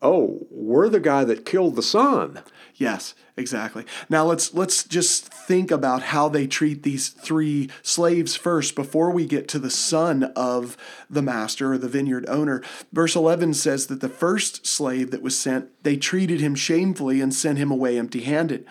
"Oh, 0.00 0.46
we're 0.50 0.88
the 0.88 1.00
guy 1.00 1.24
that 1.24 1.44
killed 1.44 1.76
the 1.76 1.82
son." 1.82 2.40
Yes, 2.76 3.14
exactly. 3.36 3.84
Now 4.08 4.24
let's 4.24 4.54
let's 4.54 4.84
just 4.84 5.26
think 5.32 5.70
about 5.70 6.02
how 6.04 6.28
they 6.28 6.46
treat 6.46 6.82
these 6.82 7.08
three 7.10 7.68
slaves 7.82 8.34
first 8.34 8.74
before 8.74 9.10
we 9.10 9.26
get 9.26 9.46
to 9.48 9.58
the 9.58 9.70
son 9.70 10.24
of 10.34 10.76
the 11.10 11.22
master 11.22 11.72
or 11.72 11.78
the 11.78 11.88
vineyard 11.88 12.24
owner. 12.28 12.62
Verse 12.92 13.14
11 13.14 13.54
says 13.54 13.86
that 13.86 14.00
the 14.00 14.08
first 14.08 14.66
slave 14.66 15.10
that 15.10 15.22
was 15.22 15.38
sent, 15.38 15.68
they 15.82 15.96
treated 15.96 16.40
him 16.40 16.54
shamefully 16.54 17.20
and 17.20 17.34
sent 17.34 17.58
him 17.58 17.70
away 17.70 17.98
empty-handed. 17.98 18.66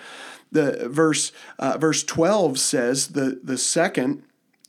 The 0.52 0.90
verse 0.90 1.32
uh, 1.60 1.78
verse 1.78 2.04
12 2.04 2.60
says 2.60 3.10
the 3.10 3.40
the 3.44 3.58
second 3.58 4.24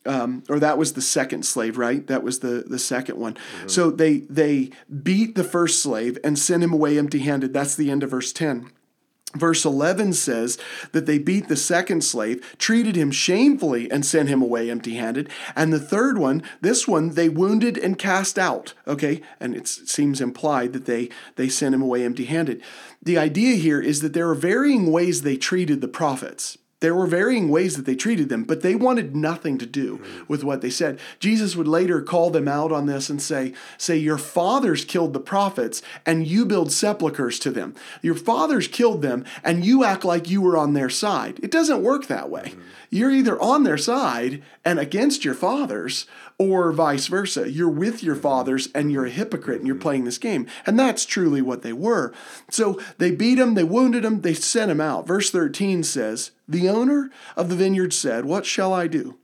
um, 0.07 0.43
or 0.49 0.59
that 0.59 0.79
was 0.79 0.95
the 0.95 1.03
second 1.03 1.45
slave, 1.45 1.79
right? 1.79 2.07
That 2.07 2.23
was 2.23 2.41
the 2.41 2.65
the 2.67 2.79
second 2.79 3.19
one. 3.19 3.37
So 3.67 3.91
they 3.91 4.19
they 4.21 4.71
beat 5.03 5.35
the 5.35 5.45
first 5.45 5.83
slave 5.83 6.19
and 6.25 6.39
sent 6.39 6.63
him 6.63 6.73
away 6.73 6.99
empty-handed. 6.99 7.53
That's 7.53 7.77
the 7.77 7.91
end 7.91 8.03
of 8.03 8.11
verse 8.11 8.33
10. 8.33 8.71
Verse 9.35 9.65
11 9.65 10.13
says 10.13 10.59
that 10.93 11.07
they 11.07 11.19
beat 11.19 11.49
the 11.49 11.57
second 11.57 12.05
slave, 12.05 12.55
treated 12.59 12.97
him 12.97 13.11
shamefully, 13.11 13.91
and 13.91 14.05
sent 14.05 14.29
him 14.29 14.43
away 14.43 14.71
empty 14.71 14.97
handed. 14.97 15.31
And 15.57 15.73
the 15.73 15.81
third 15.81 16.19
one, 16.19 16.43
this 16.61 16.87
one, 16.87 17.15
they 17.15 17.31
wounded 17.31 17.79
and 17.79 17.99
cast 17.99 18.39
out. 18.39 18.75
Okay? 18.87 19.23
And 19.41 19.57
it 19.57 19.67
seems 19.67 20.21
implied 20.21 20.75
that 20.75 20.85
they, 20.85 21.09
they 21.37 21.49
sent 21.49 21.75
him 21.75 21.81
away 21.81 22.05
empty 22.05 22.27
handed. 22.27 22.63
The 23.03 23.17
idea 23.17 23.57
here 23.57 23.81
is 23.81 24.01
that 24.03 24.13
there 24.13 24.29
are 24.29 24.35
varying 24.35 24.93
ways 24.93 25.23
they 25.23 25.37
treated 25.39 25.81
the 25.81 25.89
prophets. 25.89 26.59
There 26.83 26.97
were 26.97 27.07
varying 27.07 27.49
ways 27.49 27.77
that 27.77 27.87
they 27.87 27.95
treated 27.95 28.29
them, 28.29 28.43
but 28.43 28.63
they 28.63 28.75
wanted 28.75 29.15
nothing 29.15 29.57
to 29.59 29.67
do 29.67 29.99
mm. 29.99 30.29
with 30.29 30.43
what 30.43 30.63
they 30.63 30.69
said. 30.69 30.99
Jesus 31.21 31.55
would 31.55 31.69
later 31.69 32.03
call 32.03 32.31
them 32.31 32.49
out 32.49 32.73
on 32.73 32.87
this 32.87 33.09
and 33.09 33.23
say, 33.23 33.55
say, 33.79 33.97
your 33.97 34.19
fathers 34.19 34.85
killed 34.85 35.13
the 35.13 35.21
prophets 35.21 35.81
and 36.05 36.27
you 36.27 36.45
build 36.45 36.73
sepulchres 36.73 37.39
to 37.39 37.53
them. 37.53 37.77
Your 38.03 38.17
fathers 38.17 38.67
killed 38.67 39.01
them 39.01 39.25
and 39.45 39.65
you 39.65 39.85
act 39.85 40.05
like 40.05 40.29
you 40.29 40.41
were 40.43 40.57
on 40.59 40.73
their 40.73 40.91
side. 40.91 41.39
It 41.41 41.53
doesn't 41.53 41.85
work 41.85 42.09
that 42.09 42.29
way. 42.29 42.53
Mm. 42.57 42.63
You're 42.93 43.11
either 43.11 43.41
on 43.41 43.65
their 43.65 43.79
side 43.79 44.43
and 44.67 44.79
against 44.79 45.25
your 45.25 45.35
fathers, 45.35 46.07
or 46.39 46.73
vice 46.73 47.07
versa. 47.07 47.51
You're 47.51 47.69
with 47.69 48.03
your 48.03 48.17
fathers 48.17 48.69
and 48.75 48.91
you're 48.91 49.07
a 49.07 49.11
hypocrite 49.11 49.59
and 49.59 49.67
you're 49.67 49.77
mm-hmm. 49.77 49.83
playing 49.83 50.05
this 50.05 50.19
game. 50.19 50.47
And 50.67 50.79
that's 50.79 51.07
truly 51.07 51.41
what 51.41 51.63
they 51.63 51.73
were. 51.73 52.13
So 52.51 52.81
they 52.99 53.11
beat 53.11 53.39
him, 53.39 53.55
they 53.55 53.65
wounded 53.65 54.05
him, 54.05 54.21
they 54.21 54.35
sent 54.35 54.71
him 54.71 54.81
out. 54.81 55.07
Verse 55.07 55.31
13 55.31 55.83
says, 55.83 56.33
The 56.49 56.69
owner 56.69 57.11
of 57.37 57.49
the 57.49 57.57
vineyard 57.57 57.93
said, 57.93 58.25
What 58.25 58.45
shall 58.45 58.73
I 58.75 58.89
do? 58.89 59.19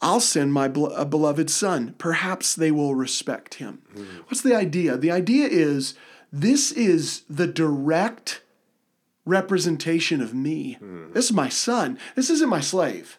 I'll 0.00 0.20
send 0.20 0.52
my 0.52 0.66
beloved 0.66 1.48
son. 1.48 1.94
Perhaps 1.96 2.56
they 2.56 2.72
will 2.72 2.96
respect 2.96 3.54
him. 3.54 3.82
Mm-hmm. 3.94 4.22
What's 4.26 4.42
the 4.42 4.56
idea? 4.56 4.96
The 4.96 5.12
idea 5.12 5.46
is 5.46 5.94
this 6.32 6.72
is 6.72 7.22
the 7.30 7.46
direct 7.46 8.41
representation 9.24 10.20
of 10.20 10.34
me. 10.34 10.74
Hmm. 10.74 11.12
This 11.12 11.26
is 11.26 11.32
my 11.32 11.48
son. 11.48 11.98
This 12.14 12.30
isn't 12.30 12.48
my 12.48 12.60
slave. 12.60 13.18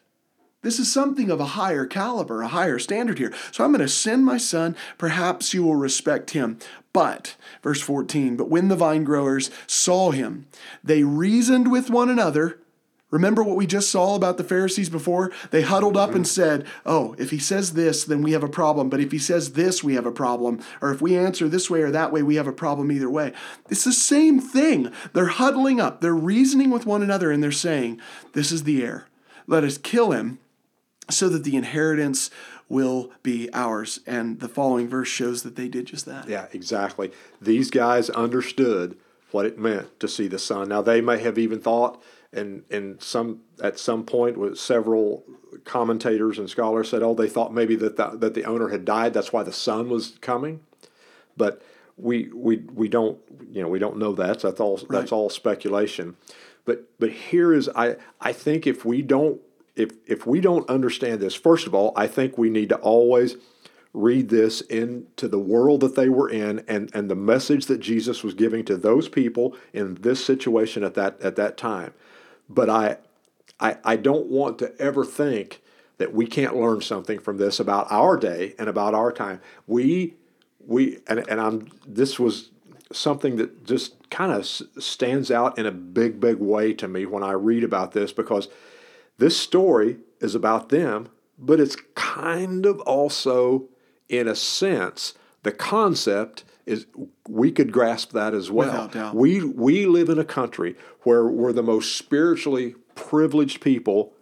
This 0.63 0.79
is 0.79 0.91
something 0.91 1.29
of 1.29 1.41
a 1.41 1.45
higher 1.45 1.85
caliber, 1.85 2.41
a 2.41 2.47
higher 2.47 2.79
standard 2.79 3.19
here. 3.19 3.33
So 3.51 3.63
I'm 3.63 3.71
going 3.71 3.81
to 3.81 3.89
send 3.89 4.23
my 4.25 4.37
son. 4.37 4.77
Perhaps 4.97 5.53
you 5.53 5.63
will 5.63 5.75
respect 5.75 6.31
him. 6.31 6.57
But, 6.93 7.35
verse 7.61 7.81
14, 7.81 8.37
but 8.37 8.49
when 8.49 8.69
the 8.69 8.75
vine 8.75 9.03
growers 9.03 9.51
saw 9.67 10.11
him, 10.11 10.47
they 10.83 11.03
reasoned 11.03 11.69
with 11.69 11.89
one 11.89 12.09
another. 12.09 12.59
Remember 13.13 13.43
what 13.43 13.57
we 13.57 13.67
just 13.67 13.91
saw 13.91 14.15
about 14.15 14.37
the 14.37 14.43
Pharisees 14.43 14.89
before? 14.89 15.31
They 15.51 15.61
huddled 15.61 15.95
up 15.95 16.15
and 16.15 16.25
mm-hmm. 16.25 16.41
said, 16.41 16.65
Oh, 16.83 17.13
if 17.19 17.29
he 17.29 17.37
says 17.37 17.73
this, 17.73 18.03
then 18.03 18.23
we 18.23 18.31
have 18.31 18.41
a 18.41 18.49
problem. 18.49 18.89
But 18.89 19.01
if 19.01 19.11
he 19.11 19.19
says 19.19 19.53
this, 19.53 19.83
we 19.83 19.93
have 19.93 20.07
a 20.07 20.11
problem. 20.11 20.63
Or 20.81 20.91
if 20.91 20.99
we 20.99 21.15
answer 21.15 21.47
this 21.47 21.69
way 21.69 21.83
or 21.83 21.91
that 21.91 22.11
way, 22.11 22.23
we 22.23 22.35
have 22.35 22.47
a 22.47 22.51
problem 22.51 22.91
either 22.91 23.11
way. 23.11 23.31
It's 23.69 23.83
the 23.83 23.93
same 23.93 24.39
thing. 24.39 24.91
They're 25.13 25.27
huddling 25.27 25.79
up, 25.79 26.01
they're 26.01 26.15
reasoning 26.15 26.71
with 26.71 26.87
one 26.87 27.03
another, 27.03 27.31
and 27.31 27.43
they're 27.43 27.51
saying, 27.51 28.01
This 28.33 28.51
is 28.51 28.63
the 28.63 28.83
heir. 28.83 29.05
Let 29.45 29.63
us 29.63 29.77
kill 29.77 30.09
him 30.09 30.39
so 31.11 31.29
that 31.29 31.43
the 31.43 31.55
inheritance 31.55 32.31
will 32.67 33.11
be 33.21 33.47
ours. 33.53 33.99
And 34.07 34.39
the 34.39 34.49
following 34.49 34.87
verse 34.87 35.07
shows 35.07 35.43
that 35.43 35.55
they 35.55 35.67
did 35.67 35.85
just 35.85 36.07
that. 36.07 36.27
Yeah, 36.27 36.47
exactly. 36.51 37.11
These 37.39 37.69
guys 37.69 38.09
understood 38.09 38.97
what 39.29 39.45
it 39.45 39.59
meant 39.59 39.99
to 39.99 40.07
see 40.07 40.27
the 40.27 40.39
son. 40.39 40.69
Now 40.69 40.81
they 40.81 40.99
may 40.99 41.19
have 41.19 41.37
even 41.37 41.59
thought, 41.59 42.01
and 42.33 42.63
and 42.69 43.01
some 43.01 43.41
at 43.61 43.79
some 43.79 44.03
point 44.03 44.37
with 44.37 44.57
several 44.57 45.23
commentators 45.65 46.39
and 46.39 46.49
scholars 46.49 46.89
said, 46.89 47.03
oh, 47.03 47.13
they 47.13 47.29
thought 47.29 47.53
maybe 47.53 47.75
that 47.75 47.95
the, 47.95 48.09
that 48.17 48.33
the 48.33 48.43
owner 48.43 48.69
had 48.69 48.85
died. 48.85 49.13
That's 49.13 49.31
why 49.31 49.43
the 49.43 49.53
son 49.53 49.89
was 49.89 50.17
coming. 50.21 50.61
But 51.37 51.61
we 51.97 52.29
we 52.33 52.57
we 52.57 52.87
don't 52.87 53.19
you 53.51 53.61
know 53.61 53.69
we 53.69 53.79
don't 53.79 53.97
know 53.97 54.13
that. 54.13 54.41
So 54.41 54.49
that's 54.49 54.59
all 54.59 54.77
that's 54.89 55.11
all 55.11 55.29
speculation. 55.29 56.15
But 56.65 56.89
but 56.99 57.11
here 57.11 57.53
is 57.53 57.69
I 57.75 57.97
I 58.19 58.33
think 58.33 58.67
if 58.67 58.85
we 58.85 59.01
don't 59.01 59.41
if 59.75 59.91
if 60.05 60.25
we 60.25 60.41
don't 60.41 60.69
understand 60.69 61.19
this, 61.19 61.35
first 61.35 61.67
of 61.67 61.75
all, 61.75 61.93
I 61.95 62.07
think 62.07 62.37
we 62.37 62.49
need 62.49 62.69
to 62.69 62.77
always 62.77 63.37
read 63.93 64.29
this 64.29 64.61
into 64.61 65.27
the 65.27 65.39
world 65.39 65.81
that 65.81 65.95
they 65.95 66.09
were 66.09 66.27
in 66.27 66.63
and, 66.67 66.89
and 66.95 67.11
the 67.11 67.15
message 67.15 67.67
that 67.67 67.79
Jesus 67.79 68.23
was 68.23 68.33
giving 68.33 68.65
to 68.65 68.75
those 68.75 69.07
people 69.07 69.55
in 69.71 69.93
this 69.95 70.23
situation 70.23 70.83
at 70.83 70.95
that 70.95 71.21
at 71.21 71.35
that 71.35 71.57
time. 71.57 71.93
But 72.53 72.69
I 72.69 72.97
I, 73.59 73.77
I 73.83 73.95
don't 73.95 74.27
want 74.27 74.59
to 74.59 74.75
ever 74.79 75.05
think 75.05 75.61
that 75.97 76.13
we 76.13 76.25
can't 76.25 76.55
learn 76.55 76.81
something 76.81 77.19
from 77.19 77.37
this 77.37 77.59
about 77.59 77.87
our 77.91 78.17
day 78.17 78.55
and 78.59 78.67
about 78.67 78.93
our 78.93 79.11
time. 79.11 79.41
We 79.67 80.15
we 80.65 80.99
and, 81.07 81.27
and 81.29 81.39
I'm 81.39 81.69
this 81.85 82.19
was 82.19 82.51
something 82.91 83.37
that 83.37 83.65
just 83.65 84.09
kind 84.09 84.31
of 84.31 84.45
stands 84.45 85.31
out 85.31 85.57
in 85.57 85.65
a 85.65 85.71
big 85.71 86.19
big 86.19 86.37
way 86.37 86.73
to 86.73 86.87
me 86.87 87.05
when 87.05 87.23
I 87.23 87.31
read 87.31 87.63
about 87.63 87.93
this 87.93 88.11
because 88.11 88.47
this 89.17 89.37
story 89.37 89.97
is 90.19 90.35
about 90.35 90.69
them, 90.69 91.09
but 91.37 91.59
it's 91.59 91.77
kind 91.95 92.65
of 92.65 92.79
also, 92.81 93.69
in 94.09 94.27
a 94.27 94.35
sense, 94.35 95.13
the 95.43 95.51
concept 95.51 96.43
is 96.65 96.85
we 97.27 97.51
could 97.51 97.71
grasp 97.71 98.11
that 98.11 98.33
as 98.33 98.49
well. 98.49 98.89
We 99.13 99.43
we 99.43 99.85
live 99.85 100.09
in 100.09 100.17
a 100.17 100.25
country 100.25 100.75
where 101.01 101.25
we're 101.25 101.53
the 101.53 101.63
most 101.63 101.97
spiritually 101.97 102.75
privileged 102.95 103.61
people 103.61 104.13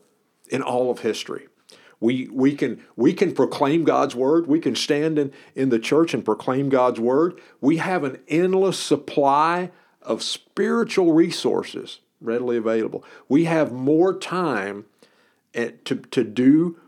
in 0.49 0.61
all 0.61 0.91
of 0.91 0.99
history. 0.99 1.47
We, 1.99 2.27
we, 2.31 2.55
can, 2.55 2.83
we 2.95 3.13
can 3.13 3.31
proclaim 3.31 3.83
God's 3.83 4.15
word. 4.15 4.47
We 4.47 4.59
can 4.59 4.75
stand 4.75 5.19
in, 5.19 5.31
in 5.55 5.69
the 5.69 5.77
church 5.77 6.15
and 6.15 6.25
proclaim 6.25 6.67
God's 6.69 6.99
word. 6.99 7.39
We 7.61 7.77
have 7.77 8.03
an 8.03 8.17
endless 8.27 8.79
supply 8.79 9.69
of 10.01 10.23
spiritual 10.23 11.13
resources 11.13 11.99
readily 12.19 12.57
available. 12.57 13.05
We 13.29 13.45
have 13.45 13.71
more 13.71 14.17
time 14.17 14.85
eh, 15.53 15.71
to, 15.85 15.95
to 15.95 16.23
do 16.23 16.79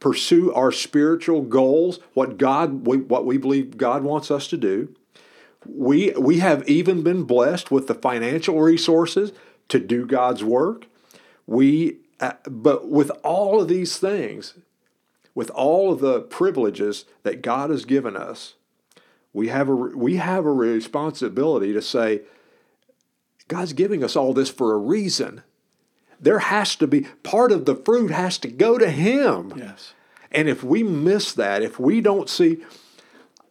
pursue 0.00 0.52
our 0.52 0.70
spiritual 0.72 1.42
goals, 1.42 2.00
what 2.14 2.38
God 2.38 2.86
what 2.86 3.24
we 3.24 3.38
believe 3.38 3.76
God 3.76 4.02
wants 4.02 4.30
us 4.30 4.46
to 4.48 4.56
do. 4.56 4.94
We 5.66 6.12
we 6.12 6.38
have 6.38 6.68
even 6.68 7.02
been 7.02 7.24
blessed 7.24 7.70
with 7.70 7.86
the 7.86 7.94
financial 7.94 8.60
resources 8.60 9.32
to 9.68 9.78
do 9.78 10.06
God's 10.06 10.44
work. 10.44 10.86
We 11.46 11.98
uh, 12.20 12.32
but 12.44 12.88
with 12.88 13.10
all 13.22 13.60
of 13.60 13.68
these 13.68 13.98
things, 13.98 14.54
with 15.34 15.50
all 15.50 15.92
of 15.92 16.00
the 16.00 16.20
privileges 16.20 17.04
that 17.22 17.42
God 17.42 17.70
has 17.70 17.84
given 17.84 18.16
us, 18.16 18.54
we 19.32 19.48
have 19.48 19.68
a 19.68 19.74
we 19.74 20.16
have 20.16 20.44
a 20.44 20.52
responsibility 20.52 21.72
to 21.72 21.82
say 21.82 22.22
God's 23.48 23.72
giving 23.72 24.04
us 24.04 24.16
all 24.16 24.32
this 24.32 24.50
for 24.50 24.72
a 24.74 24.78
reason. 24.78 25.42
There 26.20 26.40
has 26.40 26.74
to 26.76 26.86
be 26.86 27.06
part 27.22 27.52
of 27.52 27.64
the 27.64 27.76
fruit 27.76 28.10
has 28.10 28.38
to 28.38 28.48
go 28.48 28.78
to 28.78 28.90
Him. 28.90 29.52
Yes. 29.56 29.94
And 30.30 30.48
if 30.48 30.62
we 30.62 30.82
miss 30.82 31.32
that, 31.32 31.62
if 31.62 31.78
we 31.78 32.00
don't 32.00 32.28
see, 32.28 32.58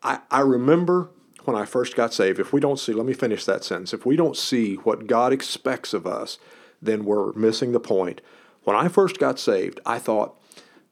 I, 0.04 0.20
I 0.30 0.42
remember 0.42 1.10
when 1.46 1.56
I 1.56 1.66
first 1.66 1.96
got 1.96 2.14
saved, 2.14 2.40
if 2.40 2.52
we 2.52 2.60
don't 2.60 2.80
see, 2.80 2.94
let 2.94 3.06
me 3.06 3.14
finish 3.14 3.46
that 3.46 3.64
sentence. 3.64 3.94
If 3.94 4.06
we 4.06 4.16
don't 4.16 4.36
see 4.36 4.76
what 4.76 5.08
God 5.08 5.32
expects 5.32 5.94
of 5.94 6.06
us, 6.06 6.38
then 6.82 7.06
we're 7.06 7.32
missing 7.34 7.72
the 7.72 7.80
point. 7.80 8.22
When 8.64 8.76
I 8.76 8.90
first 8.90 9.18
got 9.18 9.40
saved, 9.40 9.80
I 9.86 9.98
thought, 9.98 10.38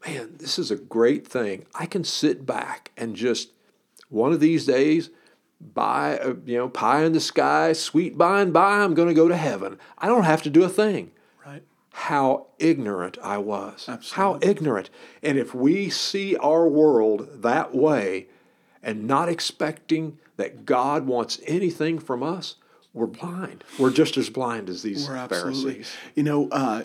man, 0.06 0.36
this 0.38 0.58
is 0.58 0.72
a 0.72 0.78
great 0.78 1.28
thing. 1.28 1.66
I 1.76 1.86
can 1.86 2.04
sit 2.04 2.46
back 2.46 2.92
and 2.96 3.16
just 3.16 3.50
one 4.10 4.32
of 4.32 4.40
these 4.40 4.66
days 4.66 5.10
buy, 5.60 6.18
a, 6.22 6.36
you 6.46 6.58
know, 6.58 6.70
pie 6.70 7.04
in 7.04 7.14
the 7.14 7.20
sky, 7.20 7.74
sweet 7.74 8.18
by 8.18 8.42
and 8.42 8.54
by, 8.54 8.80
I'm 8.80 8.94
going 8.94 9.08
to 9.08 9.14
go 9.14 9.28
to 9.28 9.38
heaven. 9.38 9.78
I 9.98 10.08
don't 10.08 10.24
have 10.24 10.42
to 10.44 10.50
do 10.50 10.64
a 10.64 10.70
thing. 10.70 11.12
How 11.98 12.48
ignorant 12.60 13.18
I 13.24 13.38
was. 13.38 13.86
Absolutely. 13.88 14.16
How 14.16 14.40
ignorant. 14.42 14.90
And 15.24 15.38
if 15.38 15.56
we 15.56 15.90
see 15.90 16.36
our 16.36 16.68
world 16.68 17.42
that 17.42 17.74
way 17.74 18.28
and 18.84 19.08
not 19.08 19.30
expecting 19.30 20.20
that 20.36 20.66
God 20.66 21.08
wants 21.08 21.40
anything 21.46 21.98
from 22.00 22.22
us, 22.22 22.56
we're 22.94 23.08
blind. 23.08 23.64
We're 23.80 23.92
just 23.92 24.18
as 24.18 24.30
blind 24.30 24.70
as 24.70 24.84
these 24.84 25.08
Pharisees. 25.08 25.92
You 26.16 26.24
know, 26.24 26.50
uh, 26.50 26.84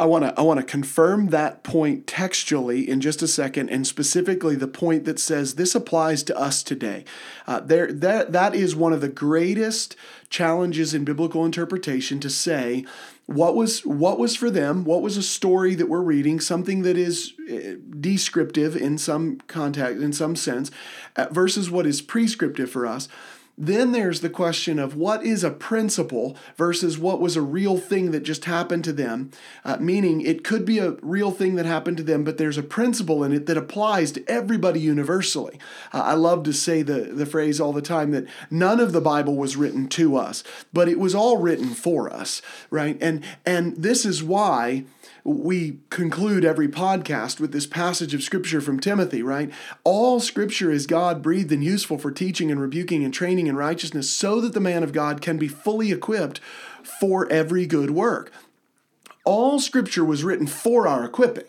I 0.00 0.06
want 0.06 0.24
to 0.24 0.32
I 0.38 0.40
want 0.40 0.58
to 0.58 0.64
confirm 0.64 1.26
that 1.26 1.62
point 1.62 2.06
textually 2.06 2.88
in 2.88 3.02
just 3.02 3.20
a 3.20 3.28
second, 3.28 3.68
and 3.68 3.86
specifically 3.86 4.56
the 4.56 4.66
point 4.66 5.04
that 5.04 5.20
says 5.20 5.56
this 5.56 5.74
applies 5.74 6.22
to 6.22 6.38
us 6.38 6.62
today. 6.62 7.04
Uh, 7.46 7.60
there 7.60 7.92
that 7.92 8.32
that 8.32 8.54
is 8.54 8.74
one 8.74 8.94
of 8.94 9.02
the 9.02 9.10
greatest 9.10 9.96
challenges 10.30 10.94
in 10.94 11.04
biblical 11.04 11.44
interpretation 11.44 12.18
to 12.20 12.30
say 12.30 12.86
what 13.26 13.54
was 13.54 13.84
what 13.84 14.18
was 14.18 14.34
for 14.34 14.48
them 14.48 14.84
what 14.84 15.02
was 15.02 15.16
a 15.16 15.22
story 15.22 15.74
that 15.74 15.88
we're 15.88 16.00
reading 16.00 16.40
something 16.40 16.82
that 16.82 16.96
is 16.96 17.34
eh, 17.48 17.74
descriptive 18.00 18.76
in 18.76 18.96
some 18.96 19.38
context 19.48 20.02
in 20.02 20.12
some 20.12 20.34
sense 20.34 20.70
uh, 21.16 21.26
versus 21.30 21.70
what 21.70 21.86
is 21.86 22.00
prescriptive 22.00 22.70
for 22.70 22.86
us 22.86 23.08
then 23.60 23.92
there's 23.92 24.22
the 24.22 24.30
question 24.30 24.78
of 24.78 24.96
what 24.96 25.22
is 25.22 25.44
a 25.44 25.50
principle 25.50 26.34
versus 26.56 26.98
what 26.98 27.20
was 27.20 27.36
a 27.36 27.42
real 27.42 27.76
thing 27.76 28.10
that 28.10 28.22
just 28.22 28.46
happened 28.46 28.84
to 28.84 28.92
them. 28.92 29.30
Uh, 29.64 29.76
meaning, 29.78 30.22
it 30.22 30.42
could 30.42 30.64
be 30.64 30.78
a 30.78 30.92
real 31.02 31.30
thing 31.30 31.56
that 31.56 31.66
happened 31.66 31.98
to 31.98 32.02
them, 32.02 32.24
but 32.24 32.38
there's 32.38 32.56
a 32.56 32.62
principle 32.62 33.22
in 33.22 33.32
it 33.32 33.44
that 33.44 33.58
applies 33.58 34.12
to 34.12 34.24
everybody 34.26 34.80
universally. 34.80 35.58
Uh, 35.92 36.00
I 36.00 36.14
love 36.14 36.42
to 36.44 36.54
say 36.54 36.80
the, 36.80 37.02
the 37.02 37.26
phrase 37.26 37.60
all 37.60 37.74
the 37.74 37.82
time 37.82 38.12
that 38.12 38.26
none 38.50 38.80
of 38.80 38.92
the 38.92 39.00
Bible 39.00 39.36
was 39.36 39.56
written 39.56 39.88
to 39.88 40.16
us, 40.16 40.42
but 40.72 40.88
it 40.88 40.98
was 40.98 41.14
all 41.14 41.36
written 41.36 41.74
for 41.74 42.10
us, 42.10 42.40
right? 42.70 42.96
And 43.02 43.22
and 43.44 43.76
this 43.76 44.06
is 44.06 44.22
why 44.22 44.84
we 45.24 45.78
conclude 45.90 46.44
every 46.44 46.68
podcast 46.68 47.40
with 47.40 47.52
this 47.52 47.66
passage 47.66 48.14
of 48.14 48.22
scripture 48.22 48.60
from 48.60 48.80
Timothy, 48.80 49.22
right? 49.22 49.52
All 49.84 50.20
scripture 50.20 50.70
is 50.70 50.86
God 50.86 51.22
breathed 51.22 51.52
and 51.52 51.62
useful 51.62 51.98
for 51.98 52.10
teaching 52.10 52.50
and 52.50 52.60
rebuking 52.60 53.04
and 53.04 53.12
training 53.12 53.46
in 53.46 53.56
righteousness 53.56 54.10
so 54.10 54.40
that 54.40 54.54
the 54.54 54.60
man 54.60 54.82
of 54.82 54.92
God 54.92 55.20
can 55.20 55.38
be 55.38 55.48
fully 55.48 55.92
equipped 55.92 56.40
for 56.82 57.30
every 57.30 57.66
good 57.66 57.90
work. 57.90 58.32
All 59.24 59.60
scripture 59.60 60.04
was 60.04 60.24
written 60.24 60.46
for 60.46 60.88
our 60.88 61.04
equipping. 61.04 61.44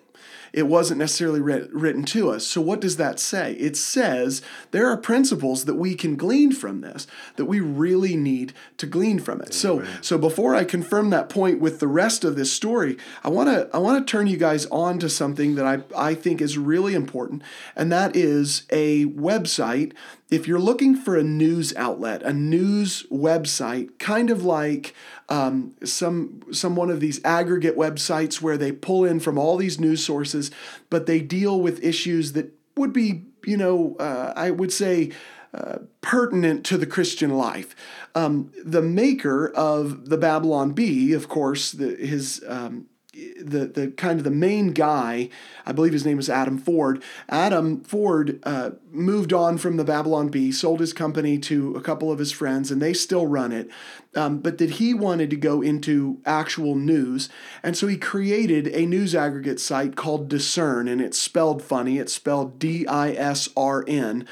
It 0.53 0.67
wasn't 0.67 0.99
necessarily 0.99 1.39
written 1.39 2.03
to 2.03 2.29
us. 2.29 2.45
So, 2.45 2.59
what 2.59 2.81
does 2.81 2.97
that 2.97 3.19
say? 3.19 3.53
It 3.53 3.77
says 3.77 4.41
there 4.71 4.87
are 4.87 4.97
principles 4.97 5.65
that 5.65 5.75
we 5.75 5.95
can 5.95 6.15
glean 6.15 6.51
from 6.51 6.81
this, 6.81 7.07
that 7.37 7.45
we 7.45 7.59
really 7.59 8.15
need 8.15 8.53
to 8.77 8.85
glean 8.85 9.19
from 9.19 9.41
it. 9.41 9.53
So, 9.53 9.85
so 10.01 10.17
before 10.17 10.53
I 10.53 10.63
confirm 10.63 11.09
that 11.11 11.29
point 11.29 11.61
with 11.61 11.79
the 11.79 11.87
rest 11.87 12.23
of 12.23 12.35
this 12.35 12.51
story, 12.51 12.97
I 13.23 13.29
want 13.29 13.49
to 13.49 13.69
I 13.73 13.77
want 13.77 14.05
to 14.05 14.11
turn 14.11 14.27
you 14.27 14.37
guys 14.37 14.65
on 14.67 14.99
to 14.99 15.09
something 15.09 15.55
that 15.55 15.65
I, 15.65 15.83
I 15.95 16.15
think 16.15 16.41
is 16.41 16.57
really 16.57 16.95
important, 16.95 17.43
and 17.75 17.91
that 17.91 18.15
is 18.15 18.63
a 18.69 19.05
website 19.05 19.93
if 20.31 20.47
you're 20.47 20.59
looking 20.59 20.95
for 20.95 21.17
a 21.17 21.23
news 21.23 21.75
outlet, 21.75 22.23
a 22.23 22.31
news 22.31 23.05
website, 23.11 23.99
kind 23.99 24.29
of 24.29 24.45
like 24.45 24.95
um, 25.27 25.75
some 25.83 26.41
some 26.51 26.75
one 26.75 26.89
of 26.89 27.01
these 27.01 27.23
aggregate 27.25 27.77
websites 27.77 28.41
where 28.41 28.57
they 28.57 28.71
pull 28.71 29.03
in 29.03 29.19
from 29.19 29.37
all 29.37 29.57
these 29.57 29.79
news 29.79 30.03
sources, 30.03 30.49
but 30.89 31.05
they 31.05 31.19
deal 31.19 31.59
with 31.59 31.83
issues 31.83 32.31
that 32.31 32.53
would 32.77 32.93
be, 32.93 33.25
you 33.45 33.57
know, 33.57 33.95
uh, 33.99 34.33
I 34.35 34.49
would 34.49 34.73
say. 34.73 35.11
Uh, 35.53 35.79
pertinent 35.99 36.65
to 36.65 36.77
the 36.77 36.85
Christian 36.85 37.31
life. 37.31 37.75
Um, 38.15 38.53
the 38.63 38.81
maker 38.81 39.49
of 39.49 40.07
the 40.07 40.15
Babylon 40.15 40.71
Bee, 40.71 41.11
of 41.11 41.27
course, 41.27 41.73
the, 41.73 41.93
his 41.97 42.41
um, 42.47 42.85
the 43.13 43.65
the 43.65 43.91
kind 43.97 44.19
of 44.19 44.23
the 44.23 44.31
main 44.31 44.71
guy, 44.71 45.29
I 45.65 45.73
believe 45.73 45.91
his 45.91 46.05
name 46.05 46.17
is 46.17 46.29
Adam 46.29 46.57
Ford. 46.57 47.03
Adam 47.27 47.81
Ford 47.81 48.39
uh, 48.43 48.71
moved 48.89 49.33
on 49.33 49.57
from 49.57 49.75
the 49.75 49.83
Babylon 49.83 50.29
Bee, 50.29 50.51
sold 50.51 50.79
his 50.79 50.93
company 50.93 51.37
to 51.39 51.75
a 51.75 51.81
couple 51.81 52.11
of 52.11 52.19
his 52.19 52.31
friends, 52.31 52.71
and 52.71 52.81
they 52.81 52.93
still 52.93 53.27
run 53.27 53.51
it. 53.51 53.69
Um, 54.15 54.39
but 54.39 54.57
that 54.59 54.71
he 54.71 54.93
wanted 54.93 55.29
to 55.29 55.35
go 55.35 55.61
into 55.61 56.19
actual 56.25 56.75
news, 56.75 57.29
and 57.63 57.75
so 57.75 57.87
he 57.87 57.97
created 57.97 58.67
a 58.67 58.85
news 58.85 59.13
aggregate 59.13 59.59
site 59.59 59.95
called 59.95 60.29
Discern, 60.29 60.87
and 60.87 61.01
it's 61.01 61.19
spelled 61.19 61.61
funny. 61.61 61.97
It's 61.97 62.13
spelled 62.13 62.59
D 62.59 62.87
I 62.87 63.11
S 63.11 63.49
R 63.57 63.83
N 63.87 64.25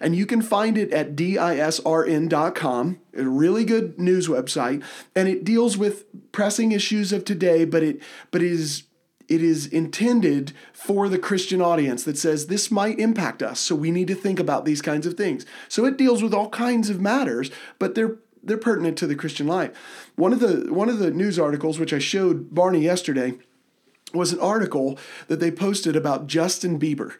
and 0.00 0.16
you 0.16 0.26
can 0.26 0.42
find 0.42 0.78
it 0.78 0.92
at 0.92 1.14
disrn.com, 1.14 3.00
a 3.16 3.22
really 3.24 3.64
good 3.64 3.98
news 3.98 4.28
website, 4.28 4.82
and 5.14 5.28
it 5.28 5.44
deals 5.44 5.76
with 5.76 6.04
pressing 6.32 6.72
issues 6.72 7.12
of 7.12 7.24
today, 7.24 7.64
but 7.64 7.82
it 7.82 8.02
but 8.30 8.42
it 8.42 8.50
is 8.50 8.84
it 9.28 9.42
is 9.42 9.66
intended 9.66 10.52
for 10.72 11.08
the 11.08 11.18
Christian 11.18 11.62
audience 11.62 12.02
that 12.02 12.18
says 12.18 12.46
this 12.46 12.70
might 12.70 12.98
impact 12.98 13.42
us, 13.42 13.60
so 13.60 13.76
we 13.76 13.92
need 13.92 14.08
to 14.08 14.14
think 14.14 14.40
about 14.40 14.64
these 14.64 14.82
kinds 14.82 15.06
of 15.06 15.14
things. 15.14 15.46
So 15.68 15.84
it 15.84 15.96
deals 15.96 16.22
with 16.22 16.34
all 16.34 16.48
kinds 16.48 16.90
of 16.90 17.00
matters, 17.00 17.50
but 17.78 17.94
they're 17.94 18.16
they're 18.42 18.56
pertinent 18.56 18.96
to 18.98 19.06
the 19.06 19.14
Christian 19.14 19.46
life. 19.46 19.70
One 20.16 20.32
of 20.32 20.40
the 20.40 20.72
one 20.72 20.88
of 20.88 20.98
the 20.98 21.10
news 21.10 21.38
articles 21.38 21.78
which 21.78 21.92
I 21.92 21.98
showed 21.98 22.54
Barney 22.54 22.80
yesterday 22.80 23.34
was 24.12 24.32
an 24.32 24.40
article 24.40 24.98
that 25.28 25.38
they 25.38 25.50
posted 25.50 25.94
about 25.94 26.26
Justin 26.26 26.78
Bieber 26.78 27.14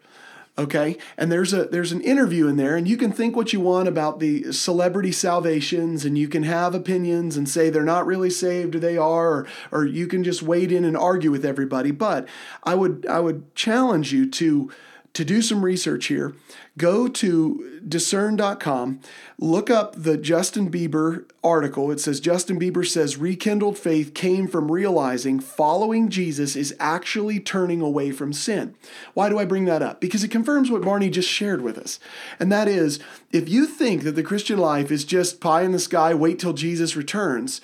okay? 0.61 0.97
And 1.17 1.33
there's 1.33 1.53
a 1.53 1.65
there's 1.65 1.93
an 1.93 2.01
interview 2.03 2.47
in 2.47 2.57
there 2.57 2.77
and 2.77 2.87
you 2.87 2.97
can 2.97 3.13
think 3.13 3.35
what 3.35 3.53
you 3.53 3.61
want 3.61 3.89
about 3.89 4.21
the 4.21 4.53
celebrity 4.53 5.13
salvations 5.13 6.05
and 6.05 6.17
you 6.17 6.29
can 6.29 6.43
have 6.43 6.75
opinions 6.75 7.37
and 7.37 7.49
say 7.49 7.71
they're 7.71 7.83
not 7.83 8.07
really 8.07 8.31
saved 8.31 8.75
or 8.75 8.81
they 8.81 8.97
are 8.97 9.29
or, 9.31 9.47
or 9.73 9.85
you 9.87 10.07
can 10.07 10.23
just 10.23 10.43
wade 10.43 10.71
in 10.71 10.85
and 10.85 10.97
argue 10.97 11.31
with 11.31 11.45
everybody. 11.45 11.91
But 11.91 12.29
i 12.65 12.75
would 12.75 13.07
i 13.09 13.21
would 13.21 13.55
challenge 13.55 14.13
you 14.13 14.29
to 14.29 14.71
to 15.13 15.25
do 15.25 15.43
some 15.43 15.65
research 15.65 16.07
here, 16.07 16.35
go 16.79 17.09
to 17.09 17.81
disrn.com, 17.87 19.01
look 19.39 19.69
up 19.69 19.95
the 19.97 20.17
Justin 20.17 20.71
Bieber 20.71 21.29
article. 21.43 21.91
It 21.91 22.01
says 22.01 22.21
Justin 22.21 22.61
Bieber 22.61 22.87
says 22.87 23.17
rekindled 23.17 23.77
faith 23.77 24.15
came 24.15 24.47
from 24.47 24.71
realizing 24.71 25.41
following 25.41 26.11
Jesus 26.11 26.55
is 26.55 26.75
actually 26.79 27.41
turning 27.41 27.81
away 27.81 28.13
from 28.13 28.33
sin. 28.33 28.75
Why 29.15 29.29
do 29.29 29.39
I 29.39 29.45
bring 29.45 29.65
that 29.65 29.83
up? 29.83 30.01
Because 30.01 30.23
it 30.23 30.31
confirms 30.31 30.71
what 30.71 30.83
Barney 30.83 31.11
just 31.11 31.29
shared 31.29 31.63
with 31.63 31.77
us. 31.77 31.99
And 32.39 32.53
that 32.53 32.69
is 32.69 33.01
if 33.33 33.49
you 33.49 33.67
think 33.67 34.05
that 34.05 34.13
the 34.13 34.23
Christian 34.23 34.59
life 34.59 34.93
is 34.93 35.05
just 35.05 35.41
pie 35.41 35.63
in 35.63 35.73
the 35.73 35.79
sky, 35.81 36.15
wait 36.15 36.39
till 36.39 36.53
Jesus 36.53 36.95
returns, 36.95 37.61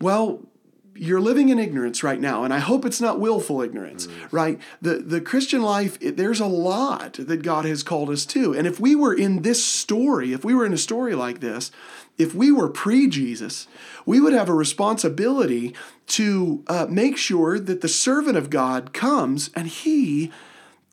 well, 0.00 0.46
you're 1.00 1.20
living 1.20 1.48
in 1.48 1.58
ignorance 1.58 2.02
right 2.02 2.20
now 2.20 2.44
and 2.44 2.52
i 2.52 2.58
hope 2.58 2.84
it's 2.84 3.00
not 3.00 3.18
willful 3.18 3.62
ignorance 3.62 4.06
mm. 4.06 4.28
right 4.30 4.60
the 4.82 4.96
the 4.98 5.20
christian 5.20 5.62
life 5.62 5.96
it, 6.02 6.18
there's 6.18 6.40
a 6.40 6.46
lot 6.46 7.14
that 7.14 7.42
god 7.42 7.64
has 7.64 7.82
called 7.82 8.10
us 8.10 8.26
to 8.26 8.52
and 8.52 8.66
if 8.66 8.78
we 8.78 8.94
were 8.94 9.14
in 9.14 9.40
this 9.40 9.64
story 9.64 10.34
if 10.34 10.44
we 10.44 10.54
were 10.54 10.66
in 10.66 10.74
a 10.74 10.78
story 10.78 11.14
like 11.14 11.40
this 11.40 11.70
if 12.18 12.34
we 12.34 12.52
were 12.52 12.68
pre-jesus 12.68 13.66
we 14.04 14.20
would 14.20 14.34
have 14.34 14.50
a 14.50 14.54
responsibility 14.54 15.74
to 16.06 16.62
uh, 16.66 16.86
make 16.90 17.16
sure 17.16 17.58
that 17.58 17.80
the 17.80 17.88
servant 17.88 18.36
of 18.36 18.50
god 18.50 18.92
comes 18.92 19.48
and 19.54 19.68
he 19.68 20.30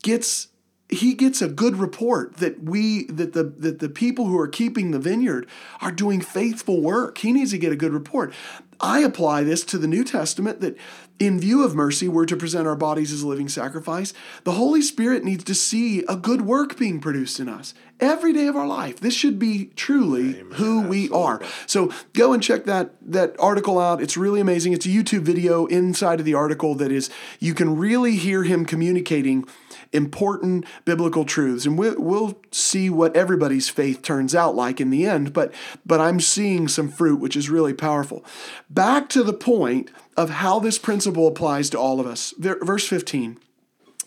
gets 0.02 0.48
he 0.88 1.12
gets 1.12 1.42
a 1.42 1.48
good 1.48 1.76
report 1.76 2.38
that 2.38 2.62
we 2.62 3.04
that 3.06 3.34
the 3.34 3.44
that 3.44 3.78
the 3.78 3.88
people 3.90 4.26
who 4.26 4.38
are 4.38 4.48
keeping 4.48 4.90
the 4.90 4.98
vineyard 4.98 5.46
are 5.80 5.92
doing 5.92 6.20
faithful 6.20 6.80
work. 6.80 7.18
He 7.18 7.32
needs 7.32 7.50
to 7.50 7.58
get 7.58 7.72
a 7.72 7.76
good 7.76 7.92
report. 7.92 8.32
I 8.80 9.00
apply 9.00 9.42
this 9.42 9.64
to 9.64 9.78
the 9.78 9.88
New 9.88 10.04
Testament 10.04 10.60
that 10.60 10.76
in 11.18 11.40
view 11.40 11.64
of 11.64 11.74
mercy, 11.74 12.06
we're 12.06 12.26
to 12.26 12.36
present 12.36 12.68
our 12.68 12.76
bodies 12.76 13.12
as 13.12 13.22
a 13.22 13.26
living 13.26 13.48
sacrifice. 13.48 14.14
The 14.44 14.52
Holy 14.52 14.80
Spirit 14.80 15.24
needs 15.24 15.42
to 15.44 15.54
see 15.54 16.04
a 16.08 16.14
good 16.14 16.42
work 16.42 16.78
being 16.78 17.00
produced 17.00 17.40
in 17.40 17.48
us 17.48 17.74
every 17.98 18.32
day 18.32 18.46
of 18.46 18.54
our 18.54 18.68
life. 18.68 19.00
This 19.00 19.14
should 19.14 19.38
be 19.38 19.66
truly 19.74 20.38
Amen. 20.40 20.52
who 20.58 20.82
we 20.82 21.10
are. 21.10 21.42
So 21.66 21.92
go 22.12 22.32
and 22.32 22.40
check 22.40 22.64
that 22.66 22.94
that 23.02 23.34
article 23.40 23.80
out. 23.80 24.00
It's 24.00 24.16
really 24.16 24.40
amazing. 24.40 24.74
It's 24.74 24.86
a 24.86 24.90
YouTube 24.90 25.22
video 25.22 25.66
inside 25.66 26.20
of 26.20 26.26
the 26.26 26.34
article 26.34 26.76
that 26.76 26.92
is 26.92 27.10
you 27.40 27.54
can 27.54 27.76
really 27.76 28.14
hear 28.14 28.44
him 28.44 28.64
communicating 28.64 29.44
important 29.92 30.64
biblical 30.84 31.24
truths. 31.24 31.66
And 31.66 31.78
we'll, 31.78 32.00
we'll 32.00 32.38
see 32.50 32.90
what 32.90 33.16
everybody's 33.16 33.68
faith 33.68 34.02
turns 34.02 34.34
out 34.34 34.54
like 34.54 34.80
in 34.80 34.90
the 34.90 35.06
end, 35.06 35.32
but, 35.32 35.52
but 35.84 36.00
I'm 36.00 36.20
seeing 36.20 36.68
some 36.68 36.88
fruit, 36.88 37.20
which 37.20 37.36
is 37.36 37.50
really 37.50 37.74
powerful. 37.74 38.24
Back 38.70 39.08
to 39.10 39.22
the 39.22 39.32
point 39.32 39.90
of 40.16 40.30
how 40.30 40.58
this 40.58 40.78
principle 40.78 41.26
applies 41.26 41.70
to 41.70 41.78
all 41.78 42.00
of 42.00 42.06
us. 42.06 42.34
Verse 42.38 42.86
15 42.86 43.38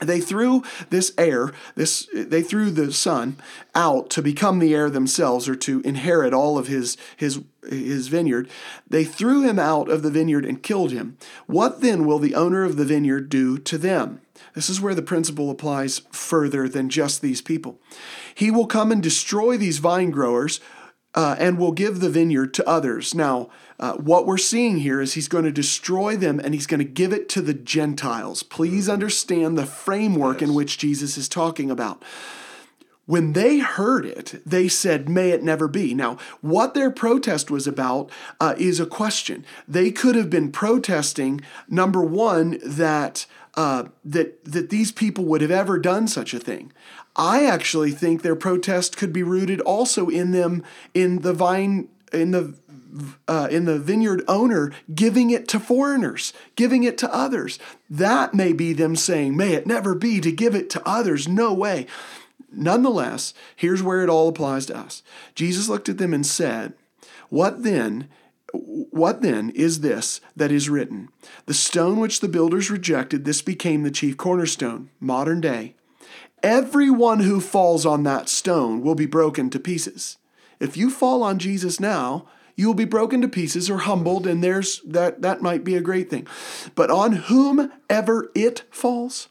they 0.01 0.19
threw 0.19 0.63
this 0.89 1.13
heir 1.17 1.51
this 1.75 2.09
they 2.13 2.41
threw 2.41 2.71
the 2.71 2.91
son 2.91 3.37
out 3.75 4.09
to 4.09 4.21
become 4.21 4.59
the 4.59 4.73
heir 4.73 4.89
themselves 4.89 5.47
or 5.47 5.55
to 5.55 5.81
inherit 5.81 6.33
all 6.33 6.57
of 6.57 6.67
his 6.67 6.97
his 7.15 7.41
his 7.69 8.07
vineyard 8.07 8.49
they 8.89 9.03
threw 9.03 9.43
him 9.43 9.59
out 9.59 9.89
of 9.89 10.01
the 10.01 10.11
vineyard 10.11 10.45
and 10.45 10.63
killed 10.63 10.91
him 10.91 11.17
what 11.45 11.81
then 11.81 12.05
will 12.05 12.19
the 12.19 12.35
owner 12.35 12.63
of 12.63 12.77
the 12.77 12.85
vineyard 12.85 13.29
do 13.29 13.57
to 13.57 13.77
them 13.77 14.19
this 14.53 14.69
is 14.69 14.81
where 14.81 14.95
the 14.95 15.01
principle 15.01 15.49
applies 15.49 15.99
further 16.11 16.67
than 16.67 16.89
just 16.89 17.21
these 17.21 17.41
people. 17.41 17.79
He 18.35 18.51
will 18.51 18.67
come 18.67 18.91
and 18.91 19.01
destroy 19.01 19.57
these 19.57 19.79
vine 19.79 20.11
growers 20.11 20.59
uh, 21.13 21.35
and 21.39 21.57
will 21.57 21.71
give 21.71 21.99
the 21.99 22.09
vineyard 22.09 22.53
to 22.55 22.67
others. 22.67 23.13
Now, 23.13 23.49
uh, 23.79 23.93
what 23.93 24.25
we're 24.25 24.37
seeing 24.37 24.77
here 24.77 25.01
is 25.01 25.13
he's 25.13 25.27
going 25.27 25.43
to 25.43 25.51
destroy 25.51 26.15
them 26.15 26.39
and 26.39 26.53
he's 26.53 26.67
going 26.67 26.79
to 26.79 26.85
give 26.85 27.11
it 27.11 27.27
to 27.29 27.41
the 27.41 27.53
Gentiles. 27.53 28.43
Please 28.43 28.87
understand 28.87 29.57
the 29.57 29.65
framework 29.65 30.41
yes. 30.41 30.49
in 30.49 30.55
which 30.55 30.77
Jesus 30.77 31.17
is 31.17 31.27
talking 31.27 31.69
about. 31.71 32.03
When 33.07 33.33
they 33.33 33.57
heard 33.57 34.05
it, 34.05 34.41
they 34.45 34.67
said, 34.67 35.09
May 35.09 35.31
it 35.31 35.43
never 35.43 35.67
be. 35.67 35.93
Now, 35.93 36.17
what 36.39 36.75
their 36.75 36.91
protest 36.91 37.51
was 37.51 37.67
about 37.67 38.09
uh, 38.39 38.53
is 38.57 38.79
a 38.79 38.85
question. 38.85 39.43
They 39.67 39.91
could 39.91 40.15
have 40.15 40.29
been 40.29 40.51
protesting, 40.51 41.41
number 41.67 42.01
one, 42.01 42.59
that. 42.63 43.25
Uh, 43.55 43.89
that 44.05 44.43
that 44.45 44.69
these 44.69 44.93
people 44.93 45.25
would 45.25 45.41
have 45.41 45.51
ever 45.51 45.77
done 45.77 46.07
such 46.07 46.33
a 46.33 46.39
thing. 46.39 46.71
I 47.17 47.45
actually 47.45 47.91
think 47.91 48.21
their 48.21 48.35
protest 48.35 48.95
could 48.95 49.11
be 49.11 49.23
rooted 49.23 49.59
also 49.61 50.07
in 50.07 50.31
them 50.31 50.63
in 50.93 51.19
the 51.19 51.33
vine 51.33 51.89
in 52.13 52.31
the 52.31 52.53
uh, 53.27 53.49
in 53.51 53.65
the 53.65 53.77
vineyard 53.77 54.23
owner 54.27 54.71
giving 54.93 55.31
it 55.31 55.47
to 55.49 55.59
foreigners, 55.59 56.31
giving 56.55 56.83
it 56.83 56.97
to 56.99 57.13
others. 57.13 57.59
That 57.89 58.33
may 58.33 58.53
be 58.53 58.71
them 58.71 58.95
saying, 58.95 59.35
"May 59.35 59.53
it 59.53 59.67
never 59.67 59.95
be 59.95 60.21
to 60.21 60.31
give 60.31 60.55
it 60.55 60.69
to 60.71 60.87
others." 60.87 61.27
No 61.27 61.53
way. 61.53 61.87
Nonetheless, 62.51 63.33
here's 63.55 63.81
where 63.81 64.03
it 64.03 64.09
all 64.09 64.27
applies 64.27 64.65
to 64.67 64.77
us. 64.77 65.03
Jesus 65.35 65.69
looked 65.69 65.87
at 65.89 65.97
them 65.97 66.13
and 66.13 66.25
said, 66.25 66.73
What 67.29 67.63
then? 67.63 68.09
What 68.53 69.21
then 69.21 69.49
is 69.51 69.81
this 69.81 70.21
that 70.35 70.51
is 70.51 70.69
written? 70.69 71.09
The 71.45 71.53
stone 71.53 71.99
which 71.99 72.19
the 72.19 72.27
builders 72.27 72.69
rejected, 72.69 73.25
this 73.25 73.41
became 73.41 73.83
the 73.83 73.91
chief 73.91 74.17
cornerstone, 74.17 74.89
modern 74.99 75.41
day. 75.41 75.75
Everyone 76.43 77.19
who 77.19 77.39
falls 77.39 77.85
on 77.85 78.03
that 78.03 78.27
stone 78.27 78.81
will 78.81 78.95
be 78.95 79.05
broken 79.05 79.49
to 79.51 79.59
pieces. 79.59 80.17
If 80.59 80.75
you 80.75 80.89
fall 80.89 81.23
on 81.23 81.39
Jesus 81.39 81.79
now, 81.79 82.27
you 82.55 82.67
will 82.67 82.73
be 82.73 82.85
broken 82.85 83.21
to 83.21 83.27
pieces 83.27 83.69
or 83.69 83.79
humbled, 83.79 84.27
and 84.27 84.43
there's 84.43 84.81
that 84.81 85.21
that 85.21 85.41
might 85.41 85.63
be 85.63 85.75
a 85.75 85.81
great 85.81 86.09
thing. 86.09 86.27
But 86.75 86.91
on 86.91 87.13
whomever 87.13 88.31
it 88.35 88.63
falls, 88.69 89.29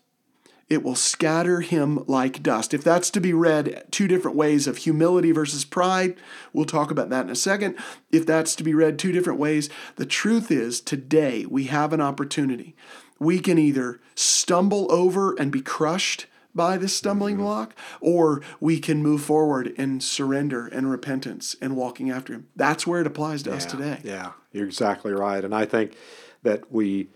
it 0.71 0.85
will 0.85 0.95
scatter 0.95 1.61
him 1.61 2.05
like 2.07 2.43
dust. 2.43 2.73
If 2.73 2.85
that's 2.85 3.11
to 3.11 3.21
be 3.21 3.35
read 3.35 3.85
two 3.91 4.07
different 4.07 4.37
ways 4.37 4.69
of 4.69 4.79
humility 4.79 5.33
versus 5.33 5.65
pride, 5.65 6.17
we'll 6.53 6.65
talk 6.65 6.93
about 6.93 7.11
that 7.11 7.25
in 7.25 7.31
a 7.31 7.37
second. 7.37 7.77
If 8.13 8.25
that's 8.25 8.55
to 8.55 8.65
be 8.65 8.73
read 8.73 8.99
two 8.99 9.11
different 9.11 9.41
ways, 9.41 9.69
the 9.97 10.07
truth 10.07 10.51
is 10.51 10.81
today 10.81 11.45
we 11.45 11.65
have 11.65 11.93
an 11.93 12.01
opportunity. 12.01 12.77
We 13.19 13.41
can 13.41 13.59
either 13.59 14.01
stumble 14.15 14.91
over 14.91 15.35
and 15.35 15.51
be 15.51 15.61
crushed 15.61 16.27
by 16.55 16.77
this 16.77 16.97
stumbling 16.97 17.35
mm-hmm. 17.35 17.45
block, 17.45 17.75
or 18.01 18.43
we 18.61 18.81
can 18.81 19.03
move 19.03 19.23
forward 19.23 19.69
in 19.69 20.01
surrender 20.01 20.67
and 20.67 20.91
repentance 20.91 21.55
and 21.61 21.77
walking 21.77 22.11
after 22.11 22.33
Him. 22.33 22.49
That's 22.57 22.87
where 22.87 23.01
it 23.01 23.07
applies 23.07 23.43
to 23.45 23.51
yeah, 23.51 23.57
us 23.57 23.67
today. 23.67 24.01
Yeah, 24.03 24.33
you're 24.53 24.67
exactly 24.67 25.13
right. 25.13 25.45
And 25.45 25.55
I 25.55 25.65
think 25.65 25.97
that 26.43 26.73
we, 26.73 27.09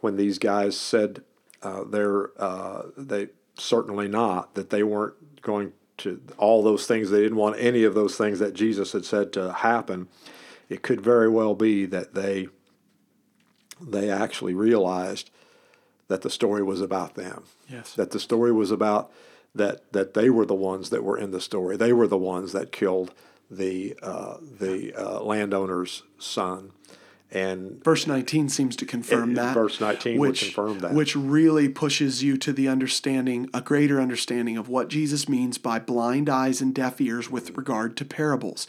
when 0.00 0.16
these 0.16 0.38
guys 0.38 0.76
said, 0.76 1.22
uh, 1.62 1.84
they're 1.84 2.30
uh, 2.40 2.82
they 2.96 3.28
certainly 3.58 4.08
not 4.08 4.54
that 4.54 4.70
they 4.70 4.82
weren't 4.82 5.40
going 5.42 5.72
to 5.98 6.20
all 6.36 6.62
those 6.62 6.86
things. 6.86 7.10
They 7.10 7.22
didn't 7.22 7.38
want 7.38 7.56
any 7.58 7.84
of 7.84 7.94
those 7.94 8.16
things 8.16 8.38
that 8.38 8.54
Jesus 8.54 8.92
had 8.92 9.04
said 9.04 9.32
to 9.34 9.52
happen. 9.52 10.08
It 10.68 10.82
could 10.82 11.00
very 11.00 11.28
well 11.28 11.54
be 11.54 11.86
that 11.86 12.14
they 12.14 12.48
they 13.80 14.10
actually 14.10 14.54
realized 14.54 15.30
that 16.08 16.22
the 16.22 16.30
story 16.30 16.62
was 16.62 16.80
about 16.80 17.14
them. 17.14 17.44
Yes. 17.68 17.94
That 17.94 18.10
the 18.10 18.20
story 18.20 18.52
was 18.52 18.70
about 18.70 19.10
that 19.54 19.92
that 19.92 20.14
they 20.14 20.30
were 20.30 20.46
the 20.46 20.54
ones 20.54 20.90
that 20.90 21.02
were 21.02 21.18
in 21.18 21.30
the 21.30 21.40
story. 21.40 21.76
They 21.76 21.92
were 21.92 22.06
the 22.06 22.18
ones 22.18 22.52
that 22.52 22.72
killed 22.72 23.12
the 23.50 23.96
uh, 24.02 24.36
the 24.40 24.94
uh, 24.94 25.20
landowner's 25.20 26.02
son. 26.18 26.72
And 27.30 27.82
verse 27.82 28.06
19 28.06 28.48
seems 28.48 28.76
to 28.76 28.86
confirm 28.86 29.34
that. 29.34 29.54
Verse 29.54 29.80
19 29.80 30.18
which, 30.18 30.42
would 30.42 30.46
confirm 30.54 30.78
that. 30.80 30.94
Which 30.94 31.16
really 31.16 31.68
pushes 31.68 32.22
you 32.22 32.36
to 32.38 32.52
the 32.52 32.68
understanding, 32.68 33.50
a 33.52 33.60
greater 33.60 34.00
understanding 34.00 34.56
of 34.56 34.68
what 34.68 34.88
Jesus 34.88 35.28
means 35.28 35.58
by 35.58 35.78
blind 35.78 36.28
eyes 36.28 36.60
and 36.60 36.74
deaf 36.74 37.00
ears 37.00 37.30
with 37.30 37.56
regard 37.56 37.96
to 37.96 38.04
parables. 38.04 38.68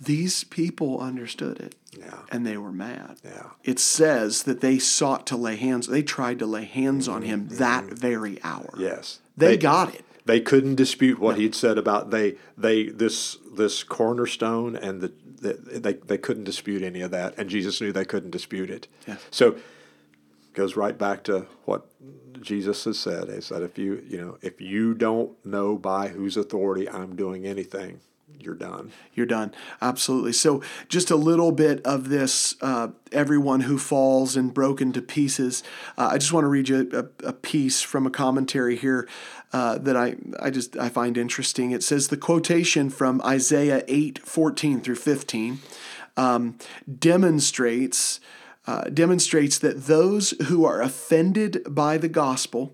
These 0.00 0.44
people 0.44 1.00
understood 1.00 1.58
it. 1.58 1.74
Yeah. 1.98 2.20
And 2.30 2.46
they 2.46 2.56
were 2.56 2.72
mad. 2.72 3.16
Yeah. 3.24 3.50
It 3.64 3.78
says 3.78 4.44
that 4.44 4.60
they 4.60 4.78
sought 4.78 5.26
to 5.26 5.36
lay 5.36 5.56
hands, 5.56 5.88
they 5.88 6.02
tried 6.02 6.38
to 6.38 6.46
lay 6.46 6.64
hands 6.64 7.08
on 7.08 7.22
him 7.22 7.46
mm-hmm. 7.46 7.56
that 7.56 7.84
very 7.86 8.42
hour. 8.44 8.72
Yes. 8.78 9.18
They, 9.36 9.48
they 9.48 9.56
got 9.56 9.94
it. 9.94 10.04
They 10.26 10.40
couldn't 10.40 10.76
dispute 10.76 11.18
what 11.18 11.36
no. 11.36 11.40
he'd 11.40 11.54
said 11.54 11.76
about 11.76 12.10
they 12.10 12.36
they 12.56 12.84
this 12.84 13.38
this 13.52 13.82
cornerstone 13.82 14.76
and 14.76 15.00
the 15.00 15.12
they, 15.40 15.94
they 15.94 16.18
couldn't 16.18 16.44
dispute 16.44 16.82
any 16.82 17.00
of 17.00 17.10
that, 17.10 17.34
and 17.38 17.48
Jesus 17.48 17.80
knew 17.80 17.92
they 17.92 18.04
couldn't 18.04 18.30
dispute 18.30 18.70
it. 18.70 18.88
Yeah. 19.06 19.16
So 19.30 19.56
goes 20.52 20.76
right 20.76 20.98
back 20.98 21.22
to 21.24 21.46
what 21.64 21.86
Jesus 22.40 22.84
has 22.84 22.98
said 22.98 23.28
is 23.28 23.48
that 23.50 23.62
if 23.62 23.78
you 23.78 24.04
you 24.06 24.18
know 24.18 24.38
if 24.42 24.60
you 24.60 24.94
don't 24.94 25.44
know 25.44 25.76
by 25.76 26.08
whose 26.08 26.36
authority 26.36 26.88
I'm 26.88 27.16
doing 27.16 27.46
anything, 27.46 28.00
you're 28.38 28.54
done. 28.54 28.92
You're 29.14 29.26
done. 29.26 29.54
Absolutely. 29.82 30.32
So, 30.32 30.62
just 30.88 31.10
a 31.10 31.16
little 31.16 31.52
bit 31.52 31.84
of 31.84 32.08
this 32.08 32.54
uh, 32.60 32.88
everyone 33.12 33.60
who 33.60 33.78
falls 33.78 34.36
and 34.36 34.52
broken 34.52 34.92
to 34.92 35.02
pieces. 35.02 35.62
Uh, 35.98 36.10
I 36.12 36.18
just 36.18 36.32
want 36.32 36.44
to 36.44 36.48
read 36.48 36.68
you 36.68 36.90
a, 36.92 37.28
a 37.28 37.32
piece 37.32 37.82
from 37.82 38.06
a 38.06 38.10
commentary 38.10 38.76
here 38.76 39.08
uh, 39.52 39.78
that 39.78 39.96
I, 39.96 40.16
I 40.40 40.50
just 40.50 40.76
I 40.76 40.88
find 40.88 41.18
interesting. 41.18 41.70
It 41.70 41.82
says 41.82 42.08
the 42.08 42.16
quotation 42.16 42.88
from 42.90 43.20
Isaiah 43.22 43.84
8 43.88 44.20
14 44.20 44.80
through 44.80 44.96
15 44.96 45.58
um, 46.16 46.58
demonstrates. 46.98 48.20
Uh, 48.66 48.82
demonstrates 48.82 49.58
that 49.58 49.86
those 49.86 50.34
who 50.46 50.66
are 50.66 50.82
offended 50.82 51.62
by 51.66 51.96
the 51.96 52.10
gospel 52.10 52.72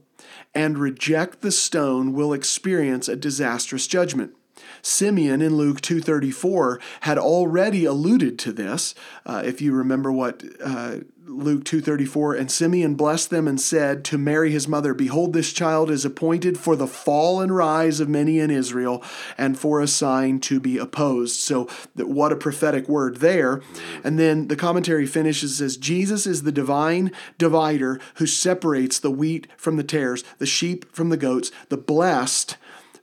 and 0.53 0.79
reject 0.79 1.41
the 1.41 1.53
stone 1.53 2.13
will 2.13 2.33
experience 2.33 3.09
a 3.09 3.17
disastrous 3.17 3.87
judgment. 3.87 4.35
Simeon 4.87 5.43
in 5.43 5.57
Luke 5.57 5.81
2:34 5.81 6.79
had 7.01 7.19
already 7.19 7.85
alluded 7.85 8.39
to 8.39 8.53
this. 8.53 8.95
Uh, 9.27 9.43
if 9.45 9.61
you 9.61 9.73
remember 9.73 10.13
what 10.13 10.45
uh, 10.63 10.99
Luke 11.27 11.65
2:34 11.65 12.39
and 12.39 12.51
Simeon 12.51 12.95
blessed 12.95 13.31
them 13.31 13.49
and 13.49 13.61
said 13.61 14.05
to 14.05 14.17
Mary 14.17 14.53
his 14.53 14.69
mother 14.69 14.95
behold 14.95 15.33
this 15.33 15.53
child 15.53 15.91
is 15.91 16.05
appointed 16.05 16.57
for 16.57 16.77
the 16.77 16.87
fall 16.87 17.41
and 17.41 17.55
rise 17.55 17.99
of 17.99 18.09
many 18.09 18.39
in 18.39 18.49
Israel 18.49 19.03
and 19.37 19.59
for 19.59 19.81
a 19.81 19.89
sign 19.89 20.39
to 20.41 20.61
be 20.61 20.79
opposed 20.79 21.35
so 21.41 21.69
what 21.97 22.31
a 22.31 22.37
prophetic 22.37 22.89
word 22.89 23.17
there 23.17 23.61
and 24.05 24.21
then 24.21 24.47
the 24.47 24.55
commentary 24.55 25.05
finishes 25.05 25.57
says 25.57 25.77
Jesus 25.77 26.29
is 26.29 26.45
the 26.45 26.53
divine 26.53 27.11
divider 27.39 27.99
who 28.15 28.27
separates 28.27 29.01
the 29.01 29.11
wheat 29.11 29.49
from 29.57 29.77
the 29.77 29.85
tares 29.85 30.23
the 30.39 30.47
sheep 30.47 30.85
from 30.95 31.09
the 31.09 31.17
goats 31.17 31.51
the 31.71 31.77
blessed 31.77 32.57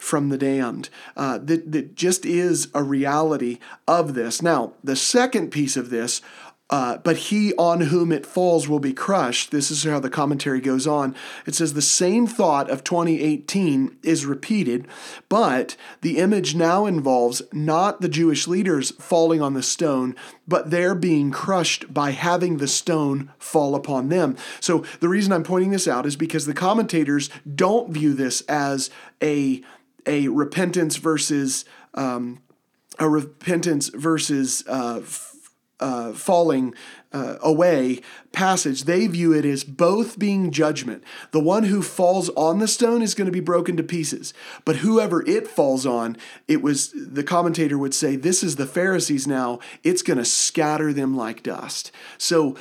from 0.04 0.28
the 0.28 0.38
damned. 0.38 0.90
Uh, 1.16 1.38
that, 1.38 1.72
that 1.72 1.96
just 1.96 2.26
is 2.26 2.68
a 2.74 2.84
reality 2.84 3.58
of 3.88 4.16
this. 4.16 4.42
Now, 4.42 4.74
the 4.84 4.98
second 4.98 5.50
piece 5.50 5.78
of 5.78 5.90
this 5.90 6.22
uh, 6.74 6.98
but 6.98 7.18
he 7.18 7.54
on 7.54 7.82
whom 7.82 8.12
it 8.12 8.26
falls 8.26 8.68
will 8.68 8.80
be 8.80 8.94
crushed. 8.94 9.52
This 9.52 9.70
is 9.70 9.84
how 9.84 10.00
the 10.00 10.10
commentary 10.10 10.60
goes 10.60 10.88
on. 10.88 11.16
It 11.46 11.54
says 11.54 11.74
the 11.74 11.84
same 11.84 12.26
thought 12.26 12.68
of 12.68 12.84
2018 12.84 13.98
is 14.02 14.26
repeated, 14.26 14.88
but 15.30 15.76
the 16.02 16.18
image 16.18 16.56
now 16.56 16.88
involves 16.88 17.44
not 17.52 18.02
the 18.02 18.10
Jewish 18.10 18.48
leaders 18.48 18.90
falling 18.92 19.40
on 19.40 19.54
the 19.54 19.62
stone, 19.62 20.16
but 20.48 20.72
they're 20.72 20.96
being 20.96 21.30
crushed 21.30 21.94
by 21.94 22.10
having 22.10 22.58
the 22.58 22.68
stone 22.68 23.32
fall 23.38 23.76
upon 23.76 24.10
them. 24.10 24.36
So 24.60 24.84
the 25.00 25.10
reason 25.10 25.32
I'm 25.32 25.44
pointing 25.44 25.70
this 25.70 25.88
out 25.88 26.08
is 26.08 26.16
because 26.16 26.48
the 26.48 26.56
commentators 26.56 27.30
don't 27.56 27.92
view 27.92 28.14
this 28.14 28.42
as 28.50 28.90
a 29.22 29.62
a 30.06 30.28
repentance 30.28 30.98
versus 30.98 31.66
um, 31.94 32.42
a 33.00 33.10
repentance 33.10 33.90
versus 33.90 34.64
uh, 34.68 35.02
uh, 35.80 36.14
falling 36.14 36.74
uh, 37.12 37.36
away 37.42 38.00
passage. 38.32 38.86
They 38.86 39.06
view 39.08 39.34
it 39.34 39.46
as 39.46 39.64
both 39.64 40.18
being 40.18 40.50
judgment. 40.52 41.04
The 41.32 41.40
one 41.40 41.64
who 41.64 41.82
falls 41.82 42.30
on 42.30 42.60
the 42.60 42.68
stone 42.68 43.02
is 43.02 43.14
going 43.14 43.26
to 43.26 43.32
be 43.32 43.40
broken 43.40 43.76
to 43.78 43.84
pieces, 43.84 44.34
but 44.66 44.78
whoever 44.78 45.28
it 45.28 45.48
falls 45.48 45.86
on, 45.86 46.18
it 46.48 46.62
was 46.62 46.94
the 46.96 47.24
commentator 47.24 47.78
would 47.78 47.94
say, 47.94 48.16
"This 48.16 48.44
is 48.44 48.56
the 48.56 48.66
Pharisees 48.66 49.28
now. 49.28 49.60
It's 49.84 50.02
going 50.02 50.18
to 50.18 50.26
scatter 50.26 50.94
them 50.94 51.16
like 51.16 51.44
dust." 51.44 51.92
So, 52.18 52.56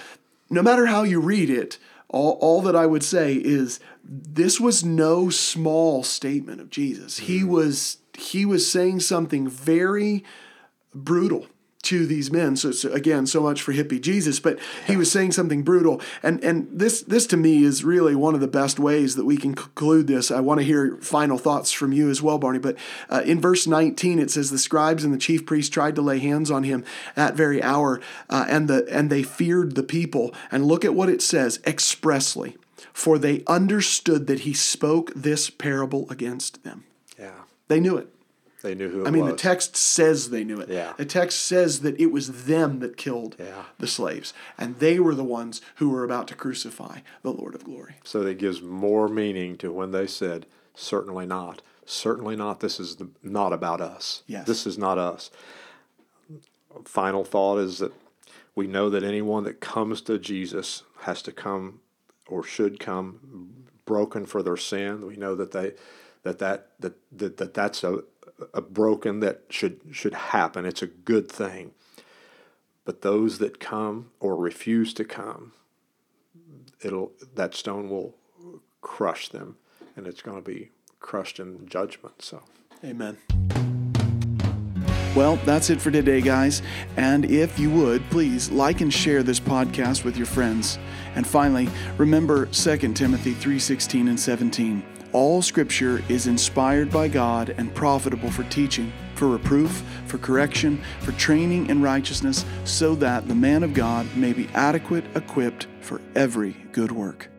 no 0.51 0.62
matter 0.62 0.86
how 0.86 1.05
you 1.05 1.20
read 1.20 1.49
it, 1.49 1.78
all, 2.12 2.38
all 2.40 2.62
that 2.62 2.76
I 2.76 2.86
would 2.86 3.02
say 3.02 3.34
is 3.34 3.80
this 4.04 4.60
was 4.60 4.84
no 4.84 5.30
small 5.30 6.02
statement 6.02 6.60
of 6.60 6.70
Jesus. 6.70 7.18
Mm-hmm. 7.18 7.32
He 7.32 7.44
was 7.44 7.98
he 8.14 8.44
was 8.44 8.70
saying 8.70 9.00
something 9.00 9.48
very 9.48 10.22
brutal 10.94 11.46
to 11.82 12.06
these 12.06 12.30
men. 12.30 12.54
So, 12.56 12.70
so, 12.70 12.92
again, 12.92 13.26
so 13.26 13.42
much 13.42 13.60
for 13.60 13.72
hippie 13.72 14.00
Jesus, 14.00 14.38
but 14.38 14.58
he 14.86 14.96
was 14.96 15.10
saying 15.10 15.32
something 15.32 15.62
brutal. 15.62 16.00
And 16.22 16.42
and 16.44 16.68
this 16.72 17.02
this 17.02 17.26
to 17.28 17.36
me 17.36 17.64
is 17.64 17.84
really 17.84 18.14
one 18.14 18.34
of 18.34 18.40
the 18.40 18.48
best 18.48 18.78
ways 18.78 19.16
that 19.16 19.24
we 19.24 19.36
can 19.36 19.54
conclude 19.54 20.06
this. 20.06 20.30
I 20.30 20.40
want 20.40 20.60
to 20.60 20.66
hear 20.66 20.96
final 20.98 21.38
thoughts 21.38 21.72
from 21.72 21.92
you 21.92 22.08
as 22.08 22.22
well, 22.22 22.38
Barney. 22.38 22.60
But 22.60 22.76
uh, 23.10 23.22
in 23.24 23.40
verse 23.40 23.66
19, 23.66 24.18
it 24.18 24.30
says 24.30 24.50
the 24.50 24.58
scribes 24.58 25.04
and 25.04 25.12
the 25.12 25.18
chief 25.18 25.44
priests 25.44 25.70
tried 25.70 25.96
to 25.96 26.02
lay 26.02 26.18
hands 26.18 26.50
on 26.50 26.62
him 26.64 26.84
that 27.16 27.34
very 27.34 27.62
hour, 27.62 28.00
uh, 28.30 28.46
and 28.48 28.68
the 28.68 28.86
and 28.90 29.10
they 29.10 29.22
feared 29.22 29.74
the 29.74 29.82
people. 29.82 30.34
And 30.50 30.64
look 30.64 30.84
at 30.84 30.94
what 30.94 31.08
it 31.08 31.22
says 31.22 31.58
expressly, 31.66 32.56
for 32.92 33.18
they 33.18 33.42
understood 33.46 34.28
that 34.28 34.40
he 34.40 34.54
spoke 34.54 35.12
this 35.14 35.50
parable 35.50 36.06
against 36.10 36.62
them. 36.62 36.84
Yeah. 37.18 37.42
They 37.68 37.80
knew 37.80 37.96
it. 37.96 38.08
They 38.62 38.74
knew 38.74 38.88
who 38.88 39.02
it 39.04 39.08
I 39.08 39.10
mean, 39.10 39.24
was. 39.24 39.32
the 39.32 39.38
text 39.38 39.76
says 39.76 40.30
they 40.30 40.44
knew 40.44 40.60
it. 40.60 40.68
Yeah. 40.68 40.92
The 40.96 41.04
text 41.04 41.40
says 41.42 41.80
that 41.80 41.98
it 42.00 42.06
was 42.12 42.44
them 42.44 42.78
that 42.78 42.96
killed 42.96 43.36
Yeah. 43.38 43.64
the 43.78 43.86
slaves, 43.88 44.32
and 44.56 44.76
they 44.78 45.00
were 45.00 45.14
the 45.14 45.24
ones 45.24 45.60
who 45.76 45.90
were 45.90 46.04
about 46.04 46.28
to 46.28 46.34
crucify 46.34 47.00
the 47.22 47.32
Lord 47.32 47.54
of 47.54 47.64
glory. 47.64 47.96
So 48.04 48.22
that 48.22 48.38
gives 48.38 48.62
more 48.62 49.08
meaning 49.08 49.56
to 49.58 49.72
when 49.72 49.90
they 49.90 50.06
said, 50.06 50.46
certainly 50.74 51.26
not. 51.26 51.60
Certainly 51.84 52.36
not. 52.36 52.60
This 52.60 52.78
is 52.78 52.96
the, 52.96 53.08
not 53.22 53.52
about 53.52 53.80
us. 53.80 54.22
Yes. 54.28 54.46
This 54.46 54.66
is 54.66 54.78
not 54.78 54.96
us. 54.98 55.30
Final 56.84 57.24
thought 57.24 57.58
is 57.58 57.78
that 57.78 57.92
we 58.54 58.66
know 58.66 58.88
that 58.90 59.02
anyone 59.02 59.44
that 59.44 59.60
comes 59.60 60.00
to 60.02 60.18
Jesus 60.18 60.84
has 61.00 61.20
to 61.22 61.32
come 61.32 61.80
or 62.28 62.42
should 62.42 62.78
come 62.80 63.64
broken 63.84 64.24
for 64.26 64.42
their 64.42 64.56
sin. 64.56 65.06
We 65.06 65.16
know 65.16 65.34
that 65.34 65.50
they 65.52 65.72
that 66.22 66.38
that 66.38 66.68
that, 66.80 66.94
that, 67.10 67.36
that 67.38 67.54
that's 67.54 67.84
a 67.84 68.04
broken 68.70 69.20
that 69.20 69.43
should 69.51 69.80
should 69.90 70.14
happen. 70.14 70.64
It's 70.64 70.82
a 70.82 70.86
good 70.86 71.30
thing. 71.30 71.72
But 72.84 73.03
those 73.03 73.38
that 73.38 73.61
come 73.61 74.11
or 74.18 74.34
refuse 74.34 74.93
to 74.95 75.05
come, 75.05 75.53
it'll 76.80 77.12
that 77.34 77.55
stone 77.55 77.88
will 77.88 78.14
crush 78.80 79.28
them 79.28 79.57
and 79.97 80.07
it's 80.07 80.22
going 80.22 80.36
to 80.36 80.43
be 80.43 80.70
crushed 80.99 81.38
in 81.38 81.66
judgment 81.68 82.22
so 82.22 82.43
Amen. 82.84 83.16
Well, 85.14 85.36
that's 85.45 85.68
it 85.68 85.80
for 85.80 85.90
today, 85.90 86.22
guys. 86.22 86.62
And 86.97 87.26
if 87.26 87.59
you 87.59 87.70
would, 87.70 88.03
please 88.11 88.51
like 88.51 88.80
and 88.80 88.93
share 88.93 89.22
this 89.22 89.38
podcast 89.38 90.05
with 90.05 90.16
your 90.16 90.26
friends. 90.26 90.78
And 91.14 91.26
finally, 91.26 91.68
remember 91.99 92.47
2 92.47 92.95
Timothy 92.95 93.34
3:16 93.34 94.09
and 94.09 94.18
17. 94.18 94.82
All 95.12 95.42
scripture 95.42 96.02
is 96.08 96.26
inspired 96.26 96.90
by 96.90 97.08
God 97.08 97.54
and 97.58 97.74
profitable 97.74 98.30
for 98.30 98.44
teaching, 98.44 98.90
for 99.14 99.28
reproof, 99.28 99.82
for 100.06 100.16
correction, 100.16 100.82
for 101.00 101.12
training 101.12 101.68
in 101.68 101.82
righteousness, 101.82 102.46
so 102.64 102.94
that 102.94 103.28
the 103.28 103.34
man 103.34 103.62
of 103.62 103.74
God 103.74 104.06
may 104.16 104.32
be 104.32 104.48
adequate, 104.54 105.04
equipped 105.14 105.66
for 105.80 106.00
every 106.14 106.52
good 106.72 106.92
work. 106.92 107.31